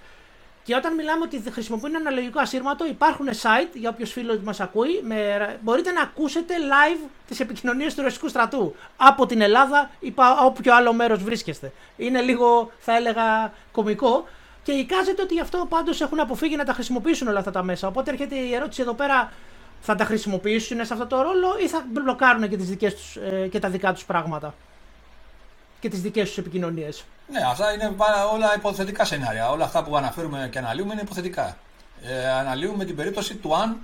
Και 0.63 0.75
όταν 0.75 0.95
μιλάμε 0.95 1.23
ότι 1.23 1.51
χρησιμοποιούν 1.51 1.95
ένα 1.95 2.09
αναλογικό 2.09 2.39
ασύρματο, 2.39 2.85
υπάρχουν 2.85 3.27
site 3.29 3.69
για 3.73 3.89
όποιο 3.89 4.05
φίλο 4.05 4.41
μας 4.43 4.59
ακούει. 4.59 5.01
Με, 5.03 5.59
μπορείτε 5.61 5.91
να 5.91 6.01
ακούσετε 6.01 6.53
live 6.57 7.09
τις 7.27 7.39
επικοινωνίες 7.39 7.95
του 7.95 8.01
ρωσικού 8.01 8.27
στρατού 8.27 8.75
από 8.97 9.25
την 9.25 9.41
Ελλάδα 9.41 9.89
ή 9.99 10.13
όποιο 10.45 10.75
άλλο 10.75 10.93
μέρος 10.93 11.23
βρίσκεστε. 11.23 11.71
Είναι 11.97 12.21
λίγο, 12.21 12.71
θα 12.79 12.95
έλεγα, 12.95 13.53
κωμικό. 13.71 14.27
Και 14.63 14.71
εικάζεται 14.71 15.21
ότι 15.21 15.33
γι' 15.33 15.39
αυτό 15.39 15.65
πάντως 15.69 16.01
έχουν 16.01 16.19
αποφύγει 16.19 16.55
να 16.55 16.63
τα 16.63 16.73
χρησιμοποιήσουν 16.73 17.27
όλα 17.27 17.39
αυτά 17.39 17.51
τα 17.51 17.63
μέσα. 17.63 17.87
Οπότε 17.87 18.11
έρχεται 18.11 18.35
η 18.35 18.53
ερώτηση 18.53 18.81
εδώ 18.81 18.93
πέρα, 18.93 19.31
θα 19.81 19.95
τα 19.95 20.05
χρησιμοποιήσουν 20.05 20.85
σε 20.85 20.93
αυτό 20.93 21.05
το 21.05 21.21
ρόλο 21.21 21.55
ή 21.63 21.67
θα 21.67 21.85
μπλοκάρουν 21.91 22.49
και, 22.49 22.57
τις 22.57 22.69
δικές 22.69 22.95
τους, 22.95 23.15
ε, 23.15 23.47
και 23.47 23.59
τα 23.59 23.69
δικά 23.69 23.93
τους 23.93 24.05
πράγματα 24.05 24.53
και 25.83 25.89
τις 25.89 26.01
δικές 26.01 26.27
τους 26.27 26.37
επικοινωνίες. 26.37 27.03
Ναι, 27.31 27.39
αυτά 27.47 27.73
είναι 27.73 27.95
όλα 28.33 28.55
υποθετικά 28.55 29.05
σενάρια. 29.05 29.49
Όλα 29.49 29.65
αυτά 29.65 29.83
που 29.83 29.97
αναφέρουμε 29.97 30.47
και 30.51 30.57
αναλύουμε 30.57 30.93
είναι 30.93 31.01
υποθετικά. 31.01 31.57
Ε, 32.03 32.29
αναλύουμε 32.29 32.85
την 32.85 32.95
περίπτωση 32.95 33.35
του 33.35 33.55
αν 33.55 33.77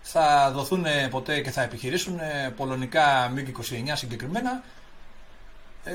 θα 0.00 0.50
δοθούν 0.54 0.84
ποτέ 1.10 1.40
και 1.40 1.50
θα 1.50 1.62
επιχειρήσουν 1.62 2.20
πολωνικά 2.56 3.32
MiG-29 3.34 3.92
συγκεκριμένα 3.92 4.62
ε, 5.84 5.94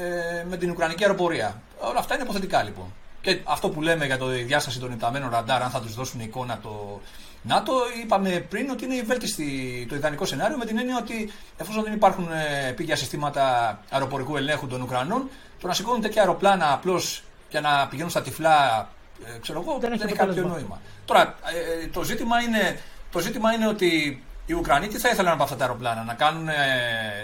με 0.49 0.57
την 0.57 0.69
Ουκρανική 0.69 1.03
αεροπορία. 1.03 1.61
Όλα 1.79 1.99
αυτά 1.99 2.13
είναι 2.13 2.23
υποθετικά 2.23 2.63
λοιπόν. 2.63 2.93
Και 3.21 3.39
αυτό 3.43 3.69
που 3.69 3.81
λέμε 3.81 4.05
για 4.05 4.17
το 4.17 4.27
διάσταση 4.27 4.79
των 4.79 4.91
υπταμένων 4.91 5.29
ραντάρ, 5.29 5.61
αν 5.61 5.69
θα 5.69 5.81
τους 5.81 5.95
δώσουν 5.95 6.19
εικόνα 6.19 6.59
το 6.61 7.01
ΝΑΤΟ, 7.43 7.73
είπαμε 8.03 8.45
πριν 8.49 8.69
ότι 8.69 8.85
είναι 8.85 8.95
η 8.95 9.01
βέλτιστη, 9.01 9.85
το 9.89 9.95
ιδανικό 9.95 10.25
σενάριο 10.25 10.57
με 10.57 10.65
την 10.65 10.77
έννοια 10.77 10.97
ότι 10.97 11.31
εφόσον 11.57 11.83
δεν 11.83 11.93
υπάρχουν 11.93 12.27
ε, 12.31 12.71
πήγια 12.71 12.95
συστήματα 12.95 13.79
αεροπορικού 13.89 14.37
ελέγχου 14.37 14.67
των 14.67 14.81
Ουκρανών, 14.81 15.29
το 15.59 15.67
να 15.67 15.73
σηκώνουν 15.73 16.01
τέτοια 16.01 16.21
αεροπλάνα 16.21 16.73
απλώς 16.73 17.23
για 17.49 17.61
να 17.61 17.87
πηγαίνουν 17.87 18.09
στα 18.09 18.21
τυφλά, 18.21 18.89
ε, 19.25 19.39
ξέρω 19.39 19.61
εγώ, 19.61 19.77
δεν, 19.79 19.91
έχει 19.91 20.13
κάποιο 20.13 20.47
νόημα. 20.47 20.81
Τώρα, 21.05 21.35
ε, 21.81 21.87
το, 21.87 22.03
ζήτημα 22.03 22.41
είναι, 22.41 22.79
το 23.11 23.19
ζήτημα 23.19 23.53
είναι 23.53 23.67
ότι 23.67 24.23
οι 24.45 24.53
Ουκρανοί 24.53 24.87
τι 24.87 24.97
θα 24.97 25.09
ήθελαν 25.09 25.33
από 25.33 25.43
αυτά 25.43 25.55
τα 25.55 25.65
αεροπλάνα, 25.65 26.03
να 26.03 26.13
κάνουν 26.13 26.45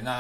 να, 0.04 0.14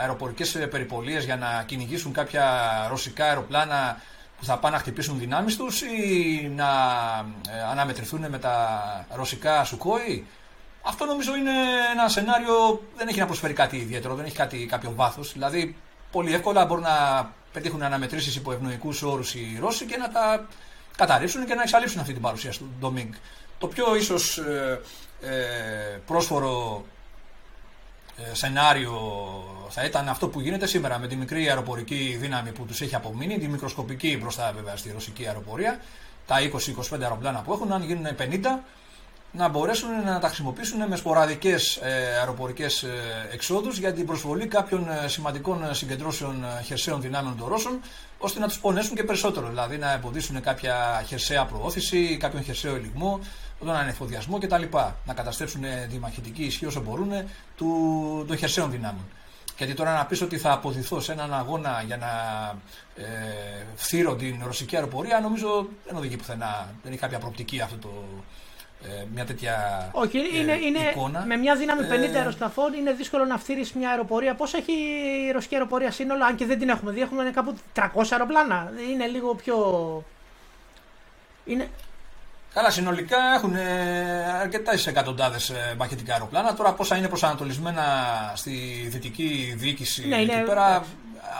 αεροπορικές 0.00 0.66
περιπολίες 0.70 1.24
για 1.24 1.36
να 1.36 1.62
κυνηγήσουν 1.66 2.12
κάποια 2.12 2.46
ρωσικά 2.88 3.24
αεροπλάνα 3.24 4.00
που 4.38 4.44
θα 4.44 4.58
πάνε 4.58 4.74
να 4.76 4.80
χτυπήσουν 4.80 5.18
δυνάμεις 5.18 5.56
τους 5.56 5.80
ή 5.82 6.52
να 6.56 6.68
ε, 7.50 7.62
αναμετρηθούν 7.70 8.28
με 8.28 8.38
τα 8.38 9.06
ρωσικά 9.10 9.64
σουκόη. 9.64 10.26
Αυτό 10.82 11.04
νομίζω 11.04 11.34
είναι 11.36 11.52
ένα 11.92 12.08
σενάριο, 12.08 12.82
δεν 12.96 13.08
έχει 13.08 13.18
να 13.18 13.26
προσφέρει 13.26 13.52
κάτι 13.52 13.76
ιδιαίτερο, 13.76 14.14
δεν 14.14 14.24
έχει 14.24 14.36
κάτι, 14.36 14.66
κάποιο 14.66 14.92
βάθος. 14.94 15.32
Δηλαδή, 15.32 15.76
πολύ 16.10 16.34
εύκολα 16.34 16.64
μπορούν 16.64 16.82
να 16.82 17.30
πετύχουν 17.52 17.82
αναμετρήσεις 17.82 18.36
υπό 18.36 18.52
ευνοϊκούς 18.52 19.02
όρους 19.02 19.34
οι 19.34 19.58
Ρώσοι 19.60 19.84
και 19.84 19.96
να 19.96 20.10
τα 20.10 20.46
καταρρύψουν 20.96 21.46
και 21.46 21.54
να 21.54 21.62
εξαλείψουν 21.62 22.00
αυτή 22.00 22.12
την 22.12 22.22
παρουσία 22.22 22.50
του 22.50 22.70
Ντομίνγκ. 22.80 23.12
Το 23.58 23.66
πιο 23.66 23.96
ίσως 23.96 24.38
ε, 24.38 24.80
ε, 25.20 26.00
πρόσφορο 26.06 26.84
ε, 26.86 26.97
σενάριο 28.32 29.00
θα 29.68 29.84
ήταν 29.84 30.08
αυτό 30.08 30.28
που 30.28 30.40
γίνεται 30.40 30.66
σήμερα 30.66 30.98
με 30.98 31.06
τη 31.06 31.16
μικρή 31.16 31.48
αεροπορική 31.48 32.16
δύναμη 32.20 32.52
που 32.52 32.64
τους 32.64 32.80
έχει 32.80 32.94
απομείνει, 32.94 33.38
τη 33.38 33.48
μικροσκοπική 33.48 34.18
μπροστά 34.20 34.52
βέβαια 34.54 34.76
στη 34.76 34.92
ρωσική 34.92 35.26
αεροπορία, 35.26 35.80
τα 36.26 36.36
20-25 36.92 36.98
αεροπλάνα 37.02 37.40
που 37.40 37.52
έχουν, 37.52 37.72
αν 37.72 37.82
γίνουν 37.82 38.06
50, 38.18 38.24
να 39.32 39.48
μπορέσουν 39.48 39.88
να 40.04 40.18
τα 40.18 40.26
χρησιμοποιήσουν 40.26 40.88
με 40.88 40.96
σποραδικές 40.96 41.76
ε, 41.76 42.18
αεροπορικές 42.18 42.82
ε, 42.82 42.88
εξόδους 43.32 43.78
για 43.78 43.92
την 43.92 44.06
προσβολή 44.06 44.46
κάποιων 44.46 44.86
σημαντικών 45.06 45.74
συγκεντρώσεων 45.74 46.44
χερσαίων 46.64 47.00
δυνάμεων 47.00 47.36
των 47.36 47.48
Ρώσων, 47.48 47.80
ώστε 48.18 48.40
να 48.40 48.46
τους 48.48 48.58
πονέσουν 48.58 48.96
και 48.96 49.04
περισσότερο, 49.04 49.48
δηλαδή 49.48 49.76
να 49.78 49.92
εμποδίσουν 49.92 50.40
κάποια 50.40 51.04
χερσαία 51.06 51.44
προώθηση, 51.44 52.16
κάποιον 52.16 52.42
χερσαίο 52.42 52.74
ελιγμό, 52.74 53.20
τον 53.58 53.70
ανεφοδιασμό 53.70 54.38
κτλ. 54.38 54.62
Να 55.04 55.14
καταστρέψουν 55.14 55.62
τη 55.90 55.98
μαχητική 55.98 56.42
ισχύ 56.44 56.66
όσο 56.66 56.80
μπορούν 56.80 57.10
του, 57.56 58.24
των 58.28 58.36
χερσαίων 58.36 58.70
δυνάμεων. 58.70 59.06
Γιατί 59.58 59.74
τώρα 59.74 59.94
να 59.94 60.06
πεις 60.06 60.22
ότι 60.22 60.38
θα 60.38 60.52
αποδηθώ 60.52 61.00
σε 61.00 61.12
έναν 61.12 61.34
αγώνα 61.34 61.82
για 61.86 61.96
να 61.96 62.10
ε, 62.94 63.64
φθείρω 63.74 64.16
την 64.16 64.40
ρωσική 64.44 64.76
αεροπορία, 64.76 65.20
νομίζω 65.20 65.68
δεν 65.86 65.96
οδηγεί 65.96 66.16
πουθενά. 66.16 66.74
Δεν 66.82 66.92
έχει 66.92 67.00
κάποια 67.00 67.18
προοπτική 67.18 67.60
αυτό 67.60 67.76
το, 67.76 67.88
ε, 68.82 69.04
μια 69.14 69.24
τέτοια 69.24 69.88
Όχι, 69.92 70.18
ε, 70.18 70.38
είναι, 70.38 70.52
είναι, 70.52 70.78
εικόνα. 70.78 71.24
Με 71.26 71.36
μια 71.36 71.56
δύναμη 71.56 71.82
50 71.88 72.14
ε, 72.14 72.18
αεροσκαφών 72.18 72.72
είναι 72.72 72.92
δύσκολο 72.92 73.24
να 73.24 73.38
φτύρει 73.38 73.70
μια 73.74 73.90
αεροπορία. 73.90 74.34
Πώς 74.34 74.54
έχει 74.54 74.72
η 75.28 75.30
ρωσική 75.32 75.54
αεροπορία 75.54 75.90
σύνολο, 75.90 76.24
αν 76.24 76.36
και 76.36 76.46
δεν 76.46 76.58
την 76.58 76.68
έχουμε 76.68 76.92
δει, 76.92 77.00
έχουμε 77.00 77.30
κάπου 77.30 77.54
300 77.74 77.82
αεροπλάνα. 78.10 78.72
Είναι 78.90 79.06
λίγο 79.06 79.34
πιο. 79.34 79.56
Είναι, 81.44 81.68
Καλά, 82.54 82.70
συνολικά 82.70 83.16
έχουν 83.36 83.54
ε, 83.54 84.38
αρκετά 84.40 84.72
εκατοντάδες 84.86 85.50
ε, 85.50 85.74
μαχητικά 85.78 86.12
αεροπλάνα. 86.12 86.54
Τώρα 86.54 86.72
πόσα 86.72 86.96
είναι 86.96 87.08
προσανατολισμένα 87.08 87.84
στη 88.34 88.86
δυτική 88.88 89.54
διοίκηση 89.56 90.08
ναι, 90.08 90.16
εκεί 90.16 90.34
ναι, 90.34 90.42
πέρα, 90.42 90.84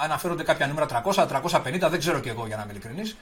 αναφέρονται 0.02 0.42
κάποια 0.42 0.66
νούμερα 0.66 0.86
300, 1.04 1.26
350, 1.28 1.88
δεν 1.90 1.98
ξέρω 1.98 2.18
και 2.18 2.30
εγώ 2.30 2.46
για 2.46 2.56
να 2.56 2.62
είμαι 2.62 2.72
ειλικρινής. 2.72 3.16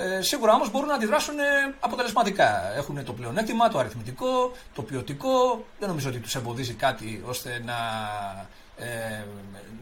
Ε, 0.00 0.20
σίγουρα 0.20 0.52
όμως 0.52 0.70
μπορούν 0.70 0.88
να 0.88 0.94
αντιδράσουν 0.94 1.38
ε, 1.38 1.42
αποτελεσματικά. 1.80 2.76
Έχουν 2.76 3.04
το 3.04 3.12
πλεονέκτημα, 3.12 3.68
το 3.68 3.78
αριθμητικό, 3.78 4.52
το 4.74 4.82
ποιοτικό. 4.82 5.64
Δεν 5.78 5.88
νομίζω 5.88 6.08
ότι 6.08 6.18
τους 6.18 6.34
εμποδίζει 6.34 6.74
κάτι 6.74 7.22
ώστε 7.26 7.62
να, 7.64 7.76
ε, 8.84 9.24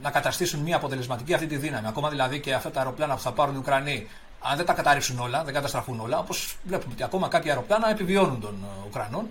να 0.02 0.10
καταστήσουν 0.10 0.60
μια 0.60 0.76
αποτελεσματική 0.76 1.34
αυτή 1.34 1.46
τη 1.46 1.56
δύναμη. 1.56 1.86
Ακόμα 1.86 2.08
δηλαδή 2.08 2.40
και 2.40 2.54
αυτά 2.54 2.70
τα 2.70 2.78
αεροπλάνα 2.78 3.14
που 3.14 3.20
θα 3.20 3.32
πάρουν 3.32 3.54
οι 3.54 3.58
Ουκρανοί 3.58 4.08
αν 4.50 4.56
δεν 4.56 4.66
τα 4.66 4.72
καταρρίψουν 4.72 5.18
όλα, 5.18 5.44
δεν 5.44 5.54
καταστραφούν 5.54 6.00
όλα, 6.00 6.18
όπως 6.18 6.56
βλέπουμε 6.64 6.92
ότι 6.92 7.02
ακόμα 7.02 7.28
κάποια 7.28 7.52
αεροπλάνα 7.52 7.90
επιβιώνουν 7.90 8.40
των 8.40 8.64
ε, 8.64 8.86
Ουκρανών, 8.86 9.28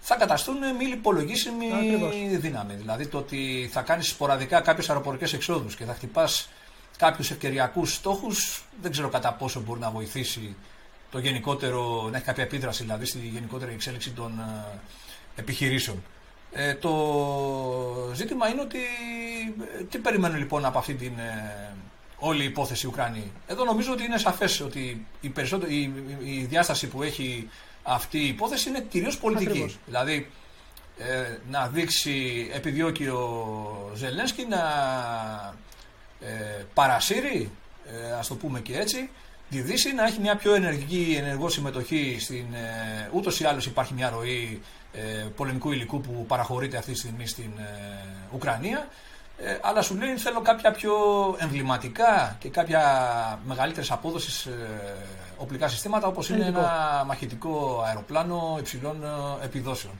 θα 0.00 0.16
καταστούν 0.16 0.56
μη 0.78 0.84
υπολογίσιμη 0.92 1.66
δύναμη. 2.36 2.74
Δηλαδή 2.74 3.06
το 3.06 3.18
ότι 3.18 3.68
θα 3.72 3.82
κάνεις 3.82 4.08
σποραδικά 4.08 4.60
κάποιες 4.60 4.88
αεροπορικές 4.88 5.32
εξόδους 5.32 5.76
και 5.76 5.84
θα 5.84 5.94
χτυπάς 5.94 6.48
κάποιους 6.96 7.30
ευκαιριακούς 7.30 7.94
στόχους, 7.94 8.64
δεν 8.82 8.90
ξέρω 8.90 9.08
κατά 9.08 9.32
πόσο 9.32 9.60
μπορεί 9.60 9.80
να 9.80 9.90
βοηθήσει 9.90 10.56
το 11.10 11.18
γενικότερο, 11.18 12.08
να 12.10 12.16
έχει 12.16 12.26
κάποια 12.26 12.42
επίδραση 12.42 12.82
δηλαδή 12.82 13.06
στη 13.06 13.18
γενικότερη 13.18 13.72
εξέλιξη 13.72 14.10
των 14.10 14.38
ε, 14.38 15.40
επιχειρήσεων. 15.40 16.02
Ε, 16.52 16.74
το 16.74 16.92
ζήτημα 18.14 18.48
είναι 18.48 18.60
ότι 18.60 18.78
ε, 19.78 19.84
τι 19.84 19.98
περιμένουν 19.98 20.38
λοιπόν 20.38 20.64
από 20.64 20.78
αυτή 20.78 20.94
την 20.94 21.12
όλη 22.24 22.42
η 22.42 22.46
υπόθεση 22.46 22.86
Ουκρανή. 22.86 23.32
Εδώ 23.46 23.64
νομίζω 23.64 23.92
ότι 23.92 24.04
είναι 24.04 24.18
σαφές 24.18 24.60
ότι 24.60 25.06
η, 25.20 25.32
η, 25.68 25.92
η, 26.24 26.44
διάσταση 26.44 26.86
που 26.86 27.02
έχει 27.02 27.48
αυτή 27.82 28.18
η 28.18 28.26
υπόθεση 28.26 28.68
είναι 28.68 28.86
κυρίως 28.88 29.18
πολιτική. 29.18 29.76
Δηλαδή 29.86 30.30
ε, 30.98 31.36
να 31.50 31.66
δείξει, 31.66 32.48
επιδιώκει 32.52 33.06
ο 33.06 33.92
Ζελένσκι 33.94 34.46
να 34.48 34.62
ε, 36.20 36.64
παρασύρει, 36.74 37.50
ε, 37.86 38.12
ας 38.12 38.28
το 38.28 38.34
πούμε 38.34 38.60
και 38.60 38.78
έτσι, 38.78 39.10
τη 39.50 39.60
Δύση 39.60 39.94
να 39.94 40.04
έχει 40.04 40.20
μια 40.20 40.36
πιο 40.36 40.54
ενεργική, 40.54 41.16
ενεργό 41.18 41.48
συμμετοχή 41.48 42.16
στην. 42.20 42.54
Ε, 42.54 43.08
Ούτως 43.12 43.40
ή 43.40 43.44
άλλως 43.44 43.66
υπάρχει 43.66 43.94
μια 43.94 44.10
ροή 44.10 44.62
ε, 44.92 45.26
πολεμικού 45.36 45.72
υλικού 45.72 46.00
που 46.00 46.24
παραχωρείται 46.26 46.76
αυτή 46.76 46.92
τη 46.92 46.98
στιγμή 46.98 47.26
στην 47.26 47.50
ε, 47.58 48.34
Ουκρανία. 48.34 48.88
Ε, 49.44 49.58
αλλά 49.62 49.82
σου 49.82 49.96
λέει 49.96 50.16
θέλω 50.16 50.40
κάποια 50.40 50.70
πιο 50.72 50.94
εμβληματικά 51.38 52.36
και 52.38 52.48
κάποια 52.48 52.82
μεγαλύτερη 53.44 53.86
απόδοσης 53.90 54.46
ε, 54.46 54.52
οπλικά 55.36 55.68
συστήματα 55.68 56.06
όπως 56.06 56.28
είναι 56.28 56.44
ένα 56.44 57.04
μαχητικό 57.06 57.82
αεροπλάνο 57.86 58.56
υψηλών 58.58 59.04
ε, 59.04 59.44
επιδόσεων. 59.44 59.94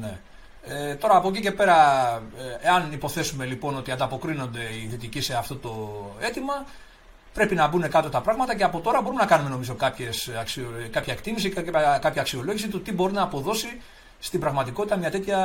Ναι. 0.00 0.18
Ε, 0.66 0.94
τώρα 0.94 1.16
από 1.16 1.28
εκεί 1.28 1.40
και 1.40 1.52
πέρα, 1.52 1.76
ε, 2.38 2.68
εάν 2.68 2.92
υποθέσουμε 2.92 3.44
λοιπόν 3.44 3.76
ότι 3.76 3.90
ανταποκρίνονται 3.90 4.62
οι 4.62 4.86
δυτικοί 4.86 5.20
σε 5.20 5.34
αυτό 5.34 5.56
το 5.56 6.04
αίτημα, 6.20 6.64
πρέπει 7.34 7.54
να 7.54 7.68
μπουν 7.68 7.88
κάτω 7.88 8.08
τα 8.08 8.20
πράγματα 8.20 8.54
και 8.54 8.64
από 8.64 8.80
τώρα 8.80 9.00
μπορούμε 9.00 9.20
να 9.20 9.26
κάνουμε 9.26 9.48
νομίζω 9.50 9.74
κάποιες, 9.74 10.30
αξιο, 10.40 10.66
κάποια 10.90 11.12
εκτίμηση, 11.12 11.48
κάποια, 11.48 11.98
κάποια 12.02 12.20
αξιολόγηση 12.20 12.68
του 12.68 12.82
τι 12.82 12.92
μπορεί 12.92 13.12
να 13.12 13.22
αποδώσει 13.22 13.80
στην 14.18 14.40
πραγματικότητα 14.40 14.96
μια 14.96 15.10
τέτοια 15.10 15.38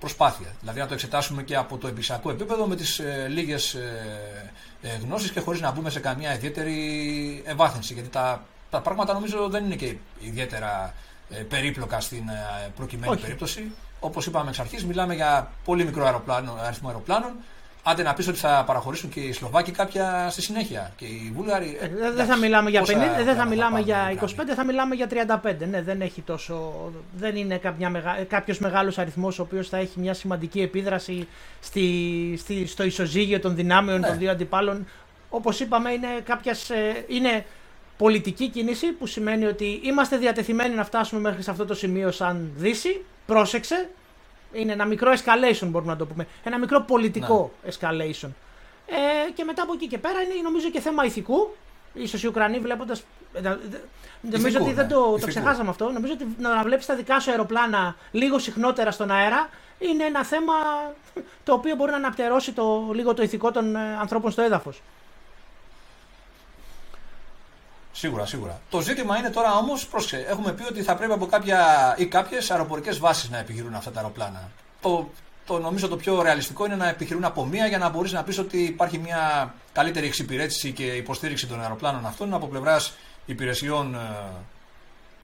προσπάθεια. 0.00 0.54
Δηλαδή 0.60 0.80
να 0.80 0.86
το 0.86 0.94
εξετάσουμε 0.94 1.42
και 1.42 1.56
από 1.56 1.76
το 1.76 1.88
επισακό 1.88 2.30
επίπεδο 2.30 2.66
με 2.66 2.76
τις 2.76 2.98
ε, 2.98 3.26
λίγες 3.28 3.74
ε, 3.74 4.52
ε, 4.82 4.96
γνώσεις 4.96 5.30
και 5.30 5.40
χωρίς 5.40 5.60
να 5.60 5.70
μπούμε 5.70 5.90
σε 5.90 6.00
καμία 6.00 6.34
ιδιαίτερη 6.34 7.42
ευάθυνση. 7.46 7.94
Γιατί 7.94 8.08
τα, 8.08 8.44
τα 8.70 8.80
πράγματα 8.80 9.12
νομίζω 9.12 9.48
δεν 9.48 9.64
είναι 9.64 9.74
και 9.74 9.96
ιδιαίτερα 10.20 10.94
ε, 11.30 11.36
περίπλοκα 11.36 12.00
στην 12.00 12.28
ε, 12.28 12.70
προκειμένη 12.76 13.16
περίπτωση. 13.16 13.72
Όπως 14.00 14.26
είπαμε 14.26 14.48
εξ 14.48 14.58
αρχής, 14.58 14.84
μιλάμε 14.84 15.14
για 15.14 15.50
πολύ 15.64 15.84
μικρό 15.84 16.04
αεροπλάνο, 16.04 16.56
αριθμό 16.60 16.88
αεροπλάνων 16.88 17.32
Άντε 17.88 18.02
να 18.02 18.14
πεις 18.14 18.28
ότι 18.28 18.38
θα 18.38 18.64
παραχωρήσουν 18.66 19.10
και 19.10 19.20
οι 19.20 19.32
Σλοβάκοι 19.32 19.70
κάποια 19.70 20.28
στη 20.30 20.42
συνέχεια. 20.42 20.92
Και 20.96 21.04
οι 21.04 21.32
Βούλγαροι. 21.34 21.78
Ε, 21.80 22.10
δεν 22.10 22.26
θα 22.26 22.36
μιλάμε 22.36 22.70
για 22.70 22.82
50, 22.82 22.84
δεν 23.24 23.36
θα 23.36 23.44
μιλάμε 23.46 23.80
για 23.80 24.14
25, 24.20 24.26
θα 24.54 24.64
μιλάμε 24.64 24.94
για 24.94 25.08
35. 25.42 25.66
Ναι, 25.70 25.82
δεν 25.82 26.00
έχει 26.00 26.20
τόσο. 26.20 26.72
Δεν 27.16 27.36
είναι 27.36 27.60
μεγα, 27.90 28.24
κάποιος 28.28 28.58
μεγάλος 28.58 28.98
αριθμός 28.98 29.38
ο 29.38 29.42
οποίος 29.42 29.68
θα 29.68 29.76
έχει 29.76 30.00
μια 30.00 30.14
σημαντική 30.14 30.60
επίδραση 30.60 31.28
στη, 31.60 31.88
στη, 32.38 32.66
στο 32.66 32.84
ισοζύγιο 32.84 33.40
των 33.40 33.54
δυνάμεων 33.54 34.00
ναι. 34.00 34.06
των 34.06 34.18
δύο 34.18 34.30
αντιπάλων. 34.30 34.86
Όπως 35.30 35.60
είπαμε, 35.60 35.92
είναι, 35.92 36.08
κάποιας, 36.24 36.70
ε, 36.70 37.04
είναι 37.08 37.44
πολιτική 37.96 38.48
κίνηση 38.48 38.86
που 38.86 39.06
σημαίνει 39.06 39.44
ότι 39.44 39.80
είμαστε 39.82 40.16
διατεθειμένοι 40.16 40.74
να 40.74 40.84
φτάσουμε 40.84 41.20
μέχρι 41.20 41.42
σε 41.42 41.50
αυτό 41.50 41.64
το 41.64 41.74
σημείο 41.74 42.10
σαν 42.10 42.50
Δύση. 42.56 43.04
Πρόσεξε, 43.26 43.88
είναι 44.56 44.72
ένα 44.72 44.84
μικρό 44.84 45.12
escalation 45.12 45.66
μπορούμε 45.66 45.92
να 45.92 45.98
το 45.98 46.06
πούμε. 46.06 46.26
Ένα 46.44 46.58
μικρό 46.58 46.80
πολιτικό 46.80 47.50
ναι. 47.64 47.70
escalation. 47.70 48.28
Ε, 48.86 49.30
και 49.34 49.44
μετά 49.44 49.62
από 49.62 49.72
εκεί 49.72 49.86
και 49.86 49.98
πέρα 49.98 50.20
είναι 50.20 50.34
νομίζω 50.42 50.70
και 50.70 50.80
θέμα 50.80 51.04
ηθικού. 51.04 51.54
Ίσως 51.94 52.22
οι 52.22 52.26
Ουκρανοί 52.26 52.58
βλέποντα. 52.58 52.96
Ε, 53.32 53.40
νομίζω 54.20 54.60
ότι 54.60 54.72
δεν 54.72 54.88
το, 54.88 55.18
το 55.20 55.26
ξεχάσαμε 55.26 55.70
αυτό. 55.70 55.90
Νομίζω 55.90 56.12
ότι 56.12 56.26
να 56.38 56.62
βλέπεις 56.62 56.86
τα 56.86 56.94
δικά 56.94 57.20
σου 57.20 57.30
αεροπλάνα 57.30 57.96
λίγο 58.10 58.38
συχνότερα 58.38 58.90
στον 58.90 59.10
αέρα 59.10 59.48
είναι 59.78 60.04
ένα 60.04 60.24
θέμα 60.24 60.52
το 61.44 61.52
οποίο 61.52 61.74
μπορεί 61.74 61.90
να 61.90 61.96
αναπτερώσει 61.96 62.52
το, 62.52 62.90
λίγο 62.92 63.14
το 63.14 63.22
ηθικό 63.22 63.50
των 63.50 63.76
ε, 63.76 63.96
ανθρώπων 64.00 64.30
στο 64.30 64.42
έδαφος. 64.42 64.82
Σίγουρα, 67.98 68.26
σίγουρα. 68.26 68.60
Το 68.70 68.80
ζήτημα 68.80 69.18
είναι 69.18 69.30
τώρα 69.30 69.54
όμως, 69.56 69.86
πρόσεξε, 69.86 70.26
έχουμε 70.28 70.52
πει 70.52 70.62
ότι 70.62 70.82
θα 70.82 70.96
πρέπει 70.96 71.12
από 71.12 71.26
κάποια 71.26 71.94
ή 71.98 72.06
κάποιες 72.06 72.50
αεροπορικές 72.50 72.98
βάσεις 72.98 73.30
να 73.30 73.38
επιχειρούν 73.38 73.74
αυτά 73.74 73.90
τα 73.90 74.00
αεροπλάνα. 74.00 74.50
Το, 74.80 75.10
το 75.46 75.58
νομίζω 75.58 75.88
το 75.88 75.96
πιο 75.96 76.22
ρεαλιστικό 76.22 76.64
είναι 76.64 76.76
να 76.76 76.88
επιχειρούν 76.88 77.24
από 77.24 77.44
μία 77.44 77.66
για 77.66 77.78
να 77.78 77.88
μπορείς 77.88 78.12
να 78.12 78.22
πεις 78.22 78.38
ότι 78.38 78.62
υπάρχει 78.62 78.98
μια 78.98 79.54
καλύτερη 79.72 80.06
εξυπηρέτηση 80.06 80.72
και 80.72 80.84
υποστήριξη 80.84 81.46
των 81.46 81.60
αεροπλάνων 81.60 82.06
αυτών 82.06 82.34
από 82.34 82.46
πλευράς 82.46 82.92
υπηρεσιών 83.26 83.94
ε, 83.94 83.98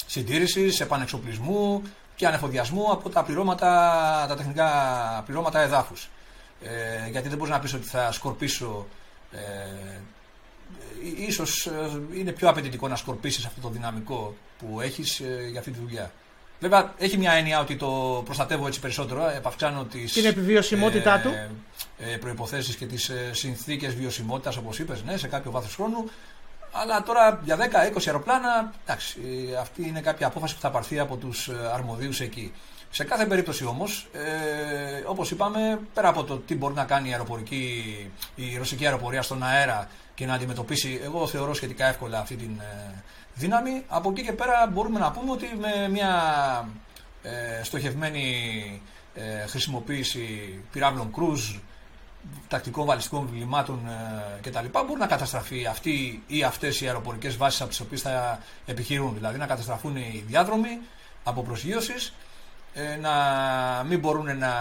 συντήρησης, 0.07 0.81
επανεξοπλισμού 0.81 1.83
και 2.15 2.27
ανεφοδιασμού 2.27 2.91
από 2.93 3.09
τα 3.09 3.23
πληρώματα, 3.23 3.69
τα 4.29 4.37
τεχνικά 4.37 4.69
πληρώματα 5.27 5.61
εδάφους. 5.61 6.11
Ε, 6.63 7.11
γιατί 7.11 7.29
δεν 7.29 7.39
μπορείς 7.39 7.53
να 7.53 7.61
πεις 7.61 7.75
ότι 7.75 7.87
θα 7.87 8.13
σκορπίσω 8.13 8.87
ε, 9.33 9.41
ίσως 11.17 11.67
ε, 11.67 12.01
είναι 12.15 12.33
πιο 12.33 12.49
απαιτητικό 12.49 12.89
να 12.89 12.97
σκορπίσεις 12.97 13.45
αυτό 13.45 13.61
το 13.61 13.69
δυναμικό 13.69 14.35
που 14.59 14.81
έχεις 14.81 15.21
ε, 15.21 15.49
για 15.51 15.59
αυτή 15.59 15.71
τη 15.71 15.79
δουλειά. 15.79 16.13
Βέβαια, 16.61 16.93
έχει 16.99 17.19
μια 17.19 17.33
έννοια 17.33 17.61
ότι 17.61 17.77
το 17.77 18.23
προστατεύω 18.25 18.67
έτσι 18.67 18.81
περισσότερο, 18.81 19.29
επαυξάνω 19.29 19.85
τις 19.85 20.13
την 20.13 20.25
επιβιωσιμότητά 20.25 21.15
ε, 21.15 21.21
του. 21.23 21.31
Ε, 21.99 22.17
προϋποθέσεις 22.17 22.77
και 22.77 22.87
τις 22.87 23.09
ε, 23.09 23.31
συνθήκες 23.33 23.95
βιωσιμότητας, 23.95 24.57
όπως 24.57 24.79
είπες, 24.79 25.03
ναι, 25.03 25.17
σε 25.17 25.27
κάποιο 25.27 25.51
βάθος 25.51 25.75
χρόνου. 25.75 26.11
Αλλά 26.73 27.03
τώρα 27.03 27.41
για 27.45 27.57
10-20 27.57 28.03
αεροπλάνα, 28.07 28.73
εντάξει, 28.85 29.19
αυτή 29.61 29.89
είναι 29.89 30.01
κάποια 30.01 30.27
απόφαση 30.27 30.55
που 30.55 30.61
θα 30.61 30.71
πάρθει 30.71 30.99
από 30.99 31.17
τους 31.17 31.49
αρμοδίους 31.49 32.21
εκεί. 32.21 32.53
Σε 32.95 33.05
κάθε 33.05 33.27
περίπτωση 33.27 33.65
όμως, 33.65 34.09
ε, 34.13 35.03
όπως 35.07 35.31
είπαμε, 35.31 35.79
πέρα 35.95 36.09
από 36.09 36.25
το 36.25 36.37
τι 36.37 36.55
μπορεί 36.55 36.75
να 36.75 36.85
κάνει 36.85 37.09
η, 37.09 37.13
αεροπορική, 37.13 38.11
η 38.35 38.57
ρωσική 38.57 38.85
αεροπορία 38.85 39.23
στον 39.23 39.43
αέρα 39.43 39.89
και 40.23 40.29
να 40.29 40.35
αντιμετωπίσει, 40.35 41.01
εγώ 41.05 41.27
θεωρώ 41.27 41.55
σχετικά 41.55 41.87
εύκολα 41.87 42.19
αυτή 42.19 42.37
την 42.37 42.61
ε, 42.61 43.03
δύναμη, 43.35 43.85
από 43.89 44.11
εκεί 44.11 44.23
και 44.23 44.33
πέρα 44.33 44.67
μπορούμε 44.73 44.99
να 44.99 45.11
πούμε 45.11 45.31
ότι 45.31 45.47
με 45.61 45.89
μια 45.89 46.13
ε, 47.23 47.63
στοχευμένη 47.65 48.27
ε, 49.15 49.47
χρησιμοποίηση 49.47 50.25
πυράβλων 50.73 51.13
κρούζ, 51.13 51.57
τακτικών 52.49 52.87
βαλιστικών 52.87 53.27
βλημάτων 53.33 53.81
ε, 53.89 54.49
κτλ. 54.49 54.67
μπορεί 54.87 55.01
να 55.01 55.07
καταστραφεί 55.07 55.67
αυτή 55.67 56.23
ή 56.27 56.43
αυτές 56.43 56.81
οι 56.81 56.87
αεροπορικές 56.87 57.37
βάσεις 57.37 57.61
από 57.61 57.71
τις 57.71 57.81
οποίες 57.81 58.01
θα 58.03 58.39
επιχειρούν. 58.67 59.15
Δηλαδή 59.15 59.39
να 59.39 59.47
καταστραφούν 59.47 59.97
οι 59.97 60.25
διάδρομοι 60.27 60.79
από 61.25 61.43
προσγείωσης 61.43 62.15
ε, 62.75 62.97
να 62.97 63.13
μην 63.89 63.99
μπορούν 63.99 64.39
να. 64.39 64.53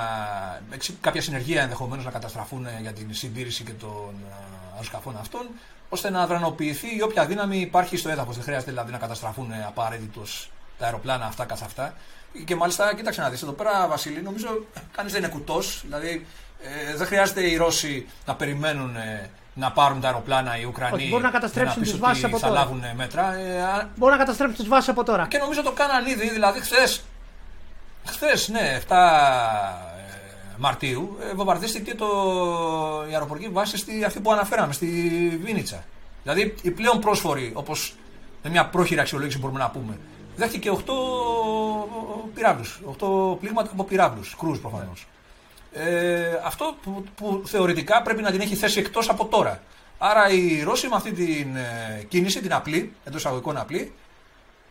κάποια 1.02 1.22
συνεργεία 1.22 1.62
ενδεχομένως 1.62 2.06
να 2.06 2.12
καταστραφούν 2.12 2.68
για 2.82 2.94
την 2.94 3.14
συντήρηση 3.14 3.64
και 3.64 3.74
των 3.74 4.16
ε, 4.30 4.61
αεροσκαφών 4.82 5.18
αυτών, 5.20 5.50
ώστε 5.90 6.10
να 6.10 6.28
δρανοποιηθεί 6.28 6.96
η 6.96 7.02
όποια 7.02 7.26
δύναμη 7.26 7.58
υπάρχει 7.58 7.98
στο 7.98 8.10
έδαφος. 8.10 8.36
Δεν 8.36 8.44
χρειάζεται 8.44 8.72
δηλαδή 8.72 8.92
να 8.92 8.98
καταστραφούν 8.98 9.52
απαραίτητος 9.68 10.52
τα 10.78 10.86
αεροπλάνα 10.86 11.26
αυτά 11.26 11.46
καθ' 11.46 11.64
αυτά. 11.64 11.94
Και 12.46 12.56
μάλιστα, 12.56 12.96
κοίταξε 12.96 13.22
να 13.22 13.30
δεις 13.30 13.42
εδώ 13.42 13.52
πέρα, 13.52 13.88
Βασίλη, 13.88 14.22
νομίζω 14.22 14.48
κανείς 14.96 15.12
δεν 15.12 15.24
είναι 15.24 15.32
κουτός. 15.32 15.82
Δηλαδή, 15.84 16.26
ε, 16.62 16.96
δεν 16.96 17.08
χρειάζεται 17.08 17.50
οι 17.50 17.56
Ρώσοι 17.56 18.08
να 18.26 18.36
περιμένουν 18.36 18.96
ε, 18.96 19.30
να 19.54 19.72
πάρουν 19.72 20.02
τα 20.02 20.08
αεροπλάνα 20.08 20.60
οι 20.60 20.64
Ουκρανοί. 20.64 20.96
Όχι, 20.96 21.08
μπορούν 21.10 21.26
να 21.26 21.32
καταστρέψουν 21.32 21.82
τις 21.82 21.98
βάσεις 21.98 22.24
από 22.24 22.40
τώρα. 22.40 22.54
Θα 22.54 22.60
λάβουν 22.60 22.84
μέτρα. 22.96 23.34
Ε, 23.34 23.88
μπορούν 23.96 24.18
να 24.18 24.24
καταστρέψουν 24.24 24.58
τις 24.58 24.68
βάσεις 24.68 24.90
από 24.90 25.04
τώρα. 25.04 25.28
Και 25.28 25.38
νομίζω 25.38 25.64
το 25.64 25.72
κάναν 25.72 26.06
ήδη. 26.06 26.30
Δηλαδή, 26.30 26.60
χθες 26.60 27.04
Χθες, 28.06 28.48
ναι, 28.48 28.80
7 28.88 28.96
ε, 28.96 29.91
Μαρτίου, 30.64 31.18
ε, 31.22 31.34
βομβαρδίστηκε 31.34 31.96
το, 31.96 32.08
η 33.10 33.14
αεροπορική 33.14 33.48
βάση 33.50 33.78
στη, 33.78 34.04
αυτή 34.04 34.20
που 34.20 34.32
αναφέραμε, 34.32 34.74
στη 34.74 34.88
Βίνιτσα. 35.44 35.84
Δηλαδή 36.24 36.56
η 36.62 36.72
πλέον 36.72 37.00
πρόσφορη, 37.00 37.52
όπως 37.54 37.96
με 38.44 38.50
μια 38.50 38.66
πρόχειρη 38.66 39.00
αξιολόγηση 39.00 39.40
μπορούμε 39.40 39.60
να 39.60 39.70
πούμε, 39.70 39.98
δέχτηκε 40.36 40.72
8 40.72 40.82
πυράβλους. 42.34 42.82
8 43.00 43.38
πλήγματα 43.40 43.70
από 43.74 43.84
πυράβλους, 43.84 44.36
κρούς 44.40 44.60
προφανώς. 44.60 45.08
Ε, 45.74 46.40
αυτό 46.46 46.76
που, 46.84 47.04
που, 47.16 47.42
θεωρητικά 47.46 48.02
πρέπει 48.02 48.22
να 48.22 48.32
την 48.32 48.42
έχει 48.42 48.56
θέσει 48.56 48.80
εκτός 48.80 49.10
από 49.10 49.26
τώρα. 49.26 49.62
Άρα 49.98 50.30
οι 50.30 50.64
Ρώσοι 50.64 50.88
με 50.88 50.96
αυτή 50.96 51.12
την 51.12 51.56
ε, 51.56 52.04
κίνηση, 52.08 52.42
την 52.42 52.54
απλή, 52.54 52.94
εντός 53.04 53.20
εισαγωγικών 53.20 53.58
απλή, 53.58 53.94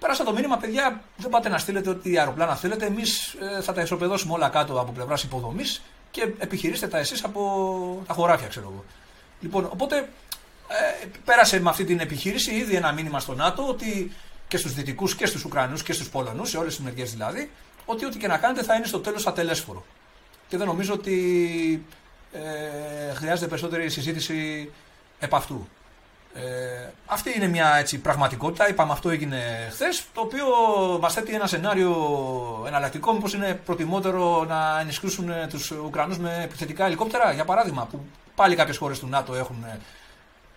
Πέρασα 0.01 0.25
το 0.25 0.33
μήνυμα, 0.33 0.57
παιδιά, 0.57 1.03
δεν 1.17 1.31
πάτε 1.31 1.49
να 1.49 1.59
στείλετε 1.59 1.91
ό,τι 1.91 2.19
αεροπλάνα 2.19 2.57
θέλετε. 2.57 2.87
Εμείς 2.87 3.37
ε, 3.59 3.63
θα 3.63 3.73
τα 3.73 3.83
ισοπεδώσουμε 3.83 4.33
όλα 4.33 4.49
κάτω 4.49 4.81
από 4.81 4.93
πλευράς 4.93 5.23
υποδομής 5.23 5.83
και 6.11 6.23
επιχειρήστε 6.39 6.87
τα 6.87 6.99
εσείς 6.99 7.25
από 7.25 8.03
τα 8.07 8.15
χωράφια, 8.15 8.49
ξέρω 8.49 8.69
εγώ. 8.71 8.85
Λοιπόν, 9.41 9.69
οπότε 9.73 9.97
ε, 10.69 11.07
πέρασε 11.25 11.61
με 11.61 11.71
αυτή 11.71 11.85
την 11.85 12.01
επιχείρηση 12.01 12.55
ήδη 12.55 12.75
ένα 12.75 12.93
μήνυμα 12.93 13.21
στο 13.21 13.35
ΝΑΤΟ 13.35 13.67
ότι 13.69 14.13
και 14.49 14.57
στους 14.57 14.75
Δυτικούς 14.75 15.15
και 15.15 15.27
στους 15.27 15.45
Ουκρανούς 15.45 15.83
και 15.83 15.93
στους 15.93 16.09
Πολωνούς, 16.11 16.49
σε 16.49 16.59
όλες 16.59 16.77
τις 16.77 16.85
μεριές 16.85 17.11
δηλαδή, 17.11 17.51
ότι 17.85 18.05
ό,τι 18.05 18.19
και 18.19 18.27
να 18.27 18.39
κάνετε 18.39 18.63
θα 18.63 18.75
είναι 18.75 18.87
στο 18.87 19.01
τέλος 19.01 19.27
ατελέσφορο. 19.27 19.85
Και 20.49 20.57
δεν 20.57 20.67
νομίζω 20.67 20.93
ότι 20.93 21.87
ε, 22.33 23.15
χρειάζεται 23.15 23.49
περισσότερη 23.49 23.91
συζήτηση 23.91 24.71
επ' 25.19 25.35
αυτού. 25.35 25.69
Ε, 26.35 26.41
αυτή 27.07 27.33
είναι 27.37 27.47
μια 27.47 27.77
έτσι, 27.77 27.99
πραγματικότητα. 27.99 28.69
Είπαμε 28.69 28.93
αυτό 28.93 29.11
έγινε 29.11 29.69
χθες. 29.71 30.05
Το 30.15 30.21
οποίο 30.21 30.47
μας 31.01 31.15
θέτει 31.15 31.35
ένα 31.35 31.47
σενάριο 31.47 31.95
εναλλακτικό. 32.67 33.13
Μήπως 33.13 33.35
είναι 33.35 33.61
προτιμότερο 33.65 34.45
να 34.45 34.81
ενισχύσουν 34.81 35.31
τους 35.49 35.71
Ουκρανούς 35.71 36.19
με 36.19 36.41
επιθετικά 36.45 36.87
ελικόπτερα, 36.87 37.33
για 37.33 37.45
παράδειγμα, 37.45 37.87
που 37.91 38.05
πάλι 38.35 38.55
κάποιες 38.55 38.77
χώρες 38.77 38.99
του 38.99 39.07
ΝΑΤΟ 39.07 39.35
έχουν 39.35 39.65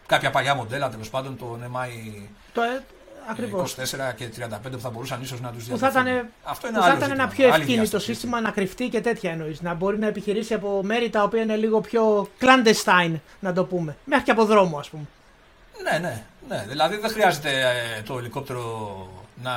κάποια 0.06 0.32
παλιά 0.32 0.56
μοντέλα 0.56 0.90
τέλος 0.90 1.10
πάντων, 1.10 1.38
το 1.38 1.58
MI. 1.74 2.22
Το, 2.54 2.62
ε, 2.62 2.84
Ακριβώς. 3.30 3.76
24 3.76 4.14
και 4.16 4.28
35 4.28 4.72
που 4.72 4.80
θα 4.80 4.90
μπορούσαν 4.90 5.22
ίσως 5.22 5.42
να 5.42 5.50
τους 5.50 5.66
διαδεχθούν. 5.66 5.88
Αυτό 6.44 6.68
είναι, 6.68 6.78
που 6.78 6.84
θα 6.84 6.94
ήταν 6.98 7.12
ένα 7.12 7.28
πιο 7.28 7.48
ευκίνητο 7.48 8.00
σύστημα 8.00 8.42
να 8.42 8.52
κρυφτεί 8.52 8.88
και 8.88 9.02
τέτοια 9.02 9.32
εννοείς. 9.32 9.62
Να 9.62 9.74
μπορεί 9.74 10.00
να 10.00 10.08
επιχειρήσει 10.08 10.54
από 10.54 10.82
μέρη 10.84 11.10
τα 11.10 11.24
οποία 11.24 11.42
είναι 11.42 11.56
λίγο 11.56 11.82
πιο 11.82 12.30
clandestine, 12.40 13.20
να 13.40 13.54
το 13.54 13.64
πούμε. 13.64 13.96
Μέχρι 14.04 14.26
και 14.26 14.32
από 14.32 14.46
δρόμο, 14.46 14.78
ας 14.78 14.90
πούμε. 14.90 15.04
Ναι, 15.82 15.98
ναι, 15.98 16.24
ναι. 16.48 16.66
Δηλαδή 16.68 16.98
δεν 16.98 17.10
χρειάζεται 17.10 17.50
ε, 17.50 18.02
το 18.02 18.18
ελικόπτερο 18.18 19.08
να 19.44 19.52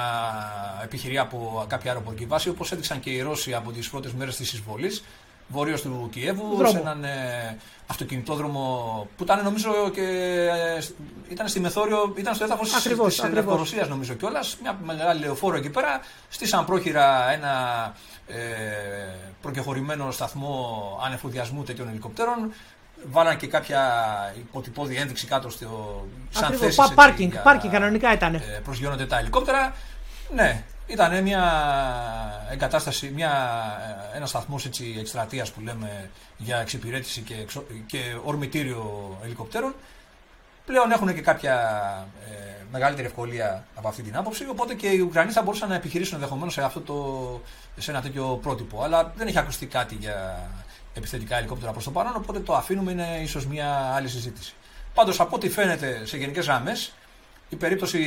επιχειρεί 0.83 1.19
από 1.19 1.65
κάποια 1.69 1.91
αεροπορική 1.91 2.25
βάση, 2.27 2.49
όπως 2.49 2.73
έδειξαν 2.73 3.01
και 3.01 3.11
οι 3.11 3.21
Ρώσοι 3.21 3.55
από 3.55 3.73
τις 3.73 3.91
πρώτες 3.91 4.13
μέρες 4.13 4.37
της 4.37 4.53
εισβολής 4.53 5.03
βόρειο 5.49 5.81
του 5.81 6.09
Κιέβου, 6.13 6.57
Δρόμο. 6.57 6.71
σε 6.71 6.79
έναν 6.79 7.05
ε, 7.05 7.57
αυτοκινητόδρομο 7.87 9.09
που 9.17 9.23
ήταν 9.23 9.45
νομίζω 9.45 9.91
και 9.93 10.03
ε, 10.03 10.83
ήταν 11.29 11.49
στη 11.49 11.61
Μεθόριο, 11.61 12.15
ήταν 12.17 12.35
στο 12.35 12.45
έδαφος 12.45 12.73
τη 12.73 12.89
Λευκορωσίας 13.33 13.89
νομίζω 13.89 14.15
κιόλας. 14.15 14.57
Μια 14.63 14.79
μεγάλη 14.85 15.21
λεωφόρο 15.21 15.57
εκεί 15.57 15.71
πέρα. 15.71 16.01
Στήσαν 16.29 16.65
πρόχειρα 16.65 17.31
ένα 17.33 17.53
ε, 18.27 18.35
προκεχωρημένο 19.43 20.11
σταθμό 20.11 21.01
ανεφοδιασμού 21.05 21.63
τέτοιων 21.63 21.89
ελικοπτέρων. 21.89 22.53
Βάλαν 23.11 23.37
και 23.37 23.47
κάποια 23.47 23.83
υποτυπώδη 24.37 24.97
ένδειξη 24.97 25.27
κάτω 25.27 25.51
στο 25.51 26.07
σαν 26.31 26.53
θέση. 26.53 26.81
Πάρκινγκ, 26.95 27.33
πάρκινγκ 27.43 27.73
κανονικά 27.73 28.13
ήταν. 28.13 28.35
Ε, 28.35 28.41
προσγειώνονται 28.65 29.07
τα 29.07 29.19
ελικόπτερα. 29.19 29.75
Ναι, 30.35 30.63
ήταν 30.87 31.23
μια 31.23 31.43
εγκατάσταση, 32.51 33.11
μια, 33.15 33.33
ένας 34.15 34.29
σταθμός 34.29 34.67
έτσι, 34.67 34.97
εκστρατείας 34.99 35.51
που 35.53 35.61
λέμε 35.61 36.11
για 36.37 36.57
εξυπηρέτηση 36.57 37.21
και, 37.21 37.35
και 37.87 38.17
ορμητήριο 38.25 39.17
ελικοπτέρων. 39.25 39.75
Πλέον 40.67 40.91
έχουν 40.91 41.15
και 41.15 41.21
κάποια 41.21 41.55
ε, 42.31 42.65
μεγαλύτερη 42.73 43.07
ευκολία 43.07 43.67
από 43.75 43.89
αυτή 43.89 44.03
την 44.03 44.17
άποψη, 44.17 44.47
οπότε 44.49 44.75
και 44.75 44.89
οι 44.89 44.99
Ουκρανοί 44.99 45.33
θα 45.33 45.43
μπορούσαν 45.43 45.69
να 45.69 45.75
επιχειρήσουν 45.75 46.15
ενδεχομένως 46.15 46.53
σε, 46.53 46.71
σε 47.77 47.91
ένα 47.91 48.01
τέτοιο 48.01 48.39
πρότυπο. 48.43 48.83
Αλλά 48.83 49.13
δεν 49.17 49.27
έχει 49.27 49.39
ακουστεί 49.39 49.67
κάτι 49.67 49.95
για 49.95 50.49
επιθετικά 50.97 51.37
ελικόπτερα 51.37 51.73
προς 51.73 51.85
το 51.85 51.91
παρόν, 51.91 52.13
οπότε 52.17 52.41
το 52.41 52.55
αφήνουμε, 52.55 52.91
είναι 52.93 53.21
ίσως 53.23 53.47
μια 53.47 53.93
άλλη 53.95 54.09
συζήτηση. 54.09 54.55
Πάντως, 54.95 55.21
από 55.21 55.37
ό,τι 55.37 55.49
φαίνεται 55.49 56.07
σε 56.07 56.17
γενικές 56.17 56.47
γραμμές, 56.47 56.93
η 57.49 57.57
περίπτωση 57.57 58.01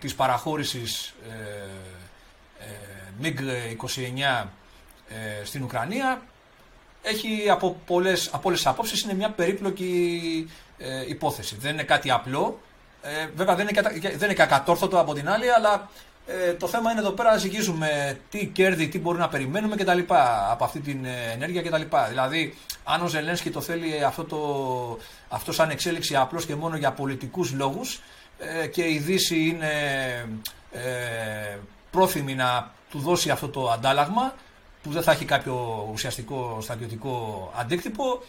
της 0.00 0.14
παραχώρησης 0.14 1.14
ε, 1.30 2.66
MiG-29 3.22 4.46
ε, 5.08 5.44
στην 5.44 5.62
Ουκρανία 5.62 6.22
έχει 7.02 7.50
από, 7.50 7.80
πολλές, 7.86 8.28
από 8.32 8.48
όλες 8.48 8.58
τις 8.58 8.68
απόψεις 8.68 9.02
είναι 9.02 9.14
μια 9.14 9.30
περίπλοκη 9.30 10.50
ε, 10.78 11.08
υπόθεση. 11.08 11.56
Δεν 11.60 11.72
είναι 11.72 11.82
κάτι 11.82 12.10
απλό. 12.10 12.60
Ε, 13.02 13.26
βέβαια 13.34 13.54
δεν 13.54 13.68
είναι, 13.68 13.82
δεν 14.00 14.22
είναι 14.22 14.34
κακατόρθωτο 14.34 14.98
από 15.00 15.14
την 15.14 15.28
άλλη, 15.28 15.52
αλλά 15.52 15.90
ε, 16.38 16.52
το 16.52 16.66
θέμα 16.66 16.90
είναι 16.90 17.00
εδώ 17.00 17.10
πέρα 17.10 17.30
να 17.30 17.36
ζυγίζουμε 17.36 18.18
τι 18.30 18.46
κέρδη, 18.46 18.88
τι 18.88 18.98
μπορεί 18.98 19.18
να 19.18 19.28
περιμένουμε 19.28 19.76
κτλ. 19.76 19.98
από 20.50 20.64
αυτή 20.64 20.80
την 20.80 21.04
ε, 21.04 21.32
ενέργεια 21.32 21.62
κτλ. 21.62 21.96
Δηλαδή, 22.08 22.54
αν 22.84 23.02
ο 23.02 23.06
Ζελένσκι 23.06 23.50
το 23.50 23.60
θέλει 23.60 24.04
αυτό, 24.04 24.24
το, 24.24 24.38
αυτό 25.28 25.52
σαν 25.52 25.70
εξέλιξη 25.70 26.16
απλώς 26.16 26.46
και 26.46 26.54
μόνο 26.54 26.76
για 26.76 26.92
πολιτικούς 26.92 27.52
λόγους 27.52 28.00
ε, 28.38 28.66
και 28.66 28.88
η 28.88 28.98
Δύση 28.98 29.44
είναι 29.44 29.70
ε, 30.72 31.58
πρόθυμη 31.90 32.34
να 32.34 32.72
του 32.90 32.98
δώσει 32.98 33.30
αυτό 33.30 33.48
το 33.48 33.70
αντάλλαγμα 33.70 34.34
που 34.82 34.90
δεν 34.90 35.02
θα 35.02 35.12
έχει 35.12 35.24
κάποιο 35.24 35.88
ουσιαστικό 35.92 36.58
στρατιωτικό 36.60 37.52
αντίκτυπο, 37.56 38.22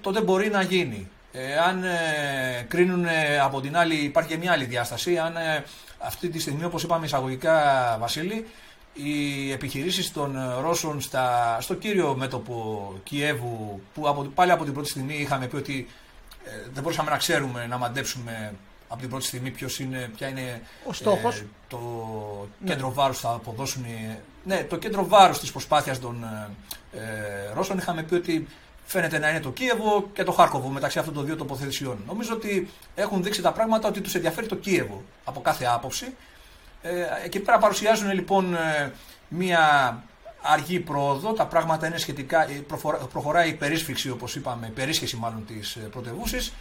τότε 0.00 0.20
μπορεί 0.20 0.50
να 0.50 0.62
γίνει. 0.62 1.08
Ε, 1.32 1.56
αν 1.56 1.84
ε, 1.84 2.66
κρίνουν 2.68 3.04
ε, 3.04 3.38
από 3.38 3.60
την 3.60 3.76
άλλη, 3.76 3.94
υπάρχει 3.94 4.30
και 4.30 4.36
μια 4.36 4.52
άλλη 4.52 4.64
διάσταση, 4.64 5.18
αν 5.18 5.36
ε, 5.36 5.64
αυτή 6.00 6.28
τη 6.28 6.38
στιγμή, 6.38 6.64
όπως 6.64 6.82
είπαμε 6.82 7.06
εισαγωγικά 7.06 7.96
Βασίλη, 8.00 8.46
οι 8.92 9.52
επιχειρήσεις 9.52 10.12
των 10.12 10.38
Ρώσων 10.60 11.00
στα, 11.00 11.56
στο 11.60 11.74
κύριο 11.74 12.14
μέτωπο 12.14 12.92
Κιέβου, 13.02 13.80
που 13.94 14.08
από, 14.08 14.22
πάλι 14.22 14.50
από 14.50 14.64
την 14.64 14.72
πρώτη 14.72 14.88
στιγμή 14.88 15.14
είχαμε 15.14 15.46
πει 15.46 15.56
ότι 15.56 15.88
δεν 16.72 16.82
μπορούσαμε 16.82 17.10
να 17.10 17.16
ξέρουμε, 17.16 17.66
να 17.66 17.78
μαντέψουμε 17.78 18.54
από 18.88 19.00
την 19.00 19.08
πρώτη 19.08 19.24
στιγμή 19.24 19.50
ποιος 19.50 19.78
είναι, 19.78 20.10
ποια 20.16 20.28
είναι 20.28 20.62
ο 20.84 20.92
στόχος. 20.92 21.38
Ε, 21.38 21.46
το 21.68 21.78
ναι. 22.58 22.70
κέντρο 22.70 22.92
βάρους 22.92 23.18
θα 23.18 23.30
αποδώσουν. 23.30 23.84
Ναι, 24.44 24.64
το 24.64 24.76
κέντρο 24.76 25.06
βάρους 25.06 25.38
της 25.38 25.50
προσπάθειας 25.50 26.00
των 26.00 26.24
ε, 26.92 26.98
ε, 26.98 27.52
Ρώσων 27.54 27.78
είχαμε 27.78 28.02
πει 28.02 28.14
ότι 28.14 28.48
φαίνεται 28.90 29.18
να 29.18 29.28
είναι 29.28 29.40
το 29.40 29.50
Κίεβο 29.50 30.08
και 30.12 30.22
το 30.22 30.32
Χάρκοβο 30.32 30.68
μεταξύ 30.68 30.98
αυτών 30.98 31.14
των 31.14 31.24
δύο 31.24 31.36
τοποθεσιών. 31.36 32.02
Νομίζω 32.06 32.34
ότι 32.34 32.70
έχουν 32.94 33.22
δείξει 33.22 33.42
τα 33.42 33.52
πράγματα 33.52 33.88
ότι 33.88 34.00
τους 34.00 34.14
ενδιαφέρει 34.14 34.46
το 34.46 34.56
Κίεβο 34.56 35.02
από 35.24 35.40
κάθε 35.40 35.64
άποψη. 35.64 36.14
Ε, 36.82 36.90
εκεί 37.24 37.40
πέρα 37.40 37.58
παρουσιάζουν 37.58 38.12
λοιπόν 38.12 38.54
ε, 38.54 38.92
μία 39.28 40.02
αργή 40.42 40.80
πρόοδο, 40.80 41.32
τα 41.32 41.46
πράγματα 41.46 41.86
είναι 41.86 41.98
σχετικά, 41.98 42.46
προχωράει 43.12 43.48
η 43.48 43.54
περίσφυξη 43.54 44.10
όπως 44.10 44.36
είπαμε, 44.36 44.66
η 44.66 44.70
περίσχεση 44.70 45.16
μάλλον 45.16 45.46
της 45.46 45.78
πρωτεύουσης 45.90 46.52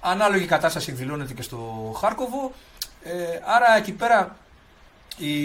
Ανάλογη 0.00 0.46
κατάσταση 0.46 0.90
εκδηλώνεται 0.90 1.32
και 1.32 1.42
στο 1.42 1.58
Χάρκοβο. 2.00 2.52
Ε, 3.02 3.12
άρα 3.44 3.76
εκεί 3.76 3.92
πέρα 3.92 4.36
οι, 5.16 5.36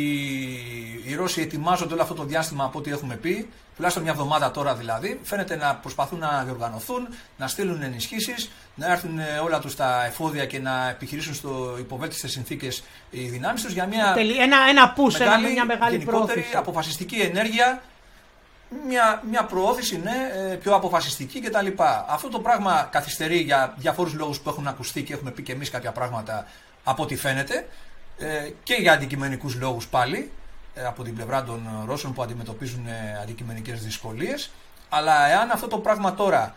οι 1.06 1.16
Ρώσοι 1.16 1.42
ετοιμάζονται 1.42 1.94
όλο 1.94 2.02
αυτό 2.02 2.14
το 2.14 2.24
διάστημα 2.24 2.64
από 2.64 2.80
ό,τι 2.80 2.92
έχουμε 2.92 3.16
πει, 3.16 3.50
τουλάχιστον 3.76 4.04
μια 4.04 4.14
εβδομάδα 4.14 4.52
τώρα 4.52 4.76
δηλαδή. 4.76 5.20
Φαίνεται 5.24 5.56
να 5.56 5.76
προσπαθούν 5.76 6.20
να 6.20 6.44
διοργανωθούν, 6.44 7.08
να 7.38 7.48
στείλουν 7.48 7.82
ενισχύσεις, 7.82 8.52
να 8.76 8.92
έρθουν 8.92 9.20
όλα 9.44 9.60
τους 9.60 9.76
τα 9.76 10.06
εφόδια 10.06 10.46
και 10.46 10.60
να 10.60 10.90
επιχειρήσουν 10.90 11.34
στο 11.34 11.76
υποβέλτιστες 11.80 12.32
συνθήκες 12.32 12.84
οι 13.10 13.28
δυνάμεις 13.28 13.64
τους 13.64 13.74
για 13.74 13.86
μια. 13.86 14.16
Ένα, 14.40 14.58
ένα 14.70 14.94
push, 14.98 15.18
μεγάλη, 15.20 15.52
μια 15.52 15.66
μεγάλη 15.66 15.98
γενικότερη 15.98 16.46
αποφασιστική 16.56 17.16
ενέργεια 17.16 17.82
μια, 18.88 19.22
μια 19.30 19.44
προώθηση 19.44 20.02
ναι, 20.04 20.52
ε, 20.52 20.56
πιο 20.56 20.76
αποφασιστική 20.76 21.42
κτλ. 21.42 21.68
Αυτό 22.08 22.30
το 22.30 22.40
πράγμα 22.40 22.88
καθυστερεί 22.92 23.38
για 23.38 23.74
διαφόρους 23.78 24.14
λόγους 24.14 24.40
που 24.40 24.50
έχουν 24.50 24.68
ακουστεί 24.68 25.04
και 25.04 25.14
έχουμε 25.14 25.32
πει 25.32 25.42
και 25.42 25.52
εμείς 25.52 25.70
κάποια 25.70 25.92
πράγματα 25.92 26.46
από 26.84 27.04
ό,τι 27.04 27.16
φαίνεται 27.16 27.56
ε, 27.56 27.66
και 28.64 28.74
για 28.74 28.94
αντικειμενικούς 28.94 29.56
λόγους 29.56 29.88
πάλι 29.88 30.32
ε, 30.74 30.86
από 30.86 31.04
την 31.04 31.16
πλευρά 31.16 31.44
των 31.44 31.84
Ρώσων 31.86 32.14
που 32.14 32.22
αντιμετωπίζουν 32.24 32.86
αντικειμενικές 33.22 33.84
δυσκολίες. 33.84 34.50
Αλλά 34.90 35.28
εάν 35.28 35.52
αυτό 35.52 35.68
το 35.68 35.78
πράγμα 35.78 36.14
τώρα 36.14 36.56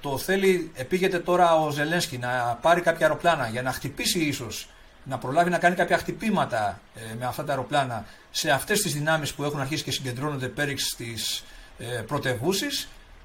το 0.00 0.18
θέλει, 0.18 0.70
επήγεται 0.74 1.18
τώρα 1.18 1.54
ο 1.54 1.70
Ζελένσκι 1.70 2.18
να 2.18 2.58
πάρει 2.60 2.80
κάποια 2.80 3.06
αεροπλάνα 3.06 3.48
για 3.48 3.62
να 3.62 3.72
χτυπήσει 3.72 4.18
ίσως 4.18 4.68
να 5.08 5.18
προλάβει 5.18 5.50
να 5.50 5.58
κάνει 5.58 5.74
κάποια 5.74 5.98
χτυπήματα 5.98 6.80
ε, 6.94 7.14
με 7.18 7.26
αυτά 7.26 7.44
τα 7.44 7.52
αεροπλάνα 7.52 8.04
σε 8.30 8.50
αυτές 8.50 8.80
τις 8.80 8.92
δυνάμεις 8.92 9.34
που 9.34 9.44
έχουν 9.44 9.60
αρχίσει 9.60 9.82
και 9.82 9.90
συγκεντρώνονται 9.90 10.48
πέριξ 10.48 10.82
στις 10.82 11.44
ε, 11.78 11.84
πρωτεύουσει, 11.84 12.66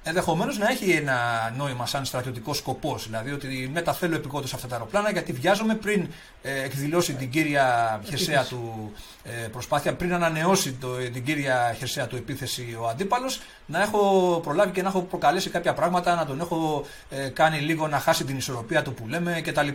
ενδεχομένως 0.04 0.58
να 0.58 0.70
έχει 0.70 0.90
ένα 0.90 1.16
νόημα 1.56 1.86
σαν 1.86 2.04
στρατιωτικό 2.04 2.54
σκοπός. 2.54 3.04
Δηλαδή 3.04 3.32
ότι 3.32 3.70
μεταθέλω 3.72 4.14
επικόντως 4.14 4.54
αυτά 4.54 4.66
τα 4.66 4.74
αεροπλάνα 4.74 5.10
γιατί 5.10 5.32
βιάζομαι 5.32 5.74
πριν 5.74 6.08
ε, 6.42 6.62
εκδηλώσει 6.62 7.14
την 7.14 7.30
κύρια 7.30 8.00
χερσαία 8.04 8.44
του 8.44 8.92
ε, 9.24 9.30
προσπάθεια, 9.30 9.94
πριν 9.94 10.14
ανανεώσει 10.14 10.72
το, 10.72 10.96
την 10.96 11.24
κύρια 11.24 11.74
χερσαία 11.78 12.06
του 12.06 12.16
επίθεση 12.16 12.76
ο 12.80 12.88
αντίπαλος, 12.88 13.40
να 13.66 13.82
έχω 13.82 14.00
προλάβει 14.42 14.72
και 14.72 14.82
να 14.82 14.88
έχω 14.88 15.00
προκαλέσει 15.00 15.50
κάποια 15.50 15.74
πράγματα, 15.74 16.14
να 16.14 16.26
τον 16.26 16.40
έχω 16.40 16.86
ε, 17.10 17.28
κάνει 17.28 17.58
λίγο 17.58 17.88
να 17.88 17.98
χάσει 17.98 18.24
την 18.24 18.36
ισορροπία 18.36 18.82
του 18.82 18.94
που 18.94 19.08
λέμε 19.08 19.40
κτλ. 19.44 19.68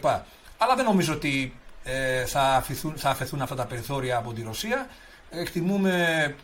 Αλλά 0.57 0.75
δεν 0.75 0.85
νομίζω 0.85 1.13
ότι 1.13 1.53
ε, 1.83 2.25
θα, 2.25 2.41
αφηθούν, 2.41 2.93
θα 2.97 3.09
αφαιθούν 3.09 3.41
αυτά 3.41 3.55
τα 3.55 3.65
περιθώρια 3.65 4.17
από 4.17 4.33
τη 4.33 4.41
Ρωσία. 4.41 4.87
Εκτιμούμε 5.29 6.35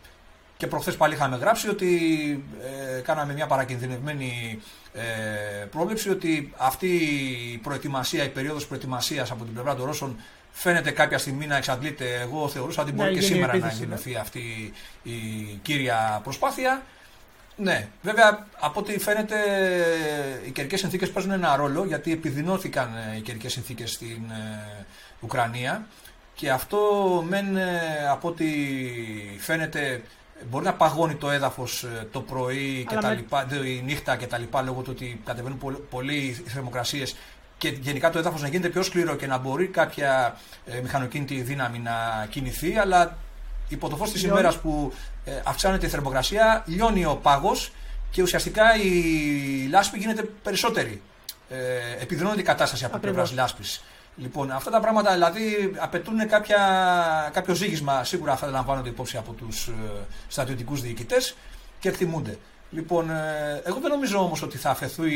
και 0.56 0.66
προχθές 0.66 0.96
πάλι 0.96 1.14
είχαμε 1.14 1.36
γράψει 1.36 1.68
ότι 1.68 1.90
ε, 2.96 3.00
κάναμε 3.00 3.32
μια 3.32 3.46
παρακινδυνευμένη 3.46 4.58
ε, 4.92 5.02
πρόβλεψη 5.64 6.10
ότι 6.10 6.52
αυτή 6.56 6.86
η 7.52 7.58
προετοιμασία, 7.58 8.24
η 8.24 8.28
περίοδος 8.28 8.66
προετοιμασίας 8.66 9.30
από 9.30 9.44
την 9.44 9.52
πλευρά 9.52 9.74
των 9.74 9.86
Ρώσων 9.86 10.16
φαίνεται 10.52 10.90
κάποια 10.90 11.18
στιγμή 11.18 11.46
να 11.46 11.56
εξαντλείται. 11.56 12.20
Εγώ 12.20 12.48
θεωρούσα 12.48 12.82
ότι 12.82 12.92
μπορεί 12.92 13.14
και 13.14 13.20
σήμερα 13.20 13.56
να 13.56 13.66
εγκαινωθεί 13.66 14.10
ναι. 14.10 14.18
αυτή 14.18 14.72
η 15.02 15.12
κύρια 15.62 16.20
προσπάθεια. 16.22 16.82
Ναι, 17.58 17.88
βέβαια 18.02 18.46
από 18.60 18.80
ό,τι 18.80 18.98
φαίνεται 18.98 19.36
οι 20.46 20.50
καιρικές 20.50 20.80
συνθήκες 20.80 21.10
παίζουν 21.10 21.32
ένα 21.32 21.56
ρόλο 21.56 21.84
γιατί 21.84 22.12
επιδεινώθηκαν 22.12 22.90
οι 23.16 23.20
καιρικές 23.20 23.52
συνθήκες 23.52 23.92
στην 23.92 24.22
Ουκρανία 25.20 25.86
και 26.36 26.50
αυτό 26.50 26.78
μεν 27.28 27.56
ε, 27.56 28.08
από 28.10 28.28
ό,τι 28.28 28.46
φαίνεται 29.38 30.02
μπορεί 30.50 30.64
να 30.64 30.74
παγώνει 30.74 31.14
το 31.14 31.30
έδαφος 31.30 31.82
ε, 31.82 32.08
το 32.12 32.20
πρωί 32.20 32.86
και 32.88 32.94
τα 32.94 33.12
λοιπά, 33.12 33.46
η 33.64 33.82
νύχτα 33.84 34.16
και 34.16 34.26
τα 34.26 34.38
λοιπά 34.38 34.62
λόγω 34.62 34.80
του 34.80 34.90
ότι 34.94 35.20
κατεβαίνουν 35.24 35.60
πολύ 35.90 36.14
οι 36.14 36.32
θερμοκρασίες 36.32 37.16
και 37.58 37.68
γενικά 37.68 38.10
το 38.10 38.18
έδαφος 38.18 38.42
να 38.42 38.48
γίνεται 38.48 38.68
πιο 38.68 38.82
σκληρό 38.82 39.16
και 39.16 39.26
να 39.26 39.38
μπορεί 39.38 39.66
κάποια 39.66 40.40
ε, 40.66 40.80
μηχανοκίνητη 40.80 41.42
δύναμη 41.42 41.78
να 41.78 42.26
κινηθεί 42.30 42.76
αλλά 42.76 43.16
υπό 43.68 43.88
το 43.88 43.96
φως 43.96 44.12
της 44.12 44.22
ημέρας 44.22 44.58
που 44.58 44.92
ε, 45.24 45.40
αυξάνεται 45.44 45.86
η 45.86 45.88
θερμοκρασία 45.88 46.62
λιώνει 46.66 47.04
ο 47.04 47.16
πάγος 47.22 47.72
και 48.10 48.22
ουσιαστικά 48.22 48.76
η 48.76 49.68
λάσπη 49.70 49.98
γίνεται 49.98 50.22
περισσότερη. 50.22 51.02
Ε, 51.48 51.56
επιδεινώνεται 52.02 52.40
η 52.40 52.44
κατάσταση 52.44 52.84
από 52.84 52.98
πλευράς 52.98 53.32
λάσπης. 53.32 53.84
Λοιπόν, 54.16 54.50
αυτά 54.50 54.70
τα 54.70 54.80
πράγματα 54.80 55.12
δηλαδή 55.12 55.72
απαιτούν 55.78 56.28
κάποια, 56.28 56.58
κάποιο 57.32 57.54
ζήγισμα. 57.54 58.04
Σίγουρα 58.04 58.32
αυτά 58.32 58.46
λαμβάνονται 58.46 58.88
υπόψη 58.88 59.16
από 59.16 59.32
τους 59.32 59.66
ε, 59.66 59.72
στρατιωτικούς 60.28 60.80
διοικητές 60.80 61.36
και 61.78 61.88
εκτιμούνται. 61.88 62.38
Λοιπόν, 62.70 63.10
ε, 63.10 63.62
εγώ 63.64 63.78
δεν 63.80 63.90
νομίζω 63.90 64.18
όμως 64.18 64.42
ότι 64.42 64.58
θα 64.58 64.70
αφαιθεί. 64.70 65.12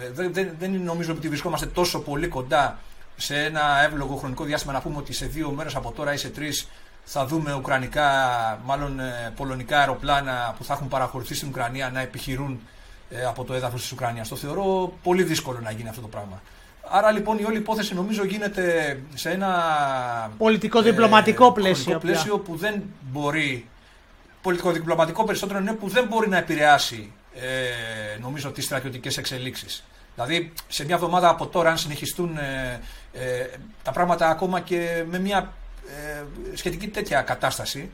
Ε, 0.00 0.10
δεν, 0.10 0.32
δεν, 0.32 0.54
δεν 0.58 0.70
νομίζω 0.70 1.12
ότι 1.12 1.28
βρισκόμαστε 1.28 1.66
τόσο 1.66 2.00
πολύ 2.00 2.28
κοντά 2.28 2.78
σε 3.16 3.44
ένα 3.44 3.82
εύλογο 3.84 4.16
χρονικό 4.16 4.44
διάστημα 4.44 4.72
να 4.72 4.80
πούμε 4.80 4.96
ότι 4.96 5.12
σε 5.12 5.26
δύο 5.26 5.50
μέρες 5.50 5.76
από 5.76 5.92
τώρα 5.92 6.12
ή 6.12 6.16
σε 6.16 6.28
τρεις 6.28 6.68
θα 7.04 7.26
δούμε 7.26 7.54
ουκρανικά, 7.54 8.10
μάλλον 8.64 9.00
ε, 9.00 9.32
πολωνικά 9.36 9.78
αεροπλάνα 9.78 10.54
που 10.58 10.64
θα 10.64 10.72
έχουν 10.72 10.88
παραχωρηθεί 10.88 11.34
στην 11.34 11.48
Ουκρανία 11.48 11.90
να 11.90 12.00
επιχειρούν 12.00 12.60
ε, 13.10 13.24
από 13.24 13.44
το 13.44 13.54
έδαφος 13.54 13.80
της 13.80 13.92
Ουκρανίας. 13.92 14.28
Το 14.28 14.36
θεωρώ 14.36 14.92
πολύ 15.02 15.22
δύσκολο 15.22 15.60
να 15.60 15.70
γίνει 15.70 15.88
αυτό 15.88 16.00
το 16.00 16.08
πράγμα. 16.08 16.42
Άρα 16.90 17.10
λοιπόν 17.10 17.38
η 17.38 17.44
όλη 17.44 17.56
υπόθεση 17.56 17.94
νομίζω 17.94 18.24
γίνεται 18.24 18.98
σε 19.14 19.30
ένα 19.30 19.50
πολιτικό-διπλωματικό 20.38 21.46
ε, 21.46 21.52
πλαίσιο. 21.54 21.98
πλαίσιο 21.98 22.38
που 22.38 22.56
δεν 22.56 22.82
μπορεί, 23.00 23.68
πολιτικό-διπλωματικό 24.42 25.24
περισσότερο 25.24 25.58
είναι 25.58 25.72
που 25.72 25.88
δεν 25.88 26.06
μπορεί 26.06 26.28
να 26.28 26.36
επηρεάσει 26.36 27.12
ε, 27.34 28.18
νομίζω 28.20 28.50
τις 28.50 28.64
στρατιωτικές 28.64 29.16
εξελίξεις. 29.16 29.84
Δηλαδή 30.14 30.52
σε 30.68 30.84
μια 30.84 30.94
εβδομάδα 30.94 31.28
από 31.28 31.46
τώρα 31.46 31.70
αν 31.70 31.78
συνεχιστούν 31.78 32.36
ε, 32.36 32.80
ε, 33.12 33.46
τα 33.82 33.92
πράγματα 33.92 34.28
ακόμα 34.28 34.60
και 34.60 35.04
με 35.10 35.18
μια 35.18 35.52
ε, 35.86 36.24
σχετική 36.54 36.88
τέτοια 36.88 37.22
κατάσταση 37.22 37.90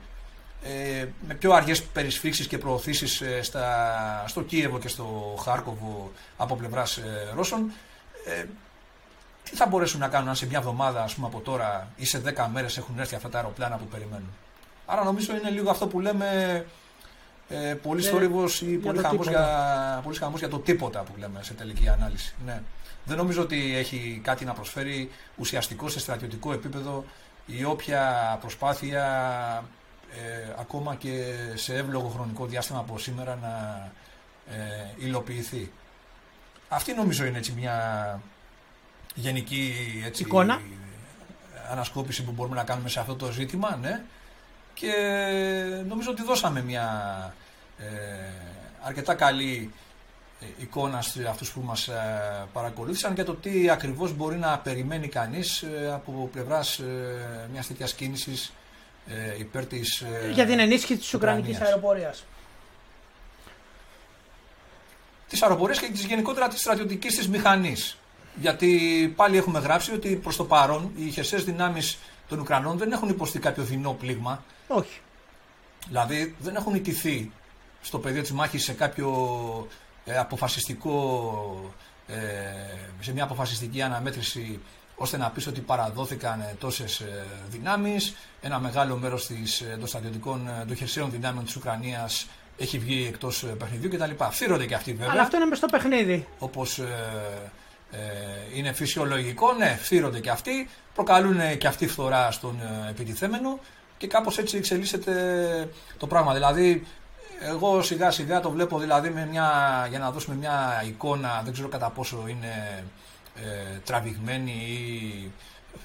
ε, 0.64 1.06
με 1.28 1.34
πιο 1.34 1.52
αργές 1.52 1.82
περισφίξεις 1.82 2.46
και 2.46 2.58
προωθήσεις 2.58 3.20
ε, 3.20 3.42
στα, 3.42 4.24
στο 4.26 4.42
Κίεβο 4.42 4.78
και 4.78 4.88
στο 4.88 5.36
Χάρκοβο 5.44 6.12
από 6.36 6.56
πλευράς 6.56 6.96
ε, 6.96 7.32
Ρώσων 7.34 7.72
ε, 8.26 8.44
τι 9.44 9.56
θα 9.56 9.66
μπορέσουν 9.66 10.00
να 10.00 10.08
κάνουν 10.08 10.28
αν 10.28 10.34
σε 10.34 10.46
μια 10.46 10.58
εβδομάδα 10.58 11.02
ας 11.02 11.14
πούμε, 11.14 11.26
από 11.26 11.40
τώρα 11.40 11.88
ή 11.96 12.04
σε 12.04 12.22
10 12.36 12.46
μέρες 12.52 12.76
έχουν 12.76 12.98
έρθει 12.98 13.14
αυτά 13.14 13.28
τα 13.28 13.38
αεροπλάνα 13.38 13.76
που 13.76 13.84
περιμένουν; 13.84 14.30
Άρα 14.86 15.04
νομίζω 15.04 15.36
είναι 15.36 15.50
λίγο 15.50 15.70
αυτό 15.70 15.86
που 15.86 16.00
λέμε 16.00 16.64
ε, 17.48 17.74
πολύ 17.74 18.02
ναι, 18.02 18.08
θόρυβος 18.08 18.60
ή 18.60 18.66
πολύ 18.66 18.98
χαμός 18.98 19.28
για, 19.28 20.00
πολύ 20.02 20.18
για 20.38 20.48
το 20.48 20.58
τίποτα 20.58 21.00
που 21.00 21.12
λέμε 21.18 21.42
σε 21.42 21.54
τελική 21.54 21.88
ανάλυση. 21.88 22.34
Ναι. 22.44 22.60
Δεν 23.04 23.16
νομίζω 23.16 23.42
ότι 23.42 23.76
έχει 23.76 24.20
κάτι 24.24 24.44
να 24.44 24.52
προσφέρει 24.52 25.10
ουσιαστικό 25.36 25.88
σε 25.88 25.98
στρατιωτικό 26.00 26.52
επίπεδο 26.52 27.04
η 27.46 27.64
όποια 27.64 28.36
προσπάθεια 28.40 29.04
ε, 30.10 30.54
ακόμα 30.58 30.94
και 30.94 31.34
σε 31.54 31.74
εύλογο 31.74 32.08
χρονικό 32.08 32.46
διάστημα 32.46 32.78
από 32.78 32.98
σήμερα 32.98 33.38
να 33.42 33.86
ε, 34.54 35.04
υλοποιηθεί. 35.06 35.72
Αυτή 36.68 36.94
νομίζω 36.94 37.24
είναι 37.24 37.38
έτσι 37.38 37.52
μια 37.52 38.20
γενική 39.14 39.74
έτσι, 40.06 40.22
Εικόνα. 40.22 40.60
ανασκόπηση 41.70 42.24
που 42.24 42.32
μπορούμε 42.32 42.56
να 42.56 42.64
κάνουμε 42.64 42.88
σε 42.88 43.00
αυτό 43.00 43.14
το 43.14 43.30
ζήτημα. 43.30 43.78
Ναι. 43.80 44.02
Και 44.74 44.92
νομίζω 45.88 46.10
ότι 46.10 46.22
δώσαμε 46.22 46.62
μια 46.62 46.88
ε, 47.78 47.84
αρκετά 48.82 49.14
καλή 49.14 49.72
ε, 50.40 50.62
εικόνα 50.62 51.02
σε 51.02 51.26
αυτούς 51.28 51.52
που 51.52 51.60
μας 51.60 51.88
ε, 51.88 52.46
παρακολούθησαν 52.52 53.14
για 53.14 53.24
το 53.24 53.34
τι 53.34 53.70
ακριβώς 53.70 54.12
μπορεί 54.12 54.36
να 54.36 54.58
περιμένει 54.58 55.08
κανείς 55.08 55.62
ε, 55.62 55.92
από 55.94 56.28
πλευράς 56.32 56.80
μιας 57.52 57.66
τέτοιας 57.66 57.94
κίνησης 57.94 58.52
υπέρ 59.38 59.66
της 59.66 60.04
Για 60.32 60.46
την 60.46 60.58
ενίσχυση 60.58 60.98
της 60.98 61.14
Ουκρανικής 61.14 61.60
αεροπορίας. 61.60 62.24
Της 65.28 65.42
αεροπορίας 65.42 65.80
και 65.80 65.86
της 65.86 66.04
γενικότερα 66.04 66.48
της 66.48 66.60
στρατιωτικής 66.60 67.16
της 67.16 67.28
μηχανής. 67.28 67.98
Γιατί 68.40 69.12
πάλι 69.16 69.36
έχουμε 69.36 69.58
γράψει 69.58 69.92
ότι 69.92 70.16
προς 70.16 70.36
το 70.36 70.44
παρόν 70.44 70.90
οι 70.96 71.10
χερσαίες 71.10 71.44
δυνάμεις 71.44 71.98
των 72.28 72.38
Ουκρανών 72.38 72.78
δεν 72.78 72.92
έχουν 72.92 73.08
υποστεί 73.08 73.38
κάποιο 73.38 73.62
δεινό 73.62 73.92
πλήγμα. 73.92 74.44
Όχι. 74.68 75.00
Δηλαδή 75.86 76.34
δεν 76.38 76.56
έχουν 76.56 76.74
ιτηθεί 76.74 77.32
στο 77.80 77.98
πεδίο 77.98 78.22
της 78.22 78.32
μάχης 78.32 78.64
σε 78.64 78.72
κάποιο 78.72 79.08
ε, 80.04 80.18
αποφασιστικό, 80.18 81.72
ε, 82.06 82.14
σε 83.00 83.12
μια 83.12 83.24
αποφασιστική 83.24 83.82
αναμέτρηση 83.82 84.60
ώστε 84.96 85.16
να 85.16 85.30
πεις 85.30 85.46
ότι 85.46 85.60
παραδόθηκαν 85.60 86.40
ε, 86.40 86.54
τόσες 86.58 87.00
ε, 87.00 87.24
δυνάμεις. 87.48 88.14
Ένα 88.40 88.58
μεγάλο 88.58 88.96
μέρος 88.96 89.26
της, 89.26 89.60
ε, 89.60 89.76
των 89.78 89.86
στρατιωτικών, 89.86 90.48
των 90.66 90.76
χερσαίων 90.76 91.10
δυνάμεων 91.10 91.44
της 91.44 91.56
Ουκρανίας 91.56 92.26
έχει 92.58 92.78
βγει 92.78 93.06
εκτός 93.08 93.46
παιχνιδιού 93.58 93.90
κτλ. 93.90 94.24
Φύρονται 94.30 94.66
και 94.66 94.74
αυτοί 94.74 94.92
βέβαια. 94.92 95.12
Αλλά 95.12 95.22
αυτό 95.22 95.36
είναι 95.36 95.46
μες 95.46 95.58
στο 95.58 95.66
παιχνίδι. 95.66 96.26
Όπως 96.38 96.78
ε, 96.78 96.84
είναι 98.54 98.72
φυσιολογικό, 98.72 99.52
ναι, 99.52 99.78
φύρονται 99.80 100.20
και 100.20 100.30
αυτοί. 100.30 100.68
Προκαλούν 100.94 101.58
και 101.58 101.66
αυτή 101.66 101.86
φθορά 101.86 102.30
στον 102.30 102.58
επιτιθέμενο 102.90 103.58
και 103.96 104.06
κάπως 104.06 104.38
έτσι 104.38 104.56
εξελίσσεται 104.56 105.68
το 105.96 106.06
πράγμα. 106.06 106.32
Δηλαδή 106.32 106.86
εγώ 107.40 107.82
σιγά 107.82 108.10
σιγά 108.10 108.40
το 108.40 108.50
βλέπω 108.50 108.78
δηλαδή 108.78 109.10
με 109.10 109.26
μια, 109.30 109.50
για 109.88 109.98
να 109.98 110.10
δώσουμε 110.10 110.36
μια 110.36 110.82
εικόνα, 110.86 111.40
δεν 111.44 111.52
ξέρω 111.52 111.68
κατά 111.68 111.90
πόσο 111.90 112.24
είναι 112.26 112.84
ε, 113.34 113.78
τραβηγμένη 113.84 114.50
ή 114.50 115.32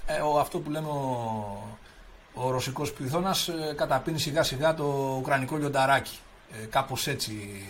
ε, 0.05 0.19
ο, 0.21 0.39
αυτό 0.39 0.59
που 0.59 0.69
λέμε 0.69 0.87
ο, 0.87 1.77
ο 2.33 2.49
ρωσικός 2.49 2.93
πυθώνας 2.93 3.47
ε, 3.47 3.73
καταπίνει 3.75 4.19
σιγά 4.19 4.43
σιγά 4.43 4.73
το 4.73 5.15
ουκρανικό 5.19 5.57
λιονταράκι. 5.57 6.19
Ε, 6.51 6.65
κάπως 6.65 7.07
έτσι, 7.07 7.63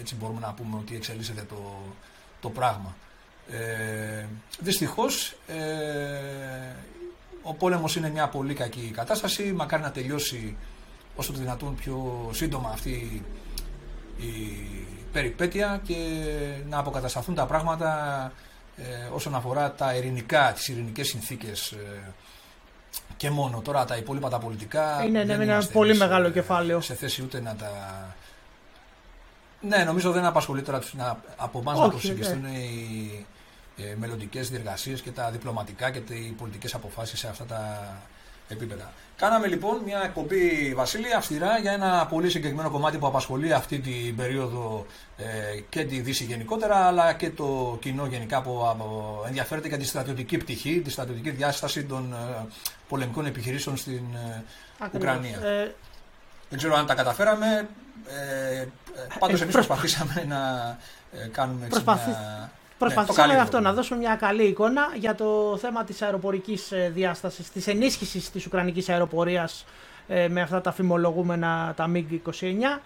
έτσι 0.00 0.14
μπορούμε 0.14 0.40
να 0.40 0.52
πούμε 0.52 0.76
ότι 0.76 0.94
εξελίσσεται 0.96 1.42
το, 1.48 1.82
το 2.40 2.50
πράγμα. 2.50 2.94
Ε, 3.52 4.26
δυστυχώς 4.58 5.34
ε, 5.46 5.56
ο 7.42 7.54
πόλεμος 7.54 7.96
είναι 7.96 8.10
μια 8.10 8.28
πολύ 8.28 8.54
κακή 8.54 8.90
κατάσταση, 8.94 9.52
μακάρι 9.52 9.82
να 9.82 9.90
τελειώσει 9.90 10.56
όσο 11.16 11.32
το 11.32 11.38
δυνατόν 11.38 11.74
πιο 11.74 12.28
σύντομα 12.32 12.70
αυτή 12.72 13.22
η 14.16 14.56
περιπέτεια 15.12 15.80
και 15.84 15.96
να 16.68 16.78
αποκατασταθούν 16.78 17.34
τα 17.34 17.46
πράγματα 17.46 18.32
ε, 18.76 18.82
όσον 19.14 19.34
αφορά 19.34 19.72
τα 19.72 19.94
ειρηνικά, 19.94 20.52
τις 20.54 20.68
ειρηνικές 20.68 21.08
συνθήκες 21.08 21.70
ε, 21.70 22.12
και 23.16 23.30
μόνο. 23.30 23.60
Τώρα 23.60 23.84
τα 23.84 23.96
υπόλοιπα 23.96 24.28
τα 24.28 24.38
πολιτικά... 24.38 25.04
Είναι, 25.04 25.20
είναι 25.20 25.32
ένα 25.32 25.66
πολύ 25.72 25.96
μεγάλο 25.96 26.30
κεφάλαιο. 26.30 26.80
Σε 26.80 26.94
θέση 26.94 27.22
ούτε 27.22 27.40
να 27.40 27.54
τα... 27.54 27.70
Ναι, 29.60 29.84
νομίζω 29.84 30.12
δεν 30.12 30.24
απασχολεί 30.24 30.62
τώρα 30.62 30.82
να, 30.92 31.20
από 31.36 31.58
εμάς 31.58 31.78
να 31.78 31.88
προσεγγιστούν 31.88 32.40
ναι. 32.40 32.48
οι 32.58 33.26
ε, 33.76 33.94
μελλοντικές 33.98 34.50
διεργασίε 34.50 34.94
και 34.94 35.10
τα 35.10 35.30
διπλωματικά 35.30 35.90
και 35.90 35.98
οι 36.14 36.34
πολιτικές 36.38 36.74
αποφάσεις 36.74 37.18
σε 37.18 37.28
αυτά 37.28 37.44
τα 37.44 37.92
επίπεδα. 38.48 38.92
Κάναμε 39.16 39.46
λοιπόν 39.46 39.80
μια 39.84 40.02
εκπομπή 40.04 40.72
Βασίλη 40.74 41.12
αυστηρά 41.14 41.58
για 41.58 41.72
ένα 41.72 42.06
πολύ 42.06 42.30
συγκεκριμένο 42.30 42.70
κομμάτι 42.70 42.98
που 42.98 43.06
απασχολεί 43.06 43.52
αυτή 43.52 43.78
την 43.78 44.16
περίοδο 44.16 44.86
ε, 45.16 45.24
και 45.68 45.84
τη 45.84 46.00
Δύση 46.00 46.24
γενικότερα 46.24 46.76
αλλά 46.76 47.12
και 47.12 47.30
το 47.30 47.78
κοινό 47.80 48.06
γενικά 48.06 48.42
που 48.42 48.60
ενδιαφέρεται 49.26 49.68
για 49.68 49.78
τη 49.78 49.84
στρατιωτική 49.84 50.36
πτυχή, 50.36 50.80
τη 50.80 50.90
στρατιωτική 50.90 51.30
διάσταση 51.30 51.84
των 51.84 52.12
ε, 52.12 52.46
πολεμικών 52.88 53.26
επιχειρήσεων 53.26 53.76
στην 53.76 54.02
ε, 54.14 54.42
Ουκρανία. 54.94 55.40
Ε, 55.42 55.74
Δεν 56.48 56.58
ξέρω 56.58 56.74
αν 56.74 56.86
τα 56.86 56.94
καταφέραμε. 56.94 57.68
Ε, 58.58 58.66
πάντως 59.18 59.40
εμείς 59.40 59.54
προσπαθήσαμε 59.54 60.24
να 60.28 60.40
κάνουμε 61.32 61.66
έτσι 61.66 61.82
μια 61.86 62.50
Προσπαθήσαμε 62.82 63.32
ναι, 63.32 63.40
αυτό 63.40 63.60
να 63.60 63.72
δώσουμε 63.72 63.98
μια 63.98 64.14
καλή 64.16 64.42
εικόνα 64.42 64.88
για 64.94 65.14
το 65.14 65.56
θέμα 65.60 65.84
της 65.84 66.02
αεροπορικής 66.02 66.72
ε, 66.72 66.90
διάστασης, 66.94 67.50
της 67.50 67.66
ενίσχυσης 67.66 68.30
της 68.30 68.46
Ουκρανικής 68.46 68.88
αεροπορίας 68.88 69.64
ε, 70.08 70.28
με 70.28 70.40
αυτά 70.40 70.60
τα 70.60 70.72
φημολογούμενα 70.72 71.72
τα 71.76 71.90
MiG-29. 71.94 72.80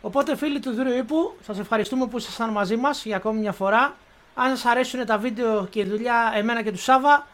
Οπότε 0.00 0.36
φίλοι 0.36 0.60
του 0.60 0.74
Δούρου 0.74 0.92
Ήπου, 0.92 1.34
σας 1.46 1.58
ευχαριστούμε 1.58 2.06
που 2.06 2.18
ήσασταν 2.18 2.50
μαζί 2.50 2.76
μας 2.76 3.04
για 3.04 3.16
ακόμη 3.16 3.40
μια 3.40 3.52
φορά. 3.52 3.96
Αν 4.34 4.56
σας 4.56 4.64
αρέσουν 4.64 5.06
τα 5.06 5.18
βίντεο 5.18 5.66
και 5.66 5.80
η 5.80 5.84
δουλειά 5.84 6.32
εμένα 6.34 6.62
και 6.62 6.70
του 6.70 6.80
Σάβα, 6.80 7.26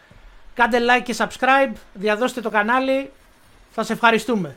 κάντε 0.55 0.78
like 0.78 1.03
και 1.03 1.14
subscribe, 1.18 1.72
διαδώστε 1.94 2.40
το 2.40 2.51
κανάλι. 2.51 3.12
Σας 3.74 3.90
ευχαριστούμε. 3.90 4.57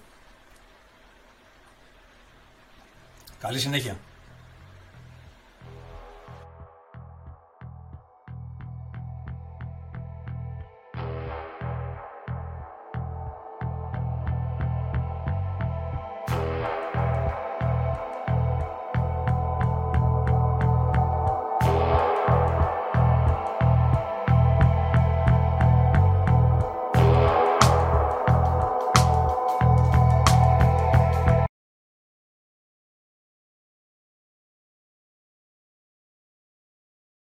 Καλή 3.39 3.59
συνέχεια. 3.59 3.97